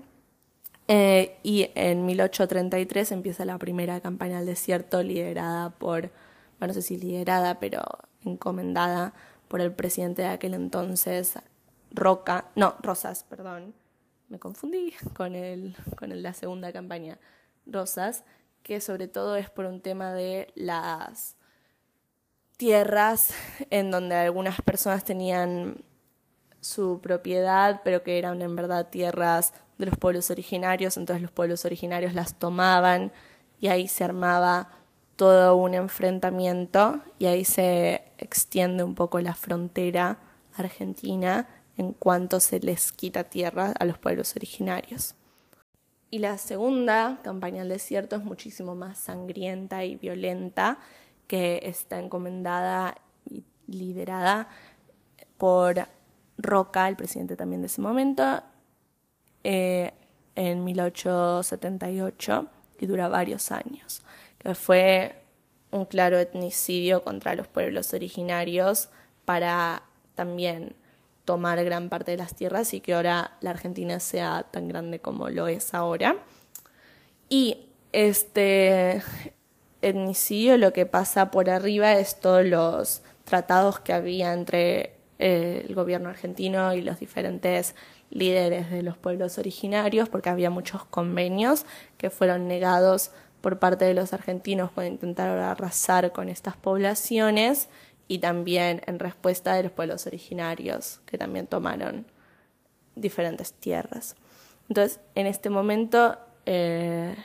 Eh, 0.87 1.37
y 1.43 1.69
en 1.75 2.05
1833 2.05 3.11
empieza 3.11 3.45
la 3.45 3.57
primera 3.57 3.99
campaña 3.99 4.39
al 4.39 4.45
desierto 4.45 5.03
liderada 5.03 5.71
por, 5.71 6.09
bueno, 6.57 6.67
no 6.67 6.73
sé 6.73 6.81
si 6.81 6.97
liderada, 6.97 7.59
pero 7.59 7.83
encomendada 8.23 9.13
por 9.49 9.59
el 9.59 9.73
presidente 9.73 10.21
de 10.21 10.29
aquel 10.29 10.53
entonces, 10.53 11.37
Roca, 11.91 12.45
no, 12.55 12.75
Rosas, 12.81 13.25
perdón, 13.25 13.73
me 14.29 14.39
confundí 14.39 14.93
con, 15.13 15.35
el, 15.35 15.75
con 15.97 16.09
la 16.23 16.33
segunda 16.33 16.71
campaña, 16.71 17.19
Rosas, 17.65 18.23
que 18.63 18.79
sobre 18.79 19.09
todo 19.09 19.35
es 19.35 19.49
por 19.49 19.65
un 19.65 19.81
tema 19.81 20.13
de 20.13 20.53
las 20.55 21.35
tierras 22.61 23.33
en 23.71 23.89
donde 23.89 24.13
algunas 24.13 24.61
personas 24.61 25.03
tenían 25.03 25.77
su 26.59 26.99
propiedad, 27.01 27.81
pero 27.83 28.03
que 28.03 28.19
eran 28.19 28.39
en 28.43 28.55
verdad 28.55 28.87
tierras 28.91 29.51
de 29.79 29.87
los 29.87 29.97
pueblos 29.97 30.29
originarios, 30.29 30.95
entonces 30.95 31.23
los 31.23 31.31
pueblos 31.31 31.65
originarios 31.65 32.13
las 32.13 32.35
tomaban 32.35 33.11
y 33.59 33.69
ahí 33.69 33.87
se 33.87 34.03
armaba 34.03 34.69
todo 35.15 35.55
un 35.55 35.73
enfrentamiento 35.73 37.01
y 37.17 37.25
ahí 37.25 37.45
se 37.45 38.03
extiende 38.19 38.83
un 38.83 38.93
poco 38.93 39.19
la 39.21 39.33
frontera 39.33 40.19
argentina 40.55 41.47
en 41.77 41.93
cuanto 41.93 42.39
se 42.39 42.59
les 42.59 42.91
quita 42.91 43.23
tierra 43.23 43.73
a 43.79 43.85
los 43.85 43.97
pueblos 43.97 44.35
originarios. 44.35 45.15
Y 46.11 46.19
la 46.19 46.37
segunda 46.37 47.21
campaña 47.23 47.63
al 47.63 47.69
desierto 47.69 48.17
es 48.17 48.23
muchísimo 48.23 48.75
más 48.75 48.99
sangrienta 48.99 49.83
y 49.83 49.95
violenta, 49.95 50.77
que 51.27 51.61
está 51.63 51.99
encomendada 51.99 52.95
y 53.29 53.43
liderada 53.67 54.47
por 55.37 55.87
Roca, 56.37 56.87
el 56.87 56.95
presidente 56.95 57.35
también 57.35 57.61
de 57.61 57.67
ese 57.67 57.81
momento, 57.81 58.41
eh, 59.43 59.93
en 60.35 60.63
1878 60.63 62.47
y 62.79 62.85
dura 62.85 63.07
varios 63.07 63.51
años 63.51 64.03
que 64.41 64.55
fue 64.55 65.15
un 65.69 65.85
claro 65.85 66.17
etnicidio 66.17 67.03
contra 67.03 67.35
los 67.35 67.47
pueblos 67.47 67.93
originarios 67.93 68.89
para 69.23 69.83
también 70.15 70.75
tomar 71.25 71.63
gran 71.63 71.89
parte 71.89 72.11
de 72.11 72.17
las 72.17 72.35
tierras 72.35 72.73
y 72.73 72.81
que 72.81 72.95
ahora 72.95 73.37
la 73.41 73.51
Argentina 73.51 73.99
sea 73.99 74.47
tan 74.49 74.67
grande 74.67 74.99
como 74.99 75.29
lo 75.29 75.47
es 75.47 75.75
ahora. 75.75 76.17
Y 77.29 77.67
este 77.91 79.03
etnicidio 79.81 80.57
lo 80.57 80.73
que 80.73 80.85
pasa 80.85 81.31
por 81.31 81.49
arriba 81.49 81.93
es 81.93 82.19
todos 82.19 82.45
los 82.45 83.01
tratados 83.23 83.79
que 83.79 83.93
había 83.93 84.33
entre 84.33 84.93
eh, 85.19 85.65
el 85.67 85.75
gobierno 85.75 86.09
argentino 86.09 86.73
y 86.73 86.81
los 86.81 86.99
diferentes 86.99 87.75
líderes 88.09 88.69
de 88.69 88.83
los 88.83 88.97
pueblos 88.97 89.37
originarios, 89.37 90.09
porque 90.09 90.29
había 90.29 90.49
muchos 90.49 90.83
convenios 90.85 91.65
que 91.97 92.09
fueron 92.09 92.47
negados 92.47 93.11
por 93.39 93.59
parte 93.59 93.85
de 93.85 93.93
los 93.93 94.13
argentinos 94.13 94.71
para 94.71 94.87
intentar 94.87 95.29
arrasar 95.37 96.11
con 96.11 96.29
estas 96.29 96.57
poblaciones 96.57 97.69
y 98.07 98.19
también 98.19 98.81
en 98.85 98.99
respuesta 98.99 99.53
de 99.53 99.63
los 99.63 99.71
pueblos 99.71 100.05
originarios 100.05 100.99
que 101.05 101.17
también 101.17 101.47
tomaron 101.47 102.05
diferentes 102.95 103.53
tierras. 103.53 104.15
Entonces, 104.67 104.99
en 105.15 105.27
este 105.27 105.49
momento, 105.49 106.17
eh, 106.45 107.15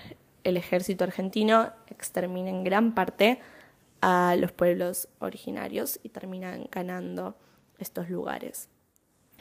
el 0.46 0.56
ejército 0.56 1.02
argentino 1.02 1.72
extermina 1.88 2.50
en 2.50 2.62
gran 2.62 2.94
parte 2.94 3.40
a 4.00 4.36
los 4.38 4.52
pueblos 4.52 5.08
originarios 5.18 5.98
y 6.04 6.10
terminan 6.10 6.68
ganando 6.70 7.36
estos 7.78 8.08
lugares. 8.08 8.68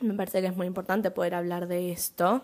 Me 0.01 0.15
parece 0.15 0.41
que 0.41 0.47
es 0.47 0.57
muy 0.57 0.65
importante 0.65 1.11
poder 1.11 1.35
hablar 1.35 1.67
de 1.67 1.91
esto 1.91 2.43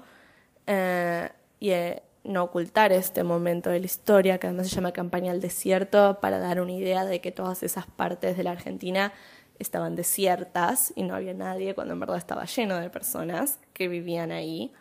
eh, 0.68 1.30
y 1.60 1.72
eh, 1.72 2.04
no 2.24 2.44
ocultar 2.44 2.92
este 2.94 3.24
momento 3.24 3.72
de 3.72 3.80
la 3.80 3.86
historia, 3.88 4.38
que 4.38 4.46
además 4.46 4.70
se 4.70 4.76
llama 4.76 4.92
Campaña 4.92 5.32
al 5.32 5.42
Desierto, 5.42 6.20
para 6.22 6.38
dar 6.38 6.62
una 6.62 6.72
idea 6.72 7.04
de 7.04 7.20
que 7.20 7.32
todas 7.32 7.64
esas 7.64 7.88
partes 7.88 8.38
de 8.38 8.44
la 8.44 8.52
Argentina 8.52 9.12
estaban 9.58 9.96
desiertas 9.96 10.94
y 10.96 11.02
no 11.02 11.16
había 11.16 11.34
nadie, 11.34 11.74
cuando 11.74 11.94
en 11.96 12.00
verdad 12.00 12.18
estaba 12.18 12.46
lleno 12.46 12.80
de 12.80 12.92
personas 12.92 13.60
que 13.74 13.88
vivían 13.88 14.32
ahí. 14.32 14.72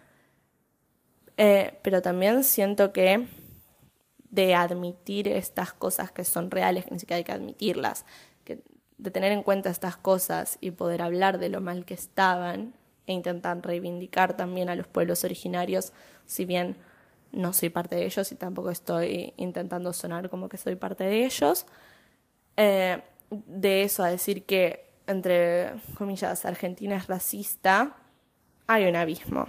Eh, 1.39 1.78
pero 1.83 2.03
también 2.03 2.45
siento 2.45 2.93
que 2.93 3.26
de 4.31 4.55
admitir 4.55 5.28
estas 5.28 5.72
cosas 5.72 6.12
que 6.12 6.24
son 6.24 6.51
reales, 6.51 6.85
que 6.85 6.93
ni 6.93 7.01
siquiera 7.01 7.18
hay 7.18 7.24
que 7.24 7.33
admitirlas, 7.33 8.05
que 8.45 8.62
de 8.99 9.11
tener 9.11 9.33
en 9.33 9.43
cuenta 9.43 9.70
estas 9.70 9.97
cosas 9.97 10.59
y 10.61 10.70
poder 10.70 11.03
hablar 11.03 11.39
de 11.39 11.49
lo 11.49 11.61
mal 11.61 11.85
que 11.85 11.95
estaban 11.95 12.74
e 13.07 13.12
intentar 13.12 13.61
reivindicar 13.64 14.37
también 14.37 14.68
a 14.68 14.76
los 14.76 14.87
pueblos 14.87 15.24
originarios, 15.24 15.93
si 16.26 16.45
bien 16.45 16.76
no 17.33 17.53
soy 17.53 17.70
parte 17.70 17.97
de 17.97 18.07
ellos 18.07 18.31
y 18.33 18.37
tampoco 18.37 18.70
estoy 18.70 19.35
intentando 19.37 19.93
sonar 19.93 20.28
como 20.31 20.49
que 20.49 20.57
soy 20.57 20.76
parte 20.76 21.05
de 21.05 21.24
ellos. 21.24 21.66
Eh, 22.57 23.03
de 23.31 23.83
eso 23.83 24.03
a 24.03 24.11
decir 24.11 24.45
que, 24.45 24.93
entre 25.07 25.74
comillas, 25.97 26.45
Argentina 26.45 26.97
es 26.97 27.07
racista, 27.07 27.97
hay 28.66 28.87
un 28.87 28.97
abismo. 28.97 29.47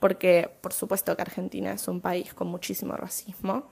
Porque, 0.00 0.50
por 0.60 0.72
supuesto 0.72 1.16
que 1.16 1.22
Argentina 1.22 1.72
es 1.72 1.88
un 1.88 2.00
país 2.00 2.34
con 2.34 2.48
muchísimo 2.48 2.94
racismo, 2.94 3.71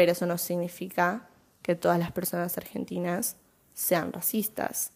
pero 0.00 0.12
eso 0.12 0.24
no 0.24 0.38
significa 0.38 1.28
que 1.60 1.74
todas 1.74 1.98
las 1.98 2.10
personas 2.10 2.56
argentinas 2.56 3.36
sean 3.74 4.14
racistas. 4.14 4.92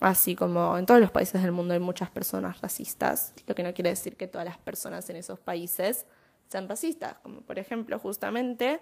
Así 0.00 0.34
como 0.34 0.76
en 0.76 0.86
todos 0.86 1.00
los 1.00 1.12
países 1.12 1.40
del 1.40 1.52
mundo 1.52 1.72
hay 1.72 1.78
muchas 1.78 2.10
personas 2.10 2.60
racistas, 2.60 3.32
lo 3.46 3.54
que 3.54 3.62
no 3.62 3.72
quiere 3.72 3.90
decir 3.90 4.16
que 4.16 4.26
todas 4.26 4.44
las 4.44 4.58
personas 4.58 5.08
en 5.08 5.14
esos 5.14 5.38
países 5.38 6.04
sean 6.48 6.68
racistas, 6.68 7.14
como 7.22 7.42
por 7.42 7.60
ejemplo 7.60 7.96
justamente 8.00 8.80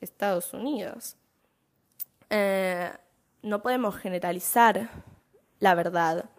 Estados 0.00 0.54
Unidos. 0.54 1.16
Eh, 2.30 2.92
no 3.42 3.62
podemos 3.64 3.96
generalizar 3.96 4.90
la 5.58 5.74
verdad, 5.74 6.30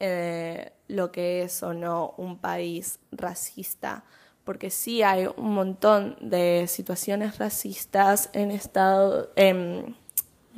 eh, 0.00 0.72
lo 0.88 1.12
que 1.12 1.42
es 1.42 1.62
o 1.62 1.74
no 1.74 2.12
un 2.16 2.40
país 2.40 2.98
racista, 3.12 4.02
porque 4.48 4.70
sí 4.70 5.02
hay 5.02 5.26
un 5.36 5.52
montón 5.52 6.16
de 6.22 6.64
situaciones 6.68 7.36
racistas 7.36 8.30
en, 8.32 8.50
estado, 8.50 9.30
en 9.36 9.94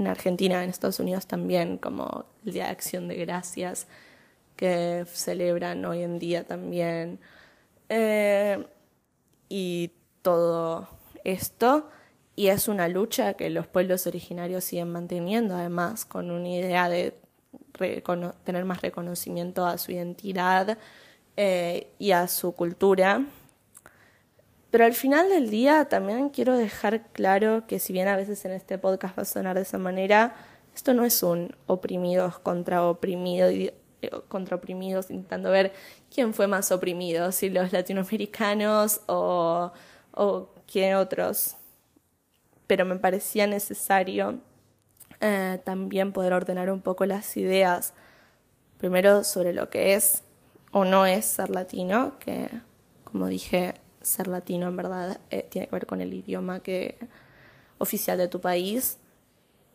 Argentina, 0.07 0.62
en 0.62 0.70
Estados 0.70 1.01
Unidos 1.01 1.26
también, 1.26 1.76
como 1.76 2.26
el 2.47 2.53
Día 2.53 2.66
de 2.66 2.70
Acción 2.70 3.09
de 3.09 3.16
Gracias, 3.16 3.88
que 4.55 5.05
celebran 5.12 5.84
hoy 5.84 6.05
en 6.05 6.20
día 6.20 6.45
también. 6.45 7.18
Eh, 7.88 8.64
y 9.49 9.91
todo 10.22 10.86
esto. 11.24 11.91
Y 12.36 12.47
es 12.47 12.68
una 12.68 12.86
lucha 12.86 13.34
que 13.34 13.51
los 13.51 13.66
pueblos 13.66 14.07
originarios 14.07 14.62
siguen 14.62 14.93
manteniendo, 14.93 15.57
además, 15.57 16.05
con 16.05 16.30
una 16.30 16.49
idea 16.49 16.88
de 16.88 17.18
tener 18.45 18.64
más 18.64 18.82
reconocimiento 18.82 19.66
a 19.66 19.78
su 19.78 19.91
identidad 19.91 20.78
eh, 21.36 21.88
y 21.99 22.12
a 22.12 22.28
su 22.28 22.53
cultura. 22.53 23.26
Pero 24.70 24.84
al 24.84 24.94
final 24.94 25.28
del 25.28 25.50
día 25.50 25.86
también 25.86 26.28
quiero 26.28 26.56
dejar 26.56 27.08
claro 27.08 27.66
que 27.66 27.78
si 27.78 27.92
bien 27.92 28.08
a 28.08 28.16
veces 28.16 28.44
en 28.44 28.52
este 28.52 28.78
podcast 28.78 29.18
va 29.18 29.22
a 29.22 29.26
sonar 29.26 29.56
de 29.56 29.62
esa 29.62 29.78
manera, 29.78 30.34
esto 30.74 30.94
no 30.94 31.04
es 31.04 31.22
un 31.22 31.56
oprimidos 31.66 32.38
contra 32.38 32.84
oprimidos, 32.84 33.52
eh, 33.52 33.72
contra 34.28 34.56
oprimidos 34.56 35.10
intentando 35.10 35.50
ver 35.50 35.72
quién 36.14 36.34
fue 36.34 36.46
más 36.46 36.70
oprimido, 36.70 37.32
si 37.32 37.50
los 37.50 37.72
latinoamericanos 37.72 39.00
o, 39.06 39.72
o 40.12 40.48
quién 40.70 40.94
otros. 40.94 41.56
Pero 42.68 42.84
me 42.84 42.96
parecía 42.96 43.48
necesario 43.48 44.38
eh, 45.20 45.60
también 45.64 46.12
poder 46.12 46.32
ordenar 46.32 46.70
un 46.70 46.80
poco 46.80 47.04
las 47.06 47.36
ideas, 47.36 47.92
primero 48.78 49.24
sobre 49.24 49.52
lo 49.52 49.68
que 49.68 49.94
es 49.94 50.22
o 50.70 50.84
no 50.84 51.06
es 51.06 51.24
ser 51.24 51.50
latino, 51.50 52.18
que 52.20 52.48
como 53.04 53.26
dije, 53.26 53.74
ser 54.01 54.28
latino 54.28 54.68
en 54.68 54.76
verdad 54.76 55.20
eh, 55.30 55.46
tiene 55.51 55.68
que 55.68 55.76
ver 55.76 55.86
con 55.86 56.01
el 56.01 56.12
idioma 56.12 56.61
que 56.61 56.98
oficial 57.78 58.18
de 58.18 58.28
tu 58.28 58.40
país 58.40 58.98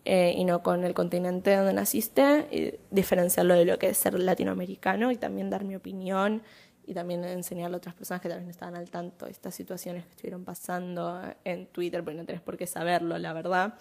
eh, 0.05 0.33
y 0.35 0.45
no 0.45 0.61
con 0.61 0.83
el 0.83 0.93
continente 0.93 1.55
donde 1.55 1.73
naciste, 1.73 2.47
y 2.51 2.79
diferenciarlo 2.91 3.55
de 3.55 3.65
lo 3.65 3.79
que 3.79 3.89
es 3.89 3.97
ser 3.97 4.19
latinoamericano 4.19 5.11
y 5.11 5.17
también 5.17 5.49
dar 5.49 5.63
mi 5.63 5.75
opinión 5.75 6.43
y 6.85 6.93
también 6.93 7.23
enseñarle 7.23 7.75
a 7.75 7.77
otras 7.77 7.95
personas 7.95 8.21
que 8.21 8.29
también 8.29 8.49
estaban 8.49 8.75
al 8.75 8.89
tanto 8.91 9.25
de 9.25 9.31
estas 9.31 9.55
situaciones 9.55 10.03
que 10.05 10.11
estuvieron 10.11 10.45
pasando 10.45 11.19
en 11.43 11.65
Twitter, 11.67 12.03
porque 12.03 12.19
no 12.19 12.25
tenés 12.25 12.41
por 12.41 12.57
qué 12.57 12.67
saberlo, 12.67 13.17
la 13.17 13.33
verdad 13.33 13.73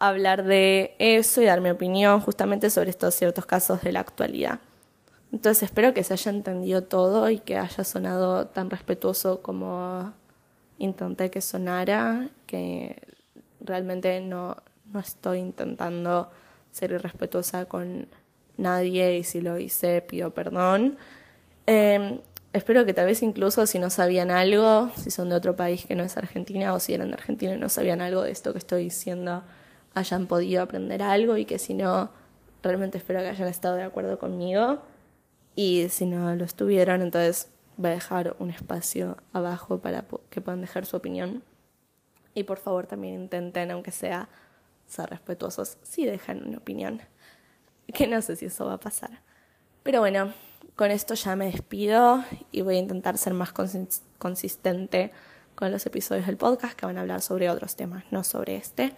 hablar 0.00 0.44
de 0.44 0.96
eso 0.98 1.40
y 1.42 1.44
dar 1.44 1.60
mi 1.60 1.70
opinión 1.70 2.20
justamente 2.20 2.70
sobre 2.70 2.90
estos 2.90 3.14
ciertos 3.14 3.46
casos 3.46 3.82
de 3.82 3.92
la 3.92 4.00
actualidad. 4.00 4.58
Entonces 5.32 5.64
espero 5.64 5.94
que 5.94 6.02
se 6.02 6.14
haya 6.14 6.30
entendido 6.30 6.82
todo 6.82 7.30
y 7.30 7.38
que 7.38 7.56
haya 7.56 7.84
sonado 7.84 8.46
tan 8.48 8.68
respetuoso 8.68 9.42
como 9.42 10.12
intenté 10.78 11.30
que 11.30 11.40
sonara, 11.40 12.30
que 12.46 13.00
realmente 13.60 14.20
no, 14.20 14.56
no 14.92 15.00
estoy 15.00 15.38
intentando 15.38 16.30
ser 16.72 16.92
irrespetuosa 16.92 17.66
con 17.66 18.08
nadie 18.56 19.18
y 19.18 19.24
si 19.24 19.40
lo 19.40 19.58
hice 19.58 20.02
pido 20.02 20.32
perdón. 20.32 20.98
Em, 21.66 22.20
espero 22.52 22.84
que 22.84 22.94
tal 22.94 23.06
vez 23.06 23.22
incluso 23.22 23.66
si 23.66 23.78
no 23.78 23.90
sabían 23.90 24.30
algo, 24.30 24.90
si 24.96 25.10
son 25.10 25.28
de 25.28 25.36
otro 25.36 25.54
país 25.56 25.86
que 25.86 25.94
no 25.94 26.02
es 26.02 26.16
Argentina 26.16 26.74
o 26.74 26.80
si 26.80 26.94
eran 26.94 27.08
de 27.08 27.14
Argentina 27.14 27.54
y 27.54 27.58
no 27.58 27.68
sabían 27.68 28.00
algo 28.00 28.22
de 28.22 28.32
esto 28.32 28.52
que 28.52 28.58
estoy 28.58 28.84
diciendo, 28.84 29.42
hayan 29.94 30.26
podido 30.26 30.62
aprender 30.62 31.02
algo 31.02 31.36
y 31.36 31.44
que 31.44 31.58
si 31.58 31.74
no, 31.74 32.10
realmente 32.62 32.98
espero 32.98 33.20
que 33.20 33.28
hayan 33.28 33.48
estado 33.48 33.76
de 33.76 33.84
acuerdo 33.84 34.18
conmigo. 34.18 34.80
Y 35.54 35.88
si 35.90 36.06
no 36.06 36.34
lo 36.36 36.44
estuvieron, 36.44 37.02
entonces 37.02 37.48
voy 37.76 37.90
a 37.90 37.94
dejar 37.94 38.36
un 38.38 38.50
espacio 38.50 39.16
abajo 39.32 39.78
para 39.80 40.04
que 40.30 40.40
puedan 40.40 40.60
dejar 40.60 40.86
su 40.86 40.96
opinión. 40.96 41.42
Y 42.34 42.44
por 42.44 42.58
favor 42.58 42.86
también 42.86 43.14
intenten, 43.14 43.70
aunque 43.70 43.90
sea 43.90 44.28
ser 44.86 45.10
respetuosos, 45.10 45.78
si 45.82 46.04
dejan 46.06 46.46
una 46.46 46.58
opinión. 46.58 47.00
Que 47.92 48.06
no 48.06 48.22
sé 48.22 48.36
si 48.36 48.46
eso 48.46 48.66
va 48.66 48.74
a 48.74 48.80
pasar. 48.80 49.20
Pero 49.82 50.00
bueno, 50.00 50.32
con 50.76 50.90
esto 50.90 51.14
ya 51.14 51.34
me 51.36 51.46
despido 51.46 52.24
y 52.52 52.60
voy 52.60 52.76
a 52.76 52.78
intentar 52.78 53.18
ser 53.18 53.34
más 53.34 53.52
consistente 54.18 55.10
con 55.54 55.72
los 55.72 55.84
episodios 55.86 56.26
del 56.26 56.36
podcast 56.36 56.74
que 56.78 56.86
van 56.86 56.98
a 56.98 57.00
hablar 57.00 57.20
sobre 57.20 57.50
otros 57.50 57.76
temas, 57.76 58.04
no 58.10 58.22
sobre 58.22 58.56
este. 58.56 58.94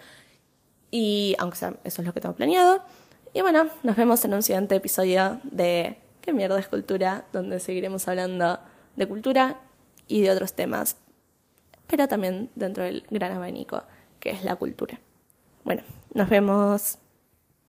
Y 0.91 1.35
aunque 1.39 1.57
sea, 1.57 1.75
eso 1.85 2.03
es 2.03 2.07
lo 2.07 2.13
que 2.13 2.21
tengo 2.21 2.35
planeado. 2.35 2.85
Y 3.33 3.41
bueno, 3.41 3.69
nos 3.83 3.97
vemos 3.97 4.25
en 4.27 4.35
un 4.35 4.43
siguiente 4.43 4.77
episodio 4.77 5.41
de 5.45 5.99
¿Qué 6.23 6.33
mierda 6.33 6.59
es 6.59 6.69
cultura? 6.69 7.25
Donde 7.33 7.59
seguiremos 7.59 8.07
hablando 8.07 8.61
de 8.95 9.09
cultura 9.09 9.61
y 10.07 10.23
de 10.23 10.31
otros 10.31 10.55
temas, 10.55 10.97
pero 11.89 12.07
también 12.07 12.49
dentro 12.55 12.85
del 12.85 13.05
gran 13.11 13.33
abanico 13.33 13.83
que 14.21 14.31
es 14.31 14.45
la 14.45 14.55
cultura. 14.55 15.01
Bueno, 15.65 15.83
nos 16.15 16.29
vemos. 16.29 17.02